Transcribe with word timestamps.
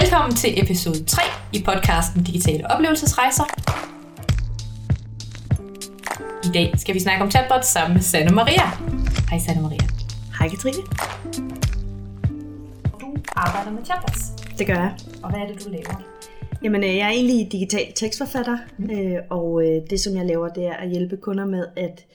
Velkommen 0.00 0.36
til 0.36 0.62
episode 0.62 1.04
3 1.04 1.22
i 1.52 1.62
podcasten 1.64 2.22
Digitale 2.24 2.70
Oplevelsesrejser. 2.70 3.44
I 6.48 6.50
dag 6.54 6.78
skal 6.78 6.94
vi 6.94 7.00
snakke 7.00 7.24
om 7.24 7.30
chatbots 7.30 7.68
sammen 7.68 7.94
med 7.94 8.02
Sanne 8.02 8.34
Maria. 8.34 8.66
Hej 9.30 9.38
Sanne 9.38 9.62
Maria. 9.62 9.86
Hej 10.38 10.48
Katrine. 10.48 10.82
Du 13.00 13.16
arbejder 13.36 13.70
med 13.70 13.84
chatbots. 13.84 14.20
Det 14.58 14.66
gør 14.66 14.74
jeg. 14.74 14.96
Og 15.22 15.30
hvad 15.30 15.40
er 15.40 15.46
det, 15.46 15.64
du 15.64 15.70
laver? 15.70 16.02
Jamen, 16.62 16.84
øh, 16.84 16.96
jeg 16.96 17.06
er 17.06 17.10
egentlig 17.10 17.52
digital 17.52 17.92
tekstforfatter, 17.94 18.58
mm. 18.78 18.90
og 19.30 19.62
øh, 19.66 19.82
det 19.90 20.00
som 20.00 20.16
jeg 20.16 20.26
laver, 20.26 20.48
det 20.48 20.66
er 20.66 20.74
at 20.74 20.90
hjælpe 20.90 21.16
kunder 21.16 21.46
med 21.46 21.66
at 21.76 22.06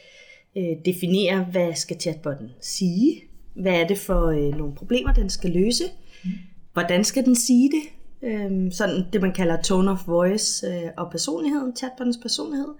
definere, 0.86 1.44
hvad 1.44 1.75
skal 1.75 2.00
chatbotten 2.02 2.50
sige? 2.62 3.21
Hvad 3.54 3.73
er 3.73 3.88
det 3.88 3.98
for 3.98 4.52
nogle 4.57 4.75
problemer, 4.75 5.14
den 5.14 5.30
skal 5.30 5.50
løse? 5.50 5.84
Mm. 6.23 6.32
Hvordan 6.77 7.04
skal 7.04 7.26
den 7.26 7.36
sige 7.36 7.70
det? 7.70 7.84
Øh, 8.30 8.72
sådan 8.72 9.05
det, 9.13 9.22
man 9.22 9.34
kalder 9.34 9.62
tone 9.62 9.91
of 9.91 10.08
voice 10.08 10.67
øh, 10.67 10.90
og 10.98 11.12
personligheden, 11.12 11.76
chatbottens 11.76 12.17
personlighed. 12.22 12.73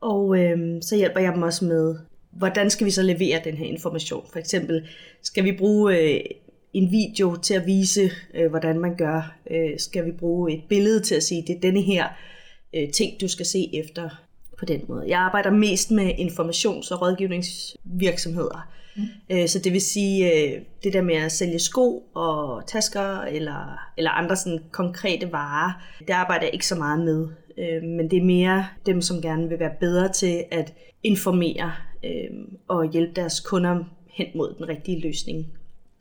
Og 0.00 0.38
øh, 0.38 0.82
så 0.82 0.96
hjælper 0.96 1.20
jeg 1.20 1.34
dem 1.34 1.42
også 1.42 1.64
med, 1.64 1.96
hvordan 2.30 2.70
skal 2.70 2.86
vi 2.86 2.90
så 2.90 3.02
levere 3.02 3.40
den 3.44 3.54
her 3.54 3.66
information? 3.66 4.26
For 4.32 4.38
eksempel, 4.38 4.88
skal 5.22 5.44
vi 5.44 5.52
bruge 5.58 5.98
øh, 5.98 6.20
en 6.72 6.90
video 6.90 7.36
til 7.42 7.54
at 7.54 7.66
vise, 7.66 8.10
øh, 8.34 8.50
hvordan 8.50 8.78
man 8.80 8.96
gør? 8.96 9.36
Øh, 9.50 9.78
skal 9.78 10.06
vi 10.06 10.12
bruge 10.12 10.52
et 10.52 10.62
billede 10.68 11.00
til 11.00 11.14
at 11.14 11.22
sige, 11.22 11.44
det 11.46 11.56
er 11.56 11.60
denne 11.60 11.82
her 11.82 12.08
øh, 12.74 12.90
ting, 12.90 13.20
du 13.20 13.28
skal 13.28 13.46
se 13.46 13.70
efter 13.74 14.10
på 14.58 14.64
den 14.64 14.80
måde? 14.88 15.04
Jeg 15.08 15.18
arbejder 15.18 15.50
mest 15.50 15.90
med 15.90 16.10
informations- 16.10 16.92
og 16.94 17.02
rådgivningsvirksomheder. 17.02 18.68
Mm. 18.98 19.36
Øh, 19.36 19.48
så 19.48 19.58
det 19.58 19.72
vil 19.72 19.80
sige, 19.80 20.32
øh, 20.32 20.60
det 20.84 20.92
der 20.92 21.02
med 21.02 21.14
at 21.14 21.32
sælge 21.32 21.58
sko 21.58 22.04
og 22.14 22.62
tasker 22.66 23.20
eller, 23.20 23.78
eller 23.96 24.10
andre 24.10 24.36
sådan 24.36 24.60
konkrete 24.70 25.32
varer, 25.32 25.72
det 25.98 26.10
arbejder 26.10 26.44
jeg 26.44 26.54
ikke 26.54 26.66
så 26.66 26.74
meget 26.74 27.00
med. 27.04 27.28
Øh, 27.58 27.82
men 27.82 28.10
det 28.10 28.16
er 28.16 28.24
mere 28.24 28.66
dem, 28.86 29.02
som 29.02 29.22
gerne 29.22 29.48
vil 29.48 29.58
være 29.58 29.74
bedre 29.80 30.12
til 30.12 30.44
at 30.50 30.72
informere 31.02 31.72
øh, 32.04 32.30
og 32.68 32.90
hjælpe 32.90 33.12
deres 33.16 33.40
kunder 33.40 33.84
hen 34.10 34.26
mod 34.34 34.54
den 34.58 34.68
rigtige 34.68 35.00
løsning. 35.00 35.46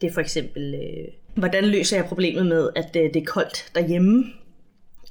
Det 0.01 0.09
er 0.09 0.13
for 0.13 0.21
eksempel, 0.21 0.75
hvordan 1.35 1.65
løser 1.65 1.97
jeg 1.97 2.05
problemet 2.05 2.45
med, 2.45 2.69
at 2.75 2.93
det 2.93 3.15
er 3.15 3.25
koldt 3.25 3.71
derhjemme? 3.75 4.23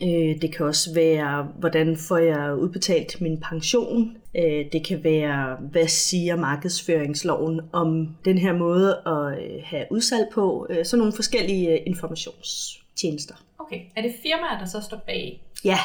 Øh, 0.02 0.40
det 0.42 0.54
kan 0.56 0.66
også 0.66 0.94
være, 0.94 1.48
hvordan 1.58 1.96
får 1.96 2.16
jeg 2.16 2.54
udbetalt 2.54 3.20
min 3.20 3.40
pension? 3.40 4.16
Øh, 4.36 4.64
det 4.72 4.86
kan 4.86 5.04
være, 5.04 5.56
hvad 5.70 5.88
siger 5.88 6.36
markedsføringsloven 6.36 7.60
om 7.72 8.16
den 8.24 8.38
her 8.38 8.52
måde 8.52 9.02
at 9.06 9.44
øh, 9.44 9.62
have 9.64 9.84
udsalg 9.90 10.28
på? 10.32 10.66
Øh, 10.70 10.84
sådan 10.84 10.98
nogle 10.98 11.12
forskellige 11.12 11.70
øh, 11.70 11.78
informationstjenester. 11.86 13.34
Okay, 13.58 13.80
er 13.96 14.02
det 14.02 14.14
firmaer, 14.22 14.58
der 14.58 14.66
så 14.66 14.80
står 14.80 15.02
bag? 15.06 15.42
Ja, 15.64 15.78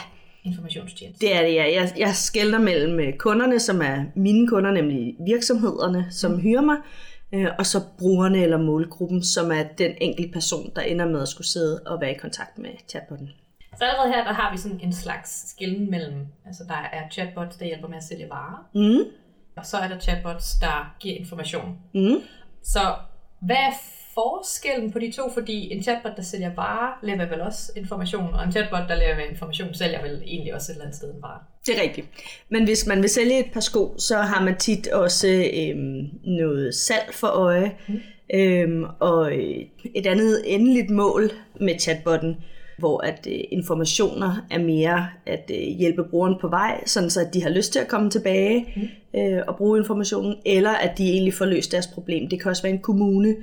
informationstjeneste. 0.43 1.25
Det 1.25 1.35
er 1.35 1.41
det, 1.41 1.53
ja. 1.53 1.73
Jeg, 1.73 1.93
jeg 1.97 2.15
skælder 2.15 2.59
mellem 2.59 3.17
kunderne, 3.17 3.59
som 3.59 3.81
er 3.81 4.03
mine 4.15 4.47
kunder, 4.47 4.71
nemlig 4.71 5.15
virksomhederne, 5.25 6.07
som 6.11 6.31
mm. 6.31 6.39
hyrer 6.39 6.61
mig, 6.61 6.77
øh, 7.33 7.47
og 7.59 7.65
så 7.65 7.81
brugerne 7.97 8.43
eller 8.43 8.57
målgruppen, 8.57 9.23
som 9.23 9.51
er 9.51 9.63
den 9.77 9.91
enkelte 10.01 10.31
person, 10.31 10.71
der 10.75 10.81
ender 10.81 11.05
med 11.05 11.21
at 11.21 11.27
skulle 11.27 11.47
sidde 11.47 11.81
og 11.85 12.01
være 12.01 12.11
i 12.11 12.17
kontakt 12.17 12.57
med 12.57 12.69
chatbotten. 12.89 13.29
Så 13.77 13.85
allerede 13.85 14.13
her, 14.13 14.23
der 14.23 14.33
har 14.33 14.51
vi 14.51 14.57
sådan 14.57 14.79
en 14.83 14.93
slags 14.93 15.49
skillen 15.49 15.91
mellem, 15.91 16.27
altså 16.45 16.63
der 16.67 16.89
er 16.93 17.09
chatbots, 17.11 17.57
der 17.57 17.65
hjælper 17.65 17.87
med 17.87 17.97
at 17.97 18.03
sælge 18.03 18.29
varer, 18.29 18.69
mm. 18.75 19.05
og 19.55 19.65
så 19.65 19.77
er 19.77 19.87
der 19.87 19.99
chatbots, 19.99 20.55
der 20.61 20.95
giver 20.99 21.15
information. 21.15 21.77
Mm. 21.93 22.17
Så 22.63 22.79
hvad 23.41 23.55
er 23.55 23.71
forskellen 24.13 24.91
på 24.91 24.99
de 24.99 25.11
to? 25.11 25.29
Fordi 25.33 25.73
en 25.73 25.83
chatbot, 25.83 26.11
der 26.15 26.23
sælger 26.23 26.55
varer, 26.55 26.99
leverer 27.03 27.29
vel 27.29 27.41
også 27.41 27.71
information, 27.75 28.33
og 28.33 28.43
en 28.43 28.51
chatbot, 28.51 28.89
der 28.89 28.95
leverer 28.95 29.29
information, 29.29 29.73
sælger 29.73 30.01
vel 30.01 30.21
egentlig 30.25 30.55
også 30.55 30.71
et 30.71 30.75
eller 30.75 30.85
andet 30.85 30.97
sted 30.97 31.13
en 31.13 31.21
vare. 31.21 31.39
Det 31.65 31.77
er 31.77 31.81
rigtigt. 31.81 32.07
Men 32.49 32.63
hvis 32.63 32.87
man 32.87 33.01
vil 33.01 33.09
sælge 33.09 33.39
et 33.39 33.51
par 33.53 33.59
sko, 33.59 33.95
så 33.97 34.17
har 34.17 34.43
man 34.43 34.57
tit 34.57 34.87
også 34.87 35.27
øhm, 35.53 36.09
noget 36.23 36.75
salg 36.75 37.13
for 37.13 37.27
øje, 37.27 37.71
mm. 37.87 37.99
øhm, 38.33 38.83
og 38.99 39.35
et 39.95 40.07
andet 40.07 40.41
endeligt 40.45 40.89
mål 40.89 41.31
med 41.59 41.79
chatbotten, 41.79 42.37
hvor 42.81 43.01
at 43.01 43.27
øh, 43.29 43.39
informationer 43.51 44.45
er 44.51 44.59
mere 44.59 45.07
at 45.25 45.51
øh, 45.53 45.77
hjælpe 45.77 46.03
brugeren 46.03 46.35
på 46.41 46.47
vej, 46.47 46.83
sådan 46.85 47.09
så 47.09 47.21
at 47.21 47.33
de 47.33 47.43
har 47.43 47.49
lyst 47.49 47.71
til 47.71 47.79
at 47.79 47.87
komme 47.87 48.09
tilbage 48.09 48.73
mm. 48.75 49.19
øh, 49.19 49.41
og 49.47 49.55
bruge 49.57 49.79
informationen, 49.79 50.35
eller 50.45 50.71
at 50.71 50.97
de 50.97 51.09
egentlig 51.09 51.33
får 51.33 51.45
løst 51.45 51.71
deres 51.71 51.87
problem. 51.87 52.29
Det 52.29 52.41
kan 52.41 52.49
også 52.49 52.63
være 52.63 52.73
en 52.73 52.81
kommune, 52.81 53.35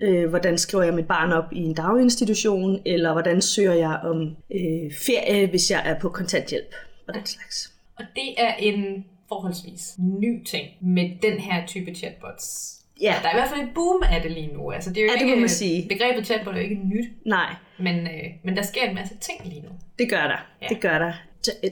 øh, 0.00 0.28
hvordan 0.28 0.58
skriver 0.58 0.84
jeg 0.84 0.94
mit 0.94 1.06
barn 1.06 1.32
op 1.32 1.52
i 1.52 1.58
en 1.58 1.74
daginstitution, 1.74 2.80
eller 2.86 3.12
hvordan 3.12 3.42
søger 3.42 3.74
jeg 3.74 4.00
om 4.04 4.36
øh, 4.54 4.92
ferie, 5.06 5.46
hvis 5.46 5.70
jeg 5.70 5.82
er 5.84 6.00
på 6.00 6.08
kontanthjælp, 6.08 6.74
og 7.08 7.14
den 7.14 7.26
slags. 7.26 7.72
Og 7.98 8.04
det 8.14 8.34
er 8.38 8.54
en 8.58 9.04
forholdsvis 9.28 9.94
ny 9.98 10.44
ting 10.44 10.68
med 10.80 11.10
den 11.22 11.40
her 11.40 11.66
type 11.66 11.94
chatbots. 11.94 12.74
Ja. 13.00 13.14
Der 13.22 13.28
er 13.28 13.32
i 13.32 13.38
hvert 13.38 13.50
fald 13.50 13.60
et 13.60 13.74
boom 13.74 14.02
af 14.10 14.22
det 14.22 14.30
lige 14.30 14.50
nu. 14.54 14.70
Altså, 14.70 14.90
det 14.90 14.98
er 14.98 15.02
jo 15.02 15.06
ja, 15.06 15.12
ikke, 15.12 15.26
det 15.26 15.36
må 15.36 15.40
man 15.40 15.48
sige. 15.48 15.88
Begrebet 15.88 16.26
chatbot 16.26 16.54
er 16.54 16.58
jo 16.58 16.62
ikke 16.62 16.74
nyt. 16.74 17.08
Nej. 17.26 17.54
Men, 17.78 17.96
øh, 17.96 18.24
men 18.44 18.56
der 18.56 18.62
sker 18.62 18.82
en 18.82 18.94
masse 18.94 19.14
ting 19.20 19.40
lige 19.44 19.60
nu. 19.60 19.68
Det 19.98 20.10
gør 20.10 20.22
der. 20.22 20.46
Ja. 20.62 20.66
Det 20.68 20.80
gør 20.80 20.98
der. 20.98 21.12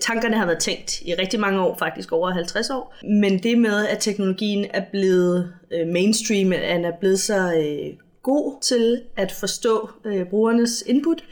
Tankerne 0.00 0.36
har 0.36 0.46
været 0.46 0.58
tænkt 0.58 1.00
i 1.00 1.14
rigtig 1.14 1.40
mange 1.40 1.60
år, 1.60 1.76
faktisk 1.78 2.12
over 2.12 2.30
50 2.30 2.70
år. 2.70 2.94
Men 3.20 3.38
det 3.38 3.58
med, 3.58 3.86
at 3.86 3.98
teknologien 4.00 4.66
er 4.74 4.82
blevet 4.90 5.52
øh, 5.72 5.88
mainstream, 5.88 6.52
at 6.52 6.60
den 6.60 6.84
er 6.84 6.92
blevet 7.00 7.20
så 7.20 7.54
øh, 7.54 7.96
god 8.22 8.60
til 8.62 9.02
at 9.16 9.32
forstå 9.32 9.90
øh, 10.04 10.26
brugernes 10.26 10.84
input, 10.86 11.24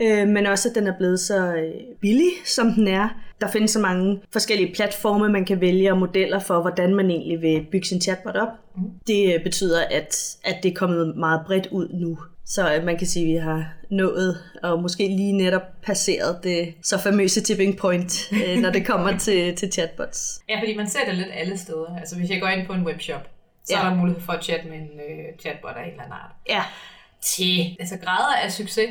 øh, 0.00 0.28
men 0.28 0.46
også 0.46 0.68
at 0.68 0.74
den 0.74 0.86
er 0.86 0.96
blevet 0.98 1.20
så 1.20 1.54
øh, 1.54 1.74
billig, 2.00 2.30
som 2.44 2.72
den 2.72 2.88
er. 2.88 3.08
Der 3.40 3.48
findes 3.48 3.70
så 3.70 3.78
mange 3.78 4.20
forskellige 4.32 4.74
platforme, 4.74 5.28
man 5.28 5.44
kan 5.44 5.60
vælge 5.60 5.92
og 5.92 5.98
modeller 5.98 6.38
for, 6.38 6.60
hvordan 6.60 6.94
man 6.94 7.10
egentlig 7.10 7.40
vil 7.42 7.66
bygge 7.72 7.86
sin 7.86 8.00
chatbot 8.00 8.36
op. 8.36 8.48
Mm. 8.76 8.82
Det 9.06 9.34
øh, 9.34 9.42
betyder, 9.42 9.80
at, 9.90 10.36
at 10.44 10.56
det 10.62 10.70
er 10.70 10.74
kommet 10.74 11.16
meget 11.16 11.40
bredt 11.46 11.66
ud 11.66 11.88
nu. 11.88 12.18
Så 12.46 12.74
øh, 12.74 12.84
man 12.84 12.98
kan 12.98 13.06
sige, 13.06 13.26
at 13.26 13.32
vi 13.32 13.36
har 13.36 13.72
nået 13.90 14.38
og 14.62 14.82
måske 14.82 15.08
lige 15.08 15.32
netop 15.32 15.82
passeret 15.82 16.44
det 16.44 16.74
så 16.82 16.98
famøse 16.98 17.40
tipping 17.40 17.78
point, 17.78 18.32
øh, 18.32 18.58
når 18.62 18.70
det 18.70 18.86
kommer 18.86 19.18
til, 19.18 19.56
til 19.56 19.72
chatbots. 19.72 20.42
Ja, 20.48 20.60
fordi 20.60 20.76
man 20.76 20.88
ser 20.88 21.04
det 21.06 21.14
lidt 21.14 21.28
alle 21.32 21.58
steder. 21.58 21.96
Altså 21.98 22.16
hvis 22.16 22.30
jeg 22.30 22.40
går 22.40 22.48
ind 22.48 22.66
på 22.66 22.72
en 22.72 22.86
webshop, 22.86 23.28
så 23.64 23.74
ja. 23.74 23.84
er 23.84 23.88
der 23.88 23.96
mulighed 23.96 24.22
for 24.22 24.32
at 24.32 24.44
chatte 24.44 24.68
med 24.68 24.76
en 24.76 24.90
øh, 25.08 25.38
chatbot 25.40 25.76
af 25.76 25.82
en 25.82 25.90
eller 25.90 26.02
anden 26.02 26.12
art. 26.12 26.30
Ja. 26.48 26.62
Til 27.20 27.76
altså 27.80 27.96
grader 27.96 28.36
af 28.44 28.52
succes. 28.52 28.88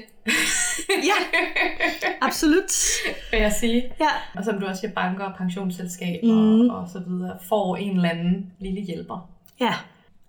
ja, 0.89 1.39
absolut. 2.21 2.71
Vil 3.31 3.39
jeg 3.39 3.51
sige. 3.51 3.93
Ja. 3.99 4.39
Og 4.39 4.45
som 4.45 4.59
du 4.59 4.65
også 4.65 4.79
siger, 4.79 4.93
banker 4.93 5.23
og 5.23 5.37
pensionsselskaber 5.37 6.33
mm. 6.33 6.69
og, 6.69 6.77
og 6.77 6.89
så 6.89 6.99
videre, 7.07 7.37
får 7.49 7.77
en 7.77 7.95
eller 7.95 8.09
anden 8.09 8.51
lille 8.59 8.81
hjælper. 8.81 9.29
Ja. 9.59 9.73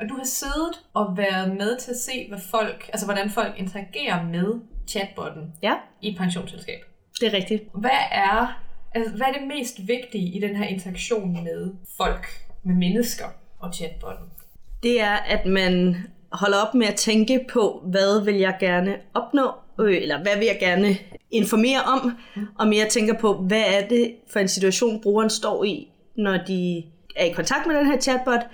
Og 0.00 0.08
du 0.08 0.14
har 0.14 0.24
siddet 0.24 0.84
og 0.94 1.16
været 1.16 1.56
med 1.56 1.78
til 1.78 1.90
at 1.90 1.96
se, 1.96 2.26
hvad 2.28 2.38
folk, 2.50 2.90
altså 2.92 3.06
hvordan 3.06 3.30
folk 3.30 3.54
interagerer 3.58 4.22
med 4.22 4.60
chatbotten 4.88 5.52
ja. 5.62 5.74
i 6.02 6.10
et 6.10 6.18
pensionsselskab. 6.18 6.78
Det 7.20 7.28
er 7.28 7.32
rigtigt. 7.32 7.62
Hvad 7.74 8.00
er, 8.12 8.62
altså, 8.94 9.16
hvad 9.16 9.26
er 9.26 9.32
det 9.32 9.48
mest 9.48 9.88
vigtige 9.88 10.36
i 10.36 10.40
den 10.40 10.56
her 10.56 10.64
interaktion 10.64 11.44
med 11.44 11.72
folk, 11.96 12.26
med 12.62 12.74
mennesker? 12.74 13.26
og 13.58 13.74
chatbotten? 13.74 14.26
Det 14.82 15.00
er, 15.00 15.16
at 15.16 15.46
man 15.46 15.96
holder 16.36 16.58
op 16.58 16.74
med 16.74 16.86
at 16.86 16.94
tænke 16.94 17.44
på, 17.48 17.82
hvad 17.86 18.24
vil 18.24 18.34
jeg 18.34 18.56
gerne 18.60 18.96
opnå, 19.14 19.50
øh, 19.80 20.02
eller 20.02 20.22
hvad 20.22 20.36
vil 20.36 20.46
jeg 20.46 20.56
gerne 20.60 20.96
informere 21.30 21.82
om, 21.82 22.12
mm. 22.36 22.42
og 22.58 22.68
mere 22.68 22.88
tænker 22.88 23.14
på, 23.14 23.34
hvad 23.34 23.64
er 23.66 23.88
det 23.88 24.14
for 24.32 24.40
en 24.40 24.48
situation, 24.48 25.00
brugeren 25.00 25.30
står 25.30 25.64
i, 25.64 25.88
når 26.16 26.38
de 26.48 26.82
er 27.16 27.24
i 27.24 27.32
kontakt 27.32 27.66
med 27.66 27.76
den 27.76 27.86
her 27.86 28.00
chatbot, 28.00 28.46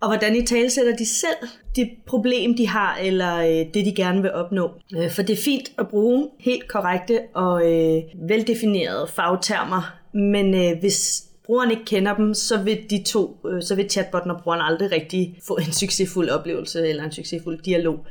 og 0.00 0.08
hvordan 0.08 0.36
i 0.36 0.46
talsætter 0.46 0.96
de 0.96 1.06
selv 1.06 1.48
det 1.76 1.90
problem, 2.06 2.56
de 2.56 2.68
har, 2.68 2.98
eller 3.02 3.36
øh, 3.36 3.74
det, 3.74 3.86
de 3.86 3.94
gerne 3.96 4.22
vil 4.22 4.32
opnå. 4.32 4.70
Øh, 4.96 5.10
for 5.10 5.22
det 5.22 5.32
er 5.38 5.42
fint 5.44 5.72
at 5.78 5.88
bruge 5.88 6.28
helt 6.40 6.68
korrekte 6.68 7.20
og 7.34 7.72
øh, 7.72 8.02
veldefinerede 8.28 9.06
fagtermer, 9.06 9.96
men 10.12 10.54
øh, 10.54 10.80
hvis 10.80 11.24
brugeren 11.50 11.70
ikke 11.70 11.84
kender 11.84 12.14
dem, 12.14 12.34
så 12.34 12.62
vil 12.62 12.90
de 12.90 13.02
to, 13.02 13.40
øh, 13.48 13.62
så 13.62 13.74
vil 13.74 13.90
chatbotten 13.90 14.30
og 14.30 14.40
brugeren 14.42 14.62
aldrig 14.62 14.92
rigtig 14.92 15.38
få 15.46 15.56
en 15.56 15.72
succesfuld 15.72 16.28
oplevelse 16.28 16.88
eller 16.88 17.04
en 17.04 17.12
succesfuld 17.12 17.58
dialog. 17.62 18.06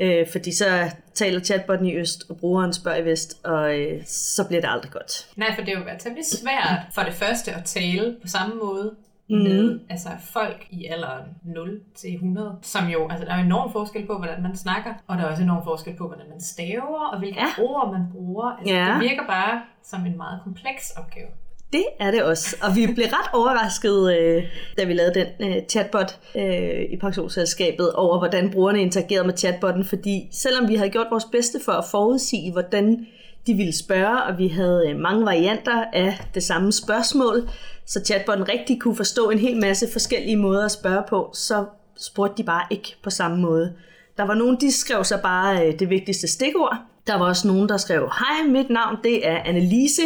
Øh, 0.00 0.26
fordi 0.32 0.52
så 0.52 0.90
taler 1.14 1.40
chatbotten 1.40 1.86
i 1.86 1.96
øst, 1.96 2.24
og 2.30 2.36
brugeren 2.36 2.72
spørger 2.72 2.98
i 2.98 3.04
vest, 3.04 3.40
og 3.44 3.78
øh, 3.78 4.02
så 4.06 4.44
bliver 4.48 4.60
det 4.60 4.68
aldrig 4.70 4.90
godt. 4.90 5.28
Nej, 5.36 5.54
for 5.54 5.62
det 5.64 5.74
er 5.74 5.78
jo 5.78 5.84
temmelig 5.98 6.26
svært 6.26 6.80
for 6.94 7.02
det 7.02 7.14
første 7.14 7.52
at 7.52 7.64
tale 7.64 8.16
på 8.22 8.28
samme 8.28 8.54
måde 8.54 8.94
mm. 9.30 9.36
med 9.36 9.80
altså 9.90 10.08
folk 10.32 10.66
i 10.70 10.86
alderen 10.86 11.24
0 11.44 11.80
til 11.94 12.14
100, 12.14 12.58
som 12.62 12.88
jo, 12.88 13.08
altså 13.08 13.24
der 13.24 13.32
er 13.32 13.44
enorm 13.44 13.72
forskel 13.72 14.06
på, 14.06 14.18
hvordan 14.18 14.42
man 14.42 14.56
snakker, 14.56 14.94
og 15.06 15.18
der 15.18 15.24
er 15.24 15.30
også 15.30 15.42
enorm 15.42 15.64
forskel 15.64 15.96
på, 15.96 16.06
hvordan 16.06 16.26
man 16.30 16.40
staver, 16.40 17.08
og 17.12 17.18
hvilke 17.18 17.40
ja. 17.40 17.62
ord 17.62 17.92
man 17.92 18.02
bruger. 18.12 18.46
Altså, 18.58 18.74
ja. 18.74 18.92
Det 18.92 19.00
virker 19.00 19.26
bare 19.26 19.62
som 19.82 20.06
en 20.06 20.16
meget 20.16 20.40
kompleks 20.44 20.90
opgave. 20.90 21.28
Det 21.72 21.84
er 22.00 22.10
det 22.10 22.22
også, 22.22 22.56
og 22.62 22.76
vi 22.76 22.86
blev 22.94 23.06
ret 23.06 23.30
overrasket, 23.32 24.18
øh, 24.18 24.42
da 24.78 24.84
vi 24.84 24.92
lavede 24.92 25.14
den 25.14 25.50
øh, 25.50 25.62
chatbot 25.68 26.18
øh, 26.36 26.82
i 26.90 26.96
pensionsselskabet, 27.00 27.92
over 27.92 28.18
hvordan 28.18 28.50
brugerne 28.50 28.82
interagerede 28.82 29.26
med 29.26 29.36
chatbotten, 29.36 29.84
fordi 29.84 30.28
selvom 30.32 30.68
vi 30.68 30.74
havde 30.74 30.90
gjort 30.90 31.06
vores 31.10 31.24
bedste 31.32 31.60
for 31.64 31.72
at 31.72 31.84
forudsige, 31.90 32.52
hvordan 32.52 33.06
de 33.46 33.54
ville 33.54 33.76
spørge, 33.76 34.22
og 34.22 34.38
vi 34.38 34.48
havde 34.48 34.84
øh, 34.88 34.96
mange 34.96 35.24
varianter 35.24 35.84
af 35.92 36.28
det 36.34 36.42
samme 36.42 36.72
spørgsmål, 36.72 37.48
så 37.86 38.00
chatbotten 38.04 38.48
rigtig 38.48 38.80
kunne 38.80 38.96
forstå 38.96 39.30
en 39.30 39.38
hel 39.38 39.60
masse 39.60 39.86
forskellige 39.92 40.36
måder 40.36 40.64
at 40.64 40.72
spørge 40.72 41.02
på, 41.08 41.30
så 41.34 41.64
spurgte 41.96 42.42
de 42.42 42.46
bare 42.46 42.66
ikke 42.70 42.96
på 43.02 43.10
samme 43.10 43.36
måde. 43.36 43.72
Der 44.16 44.24
var 44.24 44.34
nogen, 44.34 44.56
de 44.60 44.72
skrev 44.72 45.04
så 45.04 45.18
bare 45.22 45.66
øh, 45.66 45.78
det 45.78 45.90
vigtigste 45.90 46.28
stikord. 46.28 46.76
Der 47.06 47.14
var 47.14 47.26
også 47.26 47.48
nogen, 47.48 47.68
der 47.68 47.76
skrev, 47.76 48.00
hej, 48.00 48.48
mit 48.48 48.70
navn 48.70 48.96
det 49.04 49.28
er 49.28 49.38
Annelise. 49.44 50.02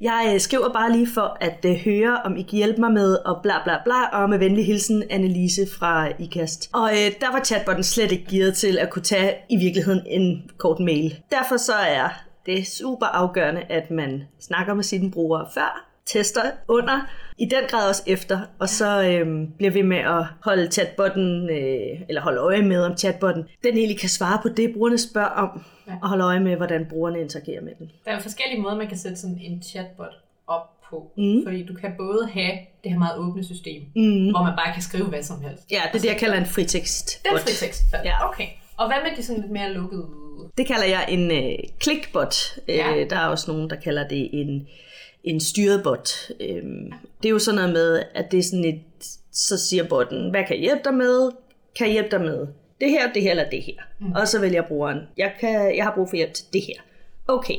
Jeg 0.00 0.30
øh, 0.34 0.40
skriver 0.40 0.72
bare 0.72 0.92
lige 0.92 1.08
for 1.14 1.36
at 1.40 1.64
øh, 1.64 1.74
høre, 1.74 2.20
om 2.24 2.36
I 2.36 2.42
kan 2.42 2.56
hjælpe 2.56 2.80
mig 2.80 2.92
med, 2.92 3.16
og 3.24 3.42
bla 3.42 3.54
bla 3.64 3.76
bla, 3.84 4.22
og 4.22 4.30
med 4.30 4.38
venlig 4.38 4.66
hilsen 4.66 5.02
Annelise 5.10 5.66
fra 5.78 6.08
IKAST. 6.18 6.70
Og 6.72 6.90
øh, 6.90 7.12
der 7.20 7.32
var 7.32 7.44
chatbotten 7.44 7.84
slet 7.84 8.12
ikke 8.12 8.26
gearet 8.30 8.54
til 8.54 8.78
at 8.78 8.90
kunne 8.90 9.02
tage 9.02 9.34
i 9.48 9.56
virkeligheden 9.56 10.02
en 10.06 10.50
kort 10.58 10.80
mail. 10.80 11.18
Derfor 11.30 11.56
så 11.56 11.74
er 11.74 12.08
det 12.46 12.66
super 12.66 13.06
afgørende, 13.06 13.62
at 13.68 13.90
man 13.90 14.22
snakker 14.40 14.74
med 14.74 14.84
sine 14.84 15.10
brugere 15.10 15.46
før, 15.54 15.88
tester 16.06 16.42
under, 16.68 17.00
i 17.42 17.44
den 17.44 17.64
grad 17.68 17.88
også 17.88 18.02
efter, 18.06 18.40
og 18.58 18.68
så 18.68 19.02
øhm, 19.02 19.52
bliver 19.56 19.70
vi 19.72 19.82
med 19.82 19.96
at 19.98 20.24
holde 20.44 20.70
chatbotten, 20.72 21.50
øh, 21.50 22.00
eller 22.08 22.20
holde 22.20 22.40
øje 22.40 22.62
med, 22.62 22.82
om 22.84 22.96
chatbotten, 22.96 23.44
den 23.64 23.76
egentlig 23.76 23.98
kan 23.98 24.08
svare 24.08 24.38
på 24.42 24.48
det, 24.48 24.72
brugerne 24.74 24.98
spørger 24.98 25.28
om, 25.28 25.62
ja. 25.86 25.92
og 26.02 26.08
holde 26.08 26.24
øje 26.24 26.40
med, 26.40 26.56
hvordan 26.56 26.86
brugerne 26.90 27.20
interagerer 27.20 27.62
med 27.62 27.72
den. 27.78 27.90
Der 28.04 28.10
er 28.10 28.14
jo 28.14 28.22
forskellige 28.22 28.60
måder, 28.62 28.76
man 28.76 28.88
kan 28.88 28.98
sætte 28.98 29.16
sådan 29.16 29.38
en 29.42 29.62
chatbot 29.62 30.14
op 30.46 30.82
på. 30.90 31.10
Mm. 31.16 31.42
Fordi 31.44 31.66
du 31.66 31.74
kan 31.74 31.94
både 31.98 32.28
have 32.32 32.52
det 32.84 32.90
her 32.92 32.98
meget 32.98 33.18
åbne 33.18 33.44
system, 33.44 33.82
mm. 33.96 34.30
hvor 34.30 34.42
man 34.42 34.52
bare 34.56 34.72
kan 34.72 34.82
skrive 34.82 35.04
hvad 35.04 35.22
som 35.22 35.40
helst. 35.40 35.70
Ja, 35.70 35.80
det 35.92 35.98
er 35.98 36.02
det, 36.02 36.08
jeg 36.08 36.16
kalder 36.16 36.38
en 36.38 36.46
fritekst. 36.46 37.22
Det 37.22 37.30
er 37.30 37.34
en 37.34 37.40
fritekst. 37.40 37.82
Ja. 38.04 38.28
Okay. 38.28 38.46
Og 38.76 38.86
hvad 38.86 38.96
med 39.04 39.16
de 39.16 39.22
sådan 39.22 39.42
lidt 39.42 39.52
mere 39.52 39.72
lukkede? 39.72 40.06
Det 40.58 40.66
kalder 40.66 40.84
jeg 40.84 41.06
en 41.08 41.30
øh, 41.30 41.58
clickbot. 41.82 42.34
Ja. 42.68 42.96
Øh, 42.96 43.10
der 43.10 43.16
er 43.16 43.26
også 43.26 43.52
nogen, 43.52 43.70
der 43.70 43.76
kalder 43.76 44.08
det 44.08 44.30
en 44.32 44.66
en 45.24 45.40
styret 45.40 45.82
bot. 45.82 46.10
Øhm, 46.40 46.92
det 47.22 47.28
er 47.28 47.30
jo 47.30 47.38
sådan 47.38 47.58
noget 47.60 47.72
med, 47.72 48.02
at 48.14 48.32
det 48.32 48.38
er 48.38 48.42
sådan 48.42 48.64
et, 48.64 48.80
så 49.32 49.58
siger 49.58 49.84
botten, 49.88 50.30
hvad 50.30 50.44
kan 50.44 50.56
jeg 50.56 50.62
hjælpe 50.62 50.82
dig 50.84 50.94
med? 50.94 51.30
Kan 51.76 51.86
jeg 51.86 51.92
hjælpe 51.92 52.10
dig 52.10 52.20
med 52.20 52.46
det 52.80 52.90
her, 52.90 53.12
det 53.12 53.22
her 53.22 53.30
eller 53.30 53.50
det 53.50 53.62
her? 53.62 53.74
Mm. 53.98 54.12
Og 54.12 54.28
så 54.28 54.40
vælger 54.40 54.62
brugeren, 54.62 54.98
jeg, 55.16 55.32
kan, 55.40 55.76
jeg 55.76 55.84
har 55.84 55.94
brug 55.94 56.08
for 56.08 56.16
hjælp 56.16 56.32
til 56.32 56.44
det 56.52 56.62
her. 56.62 56.82
Okay, 57.28 57.56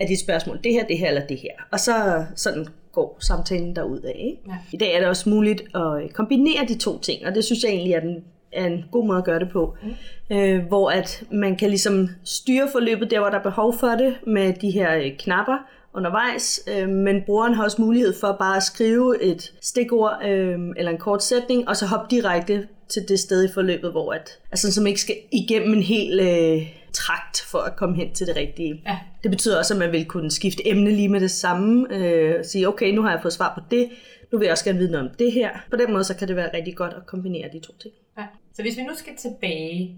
er 0.00 0.06
dit 0.06 0.20
spørgsmål 0.20 0.60
det 0.64 0.72
her, 0.72 0.86
det 0.86 0.98
her 0.98 1.08
eller 1.08 1.26
det 1.26 1.38
her? 1.38 1.52
Og 1.72 1.80
så 1.80 2.24
sådan 2.36 2.66
går 2.92 3.16
samtalen 3.20 3.76
derud 3.76 4.00
af. 4.00 4.24
Ikke? 4.30 4.42
Ja. 4.46 4.58
I 4.72 4.76
dag 4.76 4.94
er 4.94 4.98
det 4.98 5.08
også 5.08 5.30
muligt 5.30 5.62
at 5.74 6.12
kombinere 6.14 6.66
de 6.68 6.78
to 6.78 6.98
ting, 6.98 7.26
og 7.26 7.34
det 7.34 7.44
synes 7.44 7.64
jeg 7.64 7.70
egentlig 7.70 7.94
er 7.94 8.00
den 8.00 8.24
er 8.52 8.66
en 8.66 8.84
god 8.90 9.06
måde 9.06 9.18
at 9.18 9.24
gøre 9.24 9.38
det 9.38 9.50
på. 9.50 9.76
Mm. 9.82 10.36
Øh, 10.36 10.66
hvor 10.66 10.90
at 10.90 11.24
man 11.30 11.56
kan 11.56 11.68
ligesom 11.68 12.08
styre 12.24 12.68
forløbet 12.72 13.10
der, 13.10 13.18
hvor 13.18 13.28
der 13.28 13.38
er 13.38 13.42
behov 13.42 13.74
for 13.78 13.88
det, 13.88 14.14
med 14.26 14.52
de 14.52 14.70
her 14.70 14.96
øh, 14.96 15.16
knapper, 15.18 15.58
undervejs, 15.94 16.60
øh, 16.66 16.88
men 16.88 17.22
brugeren 17.26 17.54
har 17.54 17.64
også 17.64 17.82
mulighed 17.82 18.14
for 18.20 18.36
bare 18.38 18.56
at 18.56 18.62
skrive 18.62 19.22
et 19.22 19.52
stikord 19.60 20.20
øh, 20.24 20.58
eller 20.76 20.90
en 20.90 20.98
kort 20.98 21.22
sætning, 21.22 21.68
og 21.68 21.76
så 21.76 21.86
hoppe 21.86 22.16
direkte 22.16 22.68
til 22.88 23.08
det 23.08 23.20
sted 23.20 23.44
i 23.44 23.52
forløbet, 23.54 23.90
hvor 23.90 24.12
at, 24.12 24.38
altså, 24.50 24.72
som 24.72 24.86
ikke 24.86 25.00
skal 25.00 25.16
igennem 25.32 25.72
en 25.72 25.82
hel 25.82 26.20
øh, 26.20 26.62
trakt 26.92 27.40
for 27.40 27.58
at 27.58 27.76
komme 27.76 27.96
hen 27.96 28.14
til 28.14 28.26
det 28.26 28.36
rigtige. 28.36 28.82
Ja. 28.86 28.98
Det 29.22 29.30
betyder 29.30 29.58
også, 29.58 29.74
at 29.74 29.78
man 29.78 29.92
vil 29.92 30.04
kunne 30.04 30.30
skifte 30.30 30.68
emne 30.68 30.90
lige 30.90 31.08
med 31.08 31.20
det 31.20 31.30
samme, 31.30 31.96
øh, 31.96 32.44
sige, 32.44 32.68
okay, 32.68 32.94
nu 32.94 33.02
har 33.02 33.10
jeg 33.10 33.18
fået 33.22 33.32
svar 33.32 33.52
på 33.54 33.60
det, 33.70 33.90
nu 34.32 34.38
vil 34.38 34.44
jeg 34.46 34.52
også 34.52 34.64
gerne 34.64 34.78
vide 34.78 34.90
noget 34.90 35.08
om 35.08 35.14
det 35.18 35.32
her. 35.32 35.50
På 35.70 35.76
den 35.76 35.92
måde, 35.92 36.04
så 36.04 36.16
kan 36.16 36.28
det 36.28 36.36
være 36.36 36.56
rigtig 36.56 36.76
godt 36.76 36.92
at 36.92 37.06
kombinere 37.06 37.48
de 37.52 37.60
to 37.60 37.72
ting. 37.82 37.94
Ja. 38.18 38.24
Så 38.54 38.62
hvis 38.62 38.76
vi 38.76 38.82
nu 38.82 38.92
skal 38.96 39.16
tilbage 39.16 39.96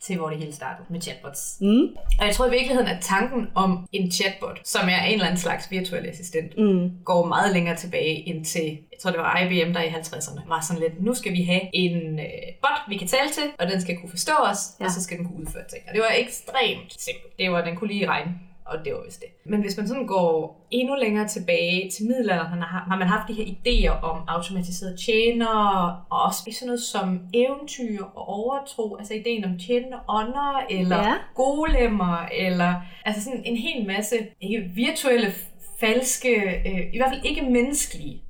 til 0.00 0.16
hvor 0.16 0.28
det 0.28 0.38
hele 0.38 0.52
startede 0.52 0.86
med 0.90 1.00
chatbots. 1.00 1.56
Mm. 1.60 1.96
Og 2.20 2.26
jeg 2.26 2.34
tror 2.34 2.46
i 2.46 2.50
virkeligheden, 2.50 2.88
at 2.88 2.98
tanken 3.02 3.48
om 3.54 3.88
en 3.92 4.10
chatbot, 4.10 4.60
som 4.64 4.88
er 4.88 5.02
en 5.02 5.12
eller 5.12 5.26
anden 5.26 5.40
slags 5.40 5.70
virtuel 5.70 6.06
assistent, 6.06 6.58
mm. 6.58 6.90
går 7.04 7.26
meget 7.26 7.52
længere 7.52 7.76
tilbage 7.76 8.28
end 8.28 8.44
til, 8.44 8.66
jeg 8.66 8.98
tror 9.02 9.10
det 9.10 9.20
var 9.20 9.38
IBM, 9.38 9.72
der 9.72 9.82
i 9.82 9.88
50'erne 9.88 10.48
var 10.48 10.60
sådan 10.60 10.82
lidt, 10.82 11.02
nu 11.02 11.14
skal 11.14 11.32
vi 11.32 11.42
have 11.42 11.62
en 11.72 12.18
øh, 12.18 12.26
bot, 12.62 12.80
vi 12.88 12.96
kan 12.96 13.08
tale 13.08 13.30
til, 13.30 13.44
og 13.58 13.66
den 13.66 13.80
skal 13.80 13.96
kunne 13.96 14.10
forstå 14.10 14.32
os, 14.32 14.58
ja. 14.80 14.84
og 14.84 14.90
så 14.90 15.02
skal 15.02 15.18
den 15.18 15.26
kunne 15.26 15.40
udføre 15.40 15.64
ting. 15.70 15.82
Og 15.88 15.94
det 15.94 16.00
var 16.00 16.12
ekstremt 16.16 17.02
simpelt. 17.02 17.38
Det 17.38 17.50
var, 17.52 17.64
den 17.64 17.76
kunne 17.76 17.92
lige 17.92 18.08
regne 18.08 18.34
og 18.66 18.84
det 18.84 18.92
var 18.94 19.04
vist 19.04 19.20
det. 19.20 19.50
Men 19.50 19.60
hvis 19.60 19.76
man 19.76 19.88
sådan 19.88 20.06
går 20.06 20.66
endnu 20.70 20.94
længere 20.94 21.28
tilbage 21.28 21.90
til 21.90 22.06
middelalderen, 22.06 22.62
har, 22.62 22.84
har 22.88 22.96
man 22.98 23.08
haft 23.08 23.28
de 23.28 23.32
her 23.34 23.44
idéer 23.44 24.02
om 24.02 24.24
automatiserede 24.28 24.96
tjenere, 24.96 26.02
og 26.10 26.22
også 26.22 26.38
sådan 26.52 26.66
noget 26.66 26.82
som 26.82 27.20
eventyr 27.34 28.04
og 28.04 28.28
overtro, 28.28 28.96
altså 28.96 29.14
ideen 29.14 29.44
om 29.44 29.58
tjenende 29.58 29.96
ånder, 30.08 30.66
eller 30.70 30.98
ja. 30.98 31.14
golemmer, 31.34 32.28
eller 32.32 32.74
altså 33.04 33.24
sådan 33.24 33.42
en 33.44 33.56
hel 33.56 33.86
masse 33.86 34.16
ikke, 34.40 34.70
virtuelle, 34.74 35.32
falske, 35.80 36.34
øh, 36.68 36.94
i 36.94 36.96
hvert 36.96 37.10
fald 37.12 37.24
ikke 37.24 37.42
menneskelige 37.42 38.22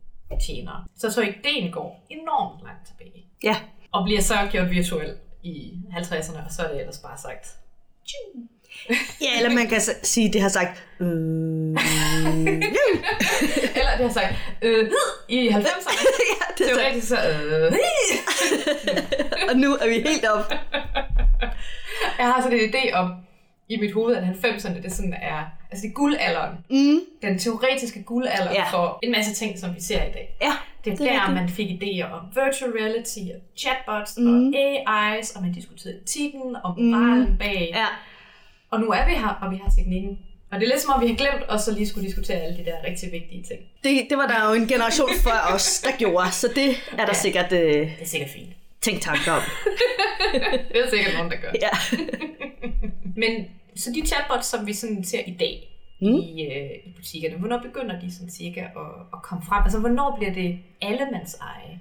tjenere. 0.47 0.85
Så 0.97 1.11
så 1.13 1.23
ideen 1.23 1.73
går 1.73 2.07
enormt 2.11 2.63
langt 2.65 2.87
tilbage. 2.87 3.27
Ja. 3.43 3.57
Og 3.93 4.05
bliver 4.05 4.21
så 4.21 4.35
gjort 4.53 4.71
virtuel 4.71 5.15
i 5.43 5.73
50'erne, 5.91 6.45
og 6.45 6.51
så 6.51 6.63
er 6.63 6.69
det 6.73 6.81
ellers 6.81 6.99
bare 6.99 7.19
sagt, 7.19 7.57
Tju. 8.07 8.41
Ja, 9.21 9.37
eller 9.37 9.51
man 9.55 9.69
kan 9.69 9.81
sige, 10.03 10.27
at 10.27 10.33
det 10.33 10.41
har 10.41 10.49
sagt... 10.49 10.85
Øh, 11.01 11.07
eller 13.79 13.93
det 13.97 14.07
har 14.07 14.13
sagt... 14.13 14.35
Øh, 14.63 14.91
I 15.29 15.49
90'erne. 15.49 15.59
ja, 16.33 16.65
det 16.65 16.71
er 16.71 16.87
rigtig 16.87 17.03
så... 17.03 17.17
Øh. 17.17 17.73
og 19.51 19.57
nu 19.57 19.73
er 19.73 19.89
vi 19.89 19.95
helt 19.95 20.25
op. 20.25 20.53
Jeg 22.19 22.27
har 22.27 22.43
sådan 22.43 22.59
en 22.59 22.75
idé 22.75 22.93
om, 22.93 23.13
i 23.69 23.77
mit 23.81 23.93
hoved, 23.93 24.17
at 24.17 24.23
90'erne, 24.23 24.83
det 24.83 24.93
sådan 24.93 25.15
er, 25.23 25.45
altså 25.71 25.83
det 25.83 25.89
er 25.89 25.93
guldalderen. 25.93 26.55
Mm. 26.71 27.01
Den 27.23 27.39
teoretiske 27.39 28.03
guldalder 28.03 28.53
ja. 28.53 28.71
for 28.71 28.99
en 29.03 29.13
masse 29.13 29.35
ting, 29.35 29.59
som 29.59 29.75
vi 29.75 29.81
ser 29.81 30.03
i 30.03 30.13
dag. 30.13 30.37
Ja, 30.43 30.53
det 30.85 30.93
er 30.93 30.97
det 30.97 31.07
der, 31.07 31.13
rigtigt. 31.13 31.35
man 31.35 31.49
fik 31.49 31.71
idéer 31.71 32.05
om 32.13 32.21
virtual 32.35 32.73
reality 32.73 33.19
og 33.19 33.41
chatbots 33.59 34.19
mm. 34.19 34.49
og 34.49 34.55
AIs, 34.57 35.31
og 35.31 35.43
man 35.43 35.53
diskuterede 35.53 35.99
etikken 36.03 36.57
og 36.65 36.75
moralen 36.81 37.31
mm. 37.31 37.39
bag. 37.39 37.71
Ja 37.75 37.87
og 38.77 38.83
nu 38.83 38.89
er 38.91 39.05
vi 39.07 39.15
her, 39.25 39.33
og 39.43 39.51
vi 39.51 39.57
har 39.57 39.71
teknikken. 39.79 40.19
Og 40.51 40.61
det 40.61 40.67
er 40.67 40.71
lidt 40.73 40.83
som 40.83 40.93
om, 40.95 41.01
vi 41.01 41.07
har 41.07 41.17
glemt 41.17 41.43
og 41.43 41.61
så 41.61 41.75
lige 41.75 41.89
skulle 41.89 42.07
diskutere 42.07 42.37
alle 42.37 42.57
de 42.59 42.65
der 42.65 42.77
rigtig 42.89 43.13
vigtige 43.13 43.43
ting. 43.43 43.61
Det, 43.85 44.07
det 44.11 44.19
var 44.19 44.27
der 44.27 44.49
jo 44.49 44.55
en 44.63 44.69
generation 44.69 45.11
før 45.27 45.55
os, 45.55 45.81
der 45.85 45.91
gjorde, 45.99 46.31
så 46.31 46.49
det 46.49 46.71
er 46.93 46.97
der 46.97 47.07
ja, 47.07 47.13
sikkert... 47.13 47.53
Øh, 47.53 47.61
det 47.61 47.97
er 48.01 48.07
sikkert 48.07 48.31
fint. 48.31 48.53
Tænk 48.81 49.01
tanker 49.03 49.33
om. 49.33 49.43
det 50.73 50.79
er 50.85 50.91
sikkert 50.91 51.15
nogen, 51.15 51.31
der 51.31 51.37
gør. 51.37 51.53
Ja. 51.67 51.75
Men 53.23 53.33
så 53.77 53.91
de 53.95 54.07
chatbots, 54.07 54.47
som 54.47 54.67
vi 54.67 54.73
sådan 54.73 55.05
ser 55.05 55.21
i 55.27 55.37
dag, 55.41 55.57
mm. 56.01 56.15
i, 56.15 56.47
øh, 56.47 56.71
i 56.87 56.93
butikkerne, 56.97 57.37
hvornår 57.37 57.59
begynder 57.59 58.01
de 58.01 58.15
sådan 58.15 58.31
cirka 58.31 58.61
at, 58.61 58.91
at 59.13 59.23
komme 59.23 59.45
frem? 59.49 59.63
Altså, 59.63 59.79
hvornår 59.79 60.17
bliver 60.19 60.33
det 60.35 60.59
allemands 60.83 61.35
eje? 61.35 61.81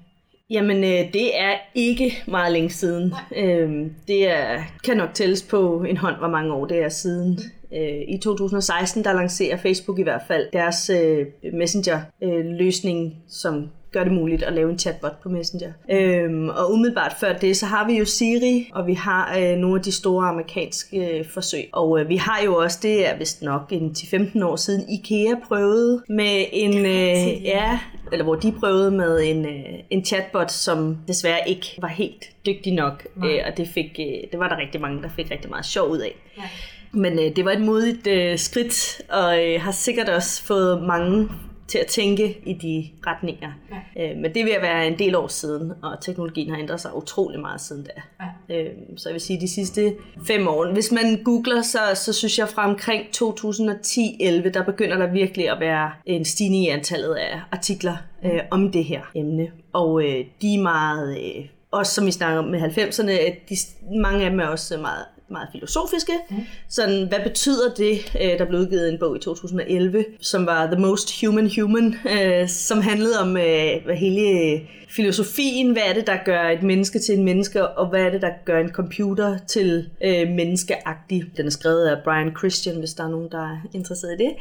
Jamen, 0.49 0.83
øh, 0.83 1.13
det 1.13 1.39
er 1.39 1.53
ikke 1.75 2.23
meget 2.27 2.53
længe 2.53 2.69
siden. 2.69 3.13
Øh, 3.35 3.91
det 4.07 4.29
er, 4.29 4.63
kan 4.83 4.97
nok 4.97 5.13
tælles 5.13 5.43
på 5.43 5.83
en 5.83 5.97
hånd, 5.97 6.17
hvor 6.17 6.27
mange 6.27 6.53
år 6.53 6.65
det 6.65 6.83
er 6.83 6.89
siden. 6.89 7.39
Øh, 7.73 8.01
I 8.07 8.17
2016, 8.23 9.03
der 9.03 9.13
lancerer 9.13 9.57
Facebook 9.57 9.99
i 9.99 10.03
hvert 10.03 10.21
fald 10.27 10.47
deres 10.53 10.89
øh, 10.89 11.25
Messenger-løsning, 11.53 13.05
øh, 13.05 13.13
som 13.27 13.69
gør 13.95 14.03
det 14.03 14.13
muligt 14.13 14.43
at 14.43 14.53
lave 14.53 14.71
en 14.71 14.79
chatbot 14.79 15.21
på 15.23 15.29
Messenger. 15.29 15.71
Øhm, 15.91 16.49
og 16.49 16.73
umiddelbart 16.73 17.13
før 17.19 17.33
det, 17.33 17.57
så 17.57 17.65
har 17.65 17.87
vi 17.87 17.97
jo 17.97 18.05
Siri, 18.05 18.71
og 18.73 18.87
vi 18.87 18.93
har 18.93 19.37
øh, 19.37 19.57
nogle 19.57 19.75
af 19.75 19.83
de 19.83 19.91
store 19.91 20.27
amerikanske 20.27 21.19
øh, 21.19 21.25
forsøg. 21.33 21.69
Og 21.71 21.99
øh, 21.99 22.09
vi 22.09 22.15
har 22.15 22.41
jo 22.45 22.55
også, 22.55 22.79
det 22.81 23.09
er 23.09 23.17
vist 23.17 23.41
nok 23.41 23.61
en 23.71 23.95
10-15 23.97 24.45
år 24.45 24.55
siden, 24.55 24.89
IKEA 24.89 25.35
prøvede 25.47 26.03
med 26.09 26.45
en, 26.51 26.77
øh, 26.77 27.43
ja, 27.43 27.79
eller 28.11 28.23
hvor 28.23 28.35
de 28.35 28.51
prøvede 28.59 28.91
med 28.91 29.23
en, 29.23 29.45
øh, 29.45 29.79
en 29.89 30.05
chatbot, 30.05 30.51
som 30.51 30.97
desværre 31.07 31.49
ikke 31.49 31.77
var 31.81 31.87
helt 31.87 32.25
dygtig 32.45 32.73
nok. 32.73 33.07
Øh, 33.25 33.39
og 33.47 33.57
det, 33.57 33.67
fik, 33.67 33.99
øh, 33.99 34.31
det 34.31 34.39
var 34.39 34.49
der 34.49 34.57
rigtig 34.57 34.81
mange, 34.81 35.01
der 35.01 35.09
fik 35.15 35.31
rigtig 35.31 35.49
meget 35.49 35.65
sjov 35.65 35.89
ud 35.89 35.99
af. 35.99 36.15
Ja. 36.37 36.43
Men 36.91 37.19
øh, 37.19 37.35
det 37.35 37.45
var 37.45 37.51
et 37.51 37.61
modigt 37.61 38.07
øh, 38.07 38.37
skridt, 38.37 39.01
og 39.09 39.45
øh, 39.45 39.61
har 39.61 39.71
sikkert 39.71 40.09
også 40.09 40.43
fået 40.43 40.83
mange 40.83 41.29
til 41.67 41.77
at 41.77 41.87
tænke 41.87 42.41
i 42.45 42.53
de 42.53 42.89
retninger. 43.07 43.51
Ja. 43.97 44.11
Øh, 44.11 44.17
men 44.17 44.33
det 44.33 44.45
vil 44.45 44.53
være 44.61 44.87
en 44.87 44.99
del 44.99 45.15
år 45.15 45.27
siden, 45.27 45.73
og 45.83 46.01
teknologien 46.01 46.49
har 46.49 46.57
ændret 46.57 46.81
sig 46.81 46.95
utrolig 46.95 47.39
meget 47.39 47.61
siden 47.61 47.83
da. 47.83 48.01
Ja. 48.49 48.63
Øh, 48.63 48.71
så 48.97 49.09
jeg 49.09 49.13
vil 49.13 49.21
sige, 49.21 49.41
de 49.41 49.47
sidste 49.47 49.95
fem 50.27 50.47
år. 50.47 50.73
Hvis 50.73 50.91
man 50.91 51.23
googler, 51.23 51.61
så, 51.61 51.79
så 51.93 52.13
synes 52.13 52.39
jeg 52.39 52.49
fra 52.49 52.69
omkring 52.69 53.03
2010-11, 53.17 54.49
der 54.49 54.63
begynder 54.65 54.97
der 54.97 55.11
virkelig 55.11 55.49
at 55.49 55.59
være 55.59 55.91
en 56.05 56.25
stigning 56.25 56.63
i 56.63 56.69
antallet 56.69 57.13
af 57.13 57.39
artikler 57.51 57.97
øh, 58.25 58.39
om 58.51 58.71
det 58.71 58.85
her 58.85 59.01
emne. 59.15 59.51
Og 59.73 60.03
øh, 60.03 60.25
de 60.41 60.55
er 60.55 60.61
meget... 60.61 61.17
Øh, 61.17 61.45
også 61.71 61.93
som 61.93 62.05
vi 62.05 62.11
snakker 62.11 62.39
om 62.39 62.45
med 62.45 62.61
90'erne, 62.61 63.11
de, 63.49 63.55
mange 64.01 64.25
af 64.25 64.29
dem 64.29 64.39
er 64.39 64.45
også 64.45 64.77
meget 64.77 65.05
meget 65.29 65.47
filosofiske. 65.51 66.11
Mm. 66.29 66.35
Sådan, 66.69 67.07
hvad 67.07 67.19
betyder 67.23 67.73
det? 67.73 68.17
Øh, 68.21 68.39
der 68.39 68.45
blev 68.45 68.59
udgivet 68.59 68.89
en 68.89 68.99
bog 68.99 69.15
i 69.15 69.19
2011, 69.19 70.05
som 70.21 70.45
var 70.45 70.65
The 70.65 70.81
Most 70.81 71.21
Human 71.21 71.51
Human, 71.59 71.95
øh, 72.11 72.49
som 72.49 72.81
handlede 72.81 73.19
om 73.19 73.37
øh, 73.37 73.85
hvad 73.85 73.95
hele 73.95 74.61
filosofien. 74.89 75.71
Hvad 75.71 75.83
er 75.89 75.93
det, 75.93 76.07
der 76.07 76.17
gør 76.25 76.49
et 76.49 76.63
menneske 76.63 76.99
til 76.99 77.17
en 77.17 77.23
menneske, 77.23 77.67
og 77.67 77.89
hvad 77.89 78.01
er 78.01 78.09
det, 78.09 78.21
der 78.21 78.31
gør 78.45 78.59
en 78.59 78.71
computer 78.71 79.37
til 79.47 79.89
menneskeagtig? 80.27 81.23
Den 81.37 81.45
er 81.45 81.51
skrevet 81.51 81.87
af 81.87 82.03
Brian 82.03 82.35
Christian, 82.37 82.79
hvis 82.79 82.93
der 82.93 83.03
er 83.03 83.09
nogen, 83.09 83.31
der 83.31 83.51
er 83.51 83.57
interesseret 83.73 84.21
i 84.21 84.23
det. 84.23 84.31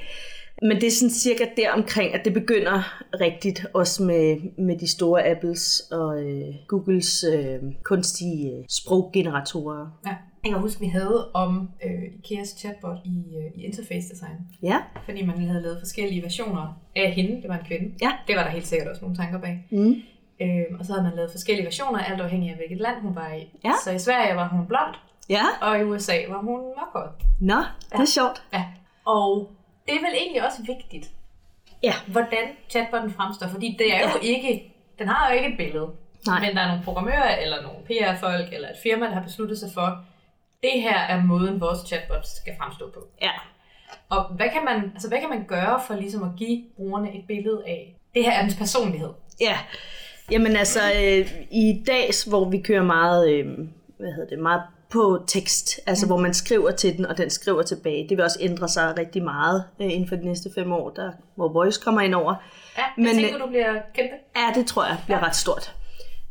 Men 0.62 0.80
det 0.80 0.86
er 0.86 0.90
sådan 0.90 1.10
cirka 1.10 1.44
der 1.56 1.72
omkring, 1.72 2.14
at 2.14 2.24
det 2.24 2.34
begynder 2.34 3.02
rigtigt, 3.20 3.66
også 3.74 4.02
med, 4.02 4.36
med 4.58 4.78
de 4.78 4.88
store 4.88 5.26
Apples 5.30 5.80
og 5.90 6.22
øh, 6.22 6.54
Googles 6.68 7.24
øh, 7.34 7.58
kunstige 7.84 8.52
øh, 8.52 8.64
sproggeneratorer. 8.68 10.00
Ja. 10.06 10.14
Jeg 10.44 10.52
kan 10.52 10.60
huske, 10.60 10.80
vi 10.80 10.86
havde 10.86 11.30
om 11.34 11.70
øh, 11.84 12.02
IKEA's 12.02 12.58
chatbot 12.58 12.96
i, 13.04 13.36
øh, 13.36 13.50
i 13.60 13.64
Interface 13.64 14.08
Design. 14.08 14.38
Ja. 14.62 14.78
Fordi 15.04 15.24
man 15.24 15.46
havde 15.48 15.62
lavet 15.62 15.78
forskellige 15.80 16.22
versioner 16.22 16.80
af 16.96 17.12
hende. 17.12 17.42
Det 17.42 17.48
var 17.48 17.58
en 17.58 17.64
kvinde. 17.66 17.94
Ja. 18.02 18.12
Det 18.28 18.36
var 18.36 18.42
der 18.42 18.50
helt 18.50 18.66
sikkert 18.66 18.88
også 18.88 19.02
nogle 19.02 19.16
tanker 19.16 19.40
bag. 19.40 19.66
Mm. 19.70 19.94
Øh, 20.42 20.64
og 20.78 20.84
så 20.84 20.92
havde 20.92 21.04
man 21.04 21.12
lavet 21.16 21.30
forskellige 21.30 21.64
versioner, 21.64 21.98
alt 21.98 22.20
afhængig 22.20 22.50
af 22.50 22.56
hvilket 22.56 22.78
land 22.78 22.96
hun 23.00 23.14
var 23.14 23.32
i. 23.32 23.50
Ja. 23.64 23.72
Så 23.84 23.90
i 23.90 23.98
Sverige 23.98 24.36
var 24.36 24.48
hun 24.48 24.66
blond, 24.66 24.94
Ja. 25.30 25.42
og 25.60 25.78
i 25.80 25.82
USA 25.82 26.12
var 26.28 26.38
hun 26.40 26.60
mørkhåret. 26.60 27.10
Nå, 27.40 27.56
det 27.92 28.00
er 28.00 28.04
sjovt. 28.04 28.42
Ja. 28.52 28.64
Og 29.06 29.50
det 29.86 29.94
er 29.94 30.00
vel 30.00 30.14
egentlig 30.22 30.46
også 30.46 30.62
vigtigt, 30.66 31.10
Ja. 31.82 31.92
hvordan 32.06 32.44
chatbotten 32.70 33.10
fremstår, 33.10 33.46
fordi 33.48 33.76
det 33.78 33.94
er 33.96 34.00
jo 34.00 34.18
ikke, 34.22 34.74
den 34.98 35.08
har 35.08 35.30
jo 35.30 35.36
ikke 35.36 35.48
et 35.52 35.56
billede. 35.56 35.88
Nej. 36.26 36.40
Men 36.40 36.56
der 36.56 36.62
er 36.62 36.68
nogle 36.68 36.82
programmører, 36.84 37.36
eller 37.36 37.62
nogle 37.62 37.78
PR-folk, 37.86 38.52
eller 38.52 38.68
et 38.68 38.76
firma, 38.82 39.06
der 39.06 39.12
har 39.12 39.22
besluttet 39.22 39.58
sig 39.58 39.68
for, 39.74 40.04
det 40.64 40.82
her 40.82 40.98
er 40.98 41.22
måden, 41.22 41.60
vores 41.60 41.78
chatbot 41.88 42.26
skal 42.26 42.52
fremstå 42.58 42.90
på. 42.94 43.00
Ja. 43.22 43.30
Og 44.08 44.24
hvad 44.24 44.46
kan 44.52 44.64
man, 44.64 44.90
altså, 44.94 45.08
hvad 45.08 45.18
kan 45.18 45.28
man 45.28 45.44
gøre 45.48 45.80
for 45.86 45.94
ligesom 45.94 46.22
at 46.22 46.30
give 46.36 46.62
brugerne 46.76 47.14
et 47.14 47.24
billede 47.28 47.62
af, 47.66 47.96
det 48.14 48.24
her 48.24 48.32
er 48.32 48.42
dens 48.42 48.54
personlighed? 48.54 49.08
Ja. 49.40 49.58
Jamen 50.30 50.56
altså, 50.56 50.80
øh, 50.80 51.32
i 51.50 51.84
dags, 51.86 52.22
hvor 52.22 52.50
vi 52.50 52.60
kører 52.60 52.82
meget, 52.82 53.30
øh, 53.30 53.46
hvad 53.98 54.12
hedder 54.12 54.28
det, 54.28 54.38
meget 54.38 54.62
på 54.92 55.24
tekst, 55.26 55.80
altså 55.86 56.06
mm. 56.06 56.08
hvor 56.08 56.18
man 56.18 56.34
skriver 56.34 56.70
til 56.70 56.96
den, 56.96 57.06
og 57.06 57.18
den 57.18 57.30
skriver 57.30 57.62
tilbage. 57.62 58.08
Det 58.08 58.16
vil 58.16 58.24
også 58.24 58.38
ændre 58.40 58.68
sig 58.68 58.98
rigtig 58.98 59.22
meget 59.22 59.64
øh, 59.80 59.92
inden 59.92 60.08
for 60.08 60.16
de 60.16 60.24
næste 60.24 60.50
fem 60.54 60.72
år, 60.72 60.90
der, 60.90 61.12
hvor 61.34 61.48
Voice 61.48 61.80
kommer 61.84 62.00
ind 62.00 62.14
over. 62.14 62.34
Ja, 62.78 62.82
jeg 62.82 62.92
Men, 62.96 63.14
tænker, 63.14 63.38
du 63.38 63.46
bliver 63.46 63.74
kæmpe. 63.94 64.14
Ja, 64.36 64.60
det 64.60 64.66
tror 64.66 64.84
jeg 64.84 64.96
bliver 65.06 65.26
ret 65.26 65.36
stort. 65.36 65.74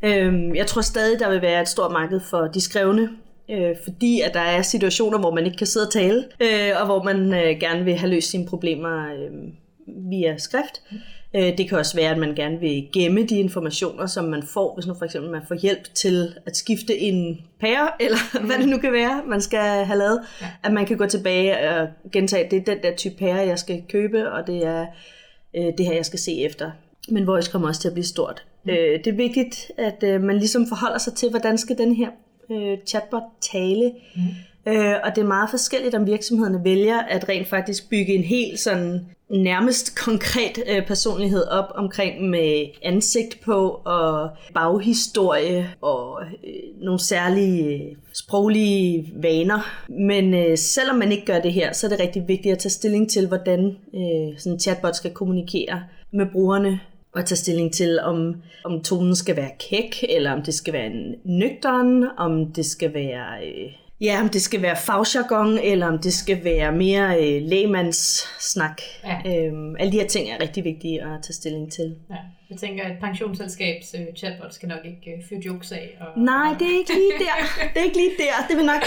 Øhm, 0.02 0.54
jeg 0.54 0.66
tror 0.66 0.82
stadig, 0.82 1.18
der 1.18 1.30
vil 1.30 1.42
være 1.42 1.62
et 1.62 1.68
stort 1.68 1.92
marked 1.92 2.20
for 2.20 2.40
de 2.40 2.60
skrevne, 2.60 3.10
øh, 3.50 3.76
fordi 3.84 4.20
at 4.20 4.34
der 4.34 4.40
er 4.40 4.62
situationer, 4.62 5.18
hvor 5.18 5.34
man 5.34 5.46
ikke 5.46 5.56
kan 5.56 5.66
sidde 5.66 5.86
og 5.86 5.92
tale, 5.92 6.24
øh, 6.40 6.80
og 6.80 6.86
hvor 6.86 7.02
man 7.02 7.34
øh, 7.34 7.60
gerne 7.60 7.84
vil 7.84 7.94
have 7.94 8.10
løst 8.10 8.30
sine 8.30 8.46
problemer 8.46 9.12
øh, 9.12 9.30
via 10.10 10.36
skrift. 10.38 10.82
Øh, 11.36 11.58
det 11.58 11.68
kan 11.68 11.78
også 11.78 11.96
være, 11.96 12.10
at 12.10 12.18
man 12.18 12.34
gerne 12.34 12.60
vil 12.60 12.88
gemme 12.92 13.26
de 13.26 13.38
informationer, 13.38 14.06
som 14.06 14.24
man 14.24 14.42
får, 14.42 14.74
hvis 14.74 14.86
nu 14.86 14.94
for 14.94 15.04
eksempel 15.04 15.30
man 15.30 15.42
får 15.48 15.54
hjælp 15.54 15.94
til 15.94 16.34
at 16.46 16.56
skifte 16.56 16.98
en 16.98 17.40
pære, 17.60 17.88
eller 18.04 18.18
mm. 18.40 18.46
hvad 18.46 18.58
det 18.58 18.68
nu 18.68 18.78
kan 18.78 18.92
være, 18.92 19.22
man 19.26 19.40
skal 19.40 19.84
have 19.84 19.98
lavet. 19.98 20.20
Ja. 20.40 20.46
At 20.62 20.72
man 20.72 20.86
kan 20.86 20.96
gå 20.96 21.06
tilbage 21.06 21.70
og 21.70 21.88
gentage, 22.12 22.50
det 22.50 22.58
er 22.58 22.74
den 22.74 22.82
der 22.82 22.96
type 22.96 23.14
pære, 23.18 23.36
jeg 23.36 23.58
skal 23.58 23.82
købe, 23.88 24.32
og 24.32 24.46
det 24.46 24.66
er 24.66 24.86
øh, 25.56 25.72
det 25.78 25.86
her, 25.86 25.94
jeg 25.94 26.06
skal 26.06 26.18
se 26.18 26.40
efter. 26.40 26.70
Men 27.08 27.26
Voice 27.26 27.50
kommer 27.50 27.68
også 27.68 27.80
til 27.80 27.88
at 27.88 27.94
blive 27.94 28.06
stort. 28.06 28.44
Mm. 28.64 28.70
Øh, 28.70 28.98
det 29.04 29.06
er 29.06 29.16
vigtigt, 29.16 29.70
at 29.78 30.02
øh, 30.02 30.22
man 30.22 30.38
ligesom 30.38 30.66
forholder 30.68 30.98
sig 30.98 31.14
til, 31.14 31.30
hvordan 31.30 31.58
skal 31.58 31.78
den 31.78 31.94
her 31.94 32.08
øh, 32.50 32.78
chatbot 32.86 33.22
tale. 33.52 33.92
Mm. 34.16 34.22
Øh, 34.72 34.94
og 35.04 35.10
det 35.16 35.22
er 35.22 35.26
meget 35.26 35.50
forskelligt, 35.50 35.94
om 35.94 36.06
virksomhederne 36.06 36.64
vælger 36.64 36.98
at 36.98 37.28
rent 37.28 37.48
faktisk 37.48 37.90
bygge 37.90 38.14
en 38.14 38.24
helt 38.24 38.60
sådan 38.60 39.06
nærmest 39.30 39.98
konkret 39.98 40.58
øh, 40.68 40.86
personlighed 40.86 41.46
op 41.46 41.72
omkring 41.74 42.28
med 42.28 42.66
ansigt 42.82 43.40
på 43.44 43.80
og 43.84 44.30
baghistorie 44.54 45.70
og 45.80 46.22
øh, 46.22 46.84
nogle 46.84 47.00
særlige 47.00 47.74
øh, 47.74 47.96
sproglige 48.14 49.12
vaner. 49.22 49.84
Men 49.88 50.34
øh, 50.34 50.58
selvom 50.58 50.96
man 50.96 51.12
ikke 51.12 51.26
gør 51.26 51.40
det 51.40 51.52
her, 51.52 51.72
så 51.72 51.86
er 51.86 51.88
det 51.88 52.00
rigtig 52.00 52.28
vigtigt 52.28 52.52
at 52.52 52.58
tage 52.58 52.70
stilling 52.70 53.10
til, 53.10 53.28
hvordan 53.28 53.76
øh, 53.94 54.38
sådan 54.38 54.52
en 54.52 54.60
chatbot 54.60 54.96
skal 54.96 55.10
kommunikere 55.10 55.82
med 56.12 56.26
brugerne 56.32 56.80
og 57.14 57.26
tage 57.26 57.36
stilling 57.36 57.72
til, 57.72 58.00
om, 58.00 58.34
om 58.64 58.82
tonen 58.82 59.16
skal 59.16 59.36
være 59.36 59.50
kæk, 59.70 60.04
eller 60.08 60.32
om 60.32 60.42
det 60.42 60.54
skal 60.54 60.72
være 60.72 60.86
en 60.86 61.14
nøgteren, 61.24 62.08
om 62.18 62.52
det 62.52 62.66
skal 62.66 62.94
være... 62.94 63.46
Øh, 63.46 63.72
Ja, 64.00 64.20
om 64.20 64.28
det 64.28 64.42
skal 64.42 64.62
være 64.62 64.76
fagjargon, 64.76 65.58
eller 65.58 65.86
om 65.86 65.98
det 65.98 66.12
skal 66.12 66.44
være 66.44 66.72
mere 66.72 67.16
øh, 67.22 67.42
lægmandssnak. 67.42 68.82
Ja. 69.04 69.46
Øhm, 69.46 69.76
alle 69.78 69.92
de 69.92 69.98
her 70.00 70.06
ting 70.06 70.30
er 70.30 70.40
rigtig 70.40 70.64
vigtige 70.64 71.02
at 71.02 71.08
tage 71.22 71.34
stilling 71.34 71.72
til. 71.72 71.96
Ja. 72.10 72.16
Jeg 72.50 72.58
tænker, 72.58 72.84
at 72.84 72.92
pensionsselskabs 73.00 73.94
øh, 73.94 74.06
chatbot 74.16 74.54
skal 74.54 74.68
nok 74.68 74.78
ikke 74.84 75.10
øh, 75.16 75.22
fyre 75.28 75.40
jokes 75.46 75.72
af. 75.72 75.98
Og, 76.00 76.22
Nej, 76.22 76.54
det 76.58 76.66
er 76.66 76.78
ikke 76.78 76.92
lige 76.94 77.12
der. 77.18 77.64
Det 77.74 77.80
er 77.80 77.84
ikke 77.84 77.96
lige 77.96 78.10
der. 78.18 78.46
Det 78.48 78.56
vil 78.56 78.66
nok, 78.66 78.82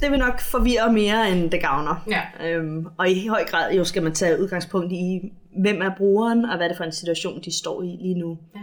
det 0.00 0.10
vil 0.10 0.18
nok 0.18 0.40
forvirre 0.40 0.92
mere, 0.92 1.30
end 1.32 1.50
det 1.50 1.60
gavner. 1.60 2.04
Ja. 2.10 2.48
Øhm, 2.48 2.86
og 2.98 3.10
i 3.10 3.26
høj 3.26 3.44
grad 3.44 3.74
jo 3.74 3.84
skal 3.84 4.02
man 4.02 4.14
tage 4.14 4.40
udgangspunkt 4.40 4.92
i, 4.92 5.32
hvem 5.56 5.80
er 5.82 5.90
brugeren, 5.96 6.44
og 6.44 6.56
hvad 6.56 6.66
er 6.66 6.68
det 6.68 6.76
for 6.76 6.84
en 6.84 6.92
situation, 6.92 7.40
de 7.44 7.58
står 7.58 7.82
i 7.82 7.98
lige 8.00 8.18
nu. 8.18 8.38
Ja. 8.54 8.60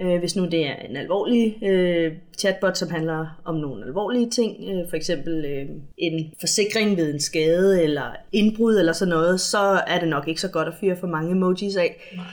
Øh, 0.00 0.18
hvis 0.18 0.36
nu 0.36 0.46
det 0.46 0.66
er 0.66 0.74
en 0.74 0.96
alvorlig 0.96 1.56
øh, 1.62 2.12
chatbot, 2.38 2.78
som 2.78 2.90
handler 2.90 3.40
om 3.44 3.54
nogle 3.54 3.84
alvorlige 3.86 4.30
ting, 4.30 4.56
øh, 4.60 4.88
for 4.88 4.96
eksempel 4.96 5.44
øh, 5.44 5.68
en 5.98 6.32
forsikring 6.40 6.96
ved 6.96 7.14
en 7.14 7.20
skade 7.20 7.82
eller 7.82 8.10
indbrud 8.32 8.78
eller 8.78 8.92
sådan 8.92 9.14
noget, 9.14 9.40
så 9.40 9.82
er 9.86 10.00
det 10.00 10.08
nok 10.08 10.28
ikke 10.28 10.40
så 10.40 10.50
godt 10.50 10.68
at 10.68 10.74
fyre 10.80 10.96
for 10.96 11.06
mange 11.06 11.30
emojis 11.30 11.76
af. 11.76 12.12
Nej. 12.16 12.24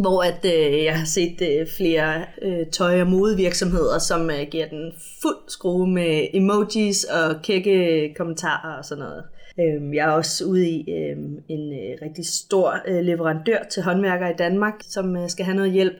Hvor 0.00 0.22
at 0.22 0.44
øh, 0.44 0.84
jeg 0.84 0.98
har 0.98 1.06
set 1.06 1.42
øh, 1.42 1.66
flere 1.76 2.24
øh, 2.42 2.66
tøj- 2.66 3.00
og 3.00 3.06
modevirksomheder, 3.06 3.98
som 3.98 4.30
øh, 4.30 4.46
giver 4.50 4.68
den 4.68 4.92
fuld 5.22 5.36
skrue 5.48 5.86
med 5.86 6.26
emojis 6.34 7.04
og 7.04 7.42
kække 7.42 8.14
kommentarer 8.16 8.78
og 8.78 8.84
sådan 8.84 9.04
noget. 9.04 9.24
Øh, 9.60 9.94
jeg 9.94 10.06
er 10.08 10.12
også 10.12 10.44
ude 10.44 10.68
i 10.68 10.90
øh, 10.90 11.16
en 11.48 11.72
øh, 11.72 11.98
rigtig 12.02 12.26
stor 12.26 12.74
øh, 12.86 13.04
leverandør 13.04 13.58
til 13.70 13.82
håndværkere 13.82 14.30
i 14.30 14.36
Danmark, 14.38 14.74
som 14.80 15.16
øh, 15.16 15.28
skal 15.28 15.44
have 15.44 15.56
noget 15.56 15.72
hjælp. 15.72 15.96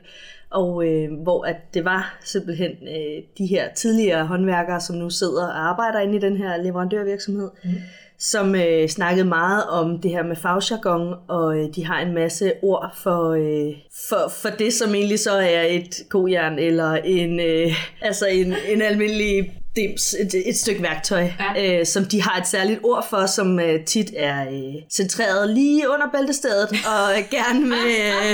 Og 0.51 0.87
øh, 0.89 1.13
hvor 1.23 1.45
at 1.45 1.57
det 1.75 1.85
var 1.85 2.19
simpelthen 2.25 2.71
øh, 2.71 3.23
de 3.39 3.47
her 3.47 3.73
tidligere 3.75 4.27
håndværkere, 4.27 4.81
som 4.81 4.97
nu 4.97 5.11
sidder 5.11 5.47
og 5.47 5.69
arbejder 5.69 6.01
inde 6.01 6.17
i 6.17 6.21
den 6.21 6.37
her 6.37 6.63
leverandørvirksomhed, 6.63 7.51
mm. 7.65 7.71
som 8.19 8.55
øh, 8.55 8.89
snakkede 8.89 9.29
meget 9.29 9.65
om 9.65 9.99
det 9.99 10.11
her 10.11 10.23
med 10.23 10.37
fagjargon, 10.37 11.15
og 11.29 11.59
øh, 11.59 11.69
de 11.75 11.87
har 11.87 12.01
en 12.01 12.15
masse 12.15 12.53
ord 12.63 12.97
for, 12.97 13.31
øh, 13.31 13.75
for, 14.09 14.29
for 14.43 14.49
det, 14.49 14.73
som 14.73 14.95
egentlig 14.95 15.19
så 15.19 15.33
er 15.33 15.63
et 15.63 15.95
kojern, 16.09 16.59
eller 16.59 16.93
en, 16.93 17.41
øh, 17.41 17.73
altså 18.09 18.27
en, 18.27 18.55
en 18.69 18.83
almindelig 18.83 19.62
dims, 19.77 20.15
et, 20.21 20.49
et 20.49 20.57
stykke 20.57 20.83
værktøj, 20.83 21.29
Ja. 21.57 21.79
øh, 21.81 21.87
som 21.87 22.05
de 22.05 22.23
har 22.23 22.41
et 22.41 22.47
særligt 22.47 22.81
ord 22.83 23.07
for, 23.11 23.27
som 23.27 23.61
øh, 23.61 23.85
tit 23.85 24.11
er 24.17 24.43
øh, 24.51 24.75
centreret 24.93 25.51
lige 25.51 25.91
under 25.91 26.07
bæltestedet, 26.15 26.69
og 26.71 27.19
øh, 27.19 27.25
gerne 27.31 27.61
med, 27.67 27.77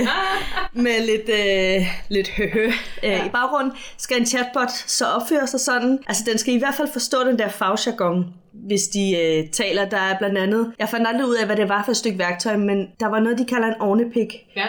øh, 0.01 0.07
med 0.85 1.07
lidt, 1.07 1.29
øh, 1.29 1.87
lidt 2.09 2.29
høhø 2.29 2.67
øh, 2.67 2.73
Ja. 3.03 3.27
i 3.27 3.29
baggrunden. 3.29 3.73
Skal 3.99 4.19
en 4.21 4.27
chatbot 4.27 4.71
så 4.87 5.05
opføre 5.07 5.47
sig 5.47 5.61
sådan? 5.61 5.99
Altså, 6.07 6.23
den 6.31 6.39
skal 6.39 6.55
i 6.55 6.59
hvert 6.59 6.75
fald 6.75 6.89
forstå 6.93 7.19
den 7.25 7.39
der 7.39 7.49
fagjargon, 7.49 8.25
hvis 8.53 8.83
de 8.89 9.17
øh, 9.17 9.49
taler. 9.51 9.85
Der 9.89 9.97
er 9.97 10.19
blandt 10.19 10.39
andet, 10.39 10.73
jeg 10.79 10.89
fandt 10.89 11.09
aldrig 11.09 11.27
ud 11.27 11.35
af, 11.35 11.47
hvad 11.47 11.57
det 11.57 11.69
var 11.69 11.83
for 11.85 11.91
et 11.91 11.97
stykke 11.97 12.19
værktøj, 12.19 12.57
men 12.57 12.87
der 13.01 13.07
var 13.07 13.21
noget, 13.21 13.39
de 13.39 13.45
kalder 13.45 13.69
en 13.69 13.81
ornepik. 13.81 14.35
Ja. 14.57 14.67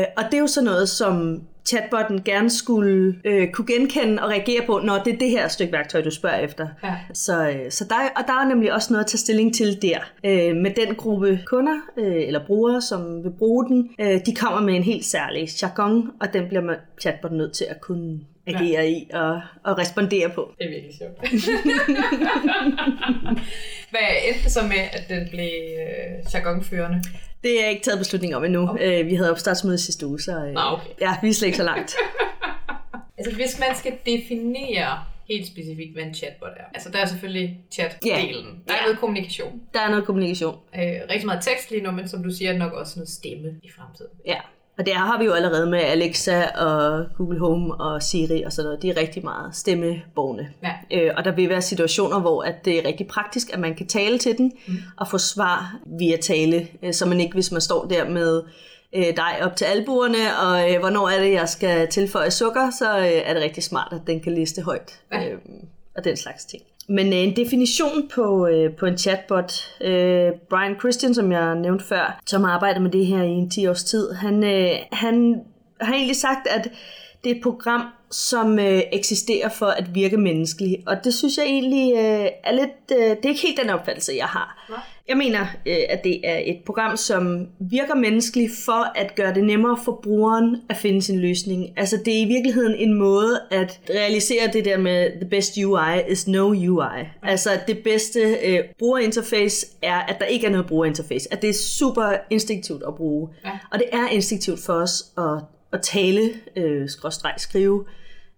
Øh, 0.00 0.04
og 0.16 0.24
det 0.24 0.34
er 0.34 0.38
jo 0.38 0.46
sådan 0.46 0.64
noget, 0.64 0.88
som 0.88 1.40
chatbotten 1.70 2.22
gerne 2.24 2.50
skulle 2.50 3.14
øh, 3.24 3.50
kunne 3.52 3.66
genkende 3.66 4.22
og 4.22 4.28
reagere 4.30 4.66
på, 4.66 4.80
når 4.84 5.02
det 5.04 5.14
er 5.14 5.18
det 5.18 5.30
her 5.30 5.48
stykke 5.48 5.72
værktøj, 5.72 6.02
du 6.02 6.10
spørger 6.10 6.38
efter. 6.38 6.68
Ja. 6.84 6.94
Så, 7.12 7.48
øh, 7.50 7.70
så 7.70 7.84
der, 7.88 7.94
er- 7.94 8.10
og 8.16 8.22
der 8.26 8.32
er 8.32 8.48
nemlig 8.48 8.72
også 8.72 8.92
noget 8.92 9.04
at 9.04 9.10
tage 9.10 9.18
stilling 9.18 9.54
til 9.54 9.82
der. 9.82 9.98
Øh, 10.24 10.56
med 10.56 10.70
den 10.86 10.94
gruppe 10.94 11.40
kunder 11.46 11.76
øh, 11.98 12.22
eller 12.26 12.46
brugere, 12.46 12.82
som 12.82 13.24
vil 13.24 13.30
bruge 13.38 13.66
den, 13.68 13.88
øh, 14.00 14.20
de 14.26 14.34
kommer 14.34 14.60
med 14.60 14.74
en 14.74 14.82
helt 14.82 15.04
særlig 15.04 15.48
jargon, 15.62 16.10
og 16.20 16.32
den 16.32 16.48
bliver 16.48 16.62
man 16.62 16.76
chatbotten 17.00 17.38
nødt 17.38 17.52
til 17.52 17.66
at 17.70 17.80
kunne 17.80 18.20
agere 18.46 18.82
ja. 18.82 18.88
i 18.88 19.06
og, 19.12 19.40
og 19.64 19.78
respondere 19.78 20.28
på. 20.28 20.52
Det 20.58 20.66
er 20.66 20.70
virkelig 20.70 20.94
sjovt. 20.98 21.20
Hvad 23.90 24.00
endte 24.28 24.44
det 24.44 24.52
så 24.52 24.62
med, 24.62 24.82
at 24.92 25.04
den 25.08 25.28
blev 25.30 25.50
øh, 25.80 26.34
jargonførende? 26.34 27.02
Det 27.42 27.64
er 27.64 27.68
ikke 27.68 27.82
taget 27.82 27.98
beslutning 27.98 28.36
om 28.36 28.44
endnu. 28.44 28.68
Okay. 28.70 29.00
Øh, 29.00 29.06
vi 29.06 29.14
havde 29.14 29.30
opstartsmøde 29.30 29.78
sidste 29.78 30.06
uge, 30.06 30.20
så 30.20 30.32
øh, 30.32 30.52
Nå, 30.52 30.60
okay. 30.60 30.90
ja, 31.00 31.16
vi 31.22 31.28
er 31.28 31.32
slet 31.32 31.46
ikke 31.46 31.56
så 31.58 31.64
langt. 31.64 31.96
Altså 33.18 33.34
hvis 33.34 33.58
man 33.58 33.76
skal 33.76 33.92
definere 34.06 34.98
helt 35.28 35.46
specifikt, 35.46 35.92
hvad 35.94 36.02
en 36.02 36.14
chatbot 36.14 36.48
er. 36.56 36.64
Altså 36.74 36.90
der 36.90 36.98
er 36.98 37.06
selvfølgelig 37.06 37.58
chat-delen. 37.74 38.46
Der 38.68 38.74
er 38.74 38.76
Ja. 38.78 38.82
noget 38.84 38.98
kommunikation. 38.98 39.60
Der 39.74 39.80
er 39.80 39.90
noget 39.90 40.04
kommunikation. 40.04 40.54
Øh, 40.74 40.80
rigtig 41.10 41.26
meget 41.26 41.42
tekst 41.44 41.70
lige 41.70 41.82
nu, 41.82 41.90
men 41.90 42.08
som 42.08 42.22
du 42.22 42.30
siger, 42.30 42.52
nok 42.58 42.72
også 42.72 42.92
noget 42.98 43.08
stemme 43.08 43.48
i 43.62 43.70
fremtiden. 43.76 44.10
Ja, 44.26 44.36
Og 44.80 44.86
der 44.86 44.94
har 44.94 45.18
vi 45.18 45.24
jo 45.24 45.32
allerede 45.32 45.70
med 45.70 45.78
Alexa 45.78 46.44
og 46.46 47.06
Google 47.16 47.38
Home 47.38 47.74
og 47.74 48.02
Siri 48.02 48.42
og 48.42 48.52
sådan 48.52 48.66
noget. 48.66 48.82
De 48.82 48.90
er 48.90 48.96
rigtig 48.96 49.24
meget 49.24 49.56
stemmeborgende. 49.56 50.48
Ja. 50.62 50.72
Øh, 50.92 51.14
og 51.16 51.24
der 51.24 51.32
vil 51.32 51.48
være 51.48 51.62
situationer, 51.62 52.20
hvor 52.20 52.42
at 52.42 52.64
det 52.64 52.78
er 52.78 52.88
rigtig 52.88 53.06
praktisk, 53.06 53.52
at 53.52 53.60
man 53.60 53.74
kan 53.74 53.86
tale 53.86 54.18
til 54.18 54.38
den 54.38 54.52
mm. 54.68 54.74
og 54.96 55.08
få 55.08 55.18
svar 55.18 55.76
via 55.98 56.16
tale, 56.16 56.68
øh, 56.82 56.94
så 56.94 57.06
man 57.06 57.20
ikke, 57.20 57.34
hvis 57.34 57.52
man 57.52 57.60
står 57.60 57.84
der 57.84 58.08
med 58.08 58.42
øh, 58.94 59.16
dig 59.16 59.38
op 59.42 59.56
til 59.56 59.64
albuerne, 59.64 60.38
og 60.42 60.72
øh, 60.72 60.80
hvornår 60.80 61.08
er 61.08 61.22
det, 61.22 61.32
jeg 61.32 61.48
skal 61.48 61.88
tilføje 61.88 62.30
sukker, 62.30 62.70
så 62.78 62.98
øh, 62.98 63.06
er 63.06 63.34
det 63.34 63.42
rigtig 63.42 63.62
smart, 63.62 63.92
at 63.92 64.00
den 64.06 64.20
kan 64.20 64.34
liste 64.34 64.62
højt. 64.62 65.00
Ja. 65.12 65.28
Øh, 65.28 65.38
og 65.96 66.04
den 66.04 66.16
slags 66.16 66.44
ting. 66.44 66.62
Men 66.90 67.06
øh, 67.06 67.18
en 67.18 67.36
definition 67.36 68.08
på, 68.14 68.46
øh, 68.46 68.76
på 68.76 68.86
en 68.86 68.98
chatbot, 68.98 69.52
øh, 69.80 70.32
Brian 70.50 70.78
Christian, 70.78 71.14
som 71.14 71.32
jeg 71.32 71.54
nævnte 71.54 71.84
før, 71.84 72.20
som 72.26 72.44
har 72.44 72.50
arbejdet 72.50 72.82
med 72.82 72.90
det 72.90 73.06
her 73.06 73.22
i 73.22 73.30
en 73.30 73.50
10 73.50 73.66
års 73.66 73.84
tid, 73.84 74.12
han, 74.12 74.44
øh, 74.44 74.70
han 74.92 75.40
har 75.80 75.94
egentlig 75.94 76.16
sagt, 76.16 76.46
at 76.46 76.70
det 77.24 77.32
er 77.32 77.34
et 77.34 77.42
program, 77.42 77.82
som 78.10 78.58
øh, 78.58 78.82
eksisterer 78.92 79.48
for 79.48 79.66
at 79.66 79.94
virke 79.94 80.16
menneskeligt. 80.16 80.88
Og 80.88 80.96
det 81.04 81.14
synes 81.14 81.36
jeg 81.36 81.46
egentlig 81.46 81.92
øh, 81.94 82.28
er 82.44 82.52
lidt... 82.52 83.00
Øh, 83.00 83.16
det 83.16 83.24
er 83.24 83.28
ikke 83.28 83.46
helt 83.46 83.60
den 83.60 83.70
opfattelse, 83.70 84.12
jeg 84.16 84.26
har. 84.26 84.66
Nej. 84.70 84.78
Jeg 85.08 85.16
mener, 85.16 85.40
øh, 85.66 85.76
at 85.88 86.04
det 86.04 86.28
er 86.28 86.40
et 86.44 86.58
program, 86.66 86.96
som 86.96 87.48
virker 87.58 87.94
menneskeligt 87.94 88.52
for 88.64 88.92
at 88.98 89.14
gøre 89.14 89.34
det 89.34 89.44
nemmere 89.44 89.78
for 89.84 90.00
brugeren 90.02 90.56
at 90.68 90.76
finde 90.76 91.02
sin 91.02 91.20
løsning. 91.20 91.68
Altså 91.76 91.96
det 92.04 92.16
er 92.16 92.20
i 92.20 92.24
virkeligheden 92.24 92.74
en 92.74 92.94
måde 92.94 93.40
at 93.50 93.80
realisere 93.90 94.50
det 94.52 94.64
der 94.64 94.78
med 94.78 95.20
the 95.20 95.30
best 95.30 95.56
UI 95.56 96.12
is 96.12 96.28
no 96.28 96.48
UI. 96.48 97.04
Altså 97.22 97.50
det 97.66 97.78
bedste 97.78 98.20
øh, 98.20 98.58
brugerinterface 98.78 99.66
er, 99.82 99.98
at 99.98 100.16
der 100.18 100.24
ikke 100.24 100.46
er 100.46 100.50
noget 100.50 100.66
brugerinterface. 100.66 101.32
At 101.32 101.42
det 101.42 101.50
er 101.50 101.54
super 101.54 102.12
instinktivt 102.30 102.82
at 102.88 102.94
bruge. 102.94 103.28
Ja. 103.44 103.50
Og 103.72 103.78
det 103.78 103.86
er 103.92 104.08
instinktivt 104.08 104.60
for 104.60 104.72
os 104.72 105.04
at, 105.18 105.44
at 105.72 105.82
tale, 105.82 106.30
øh, 106.56 106.88
skråstreg, 106.88 107.34
skrive, 107.36 107.84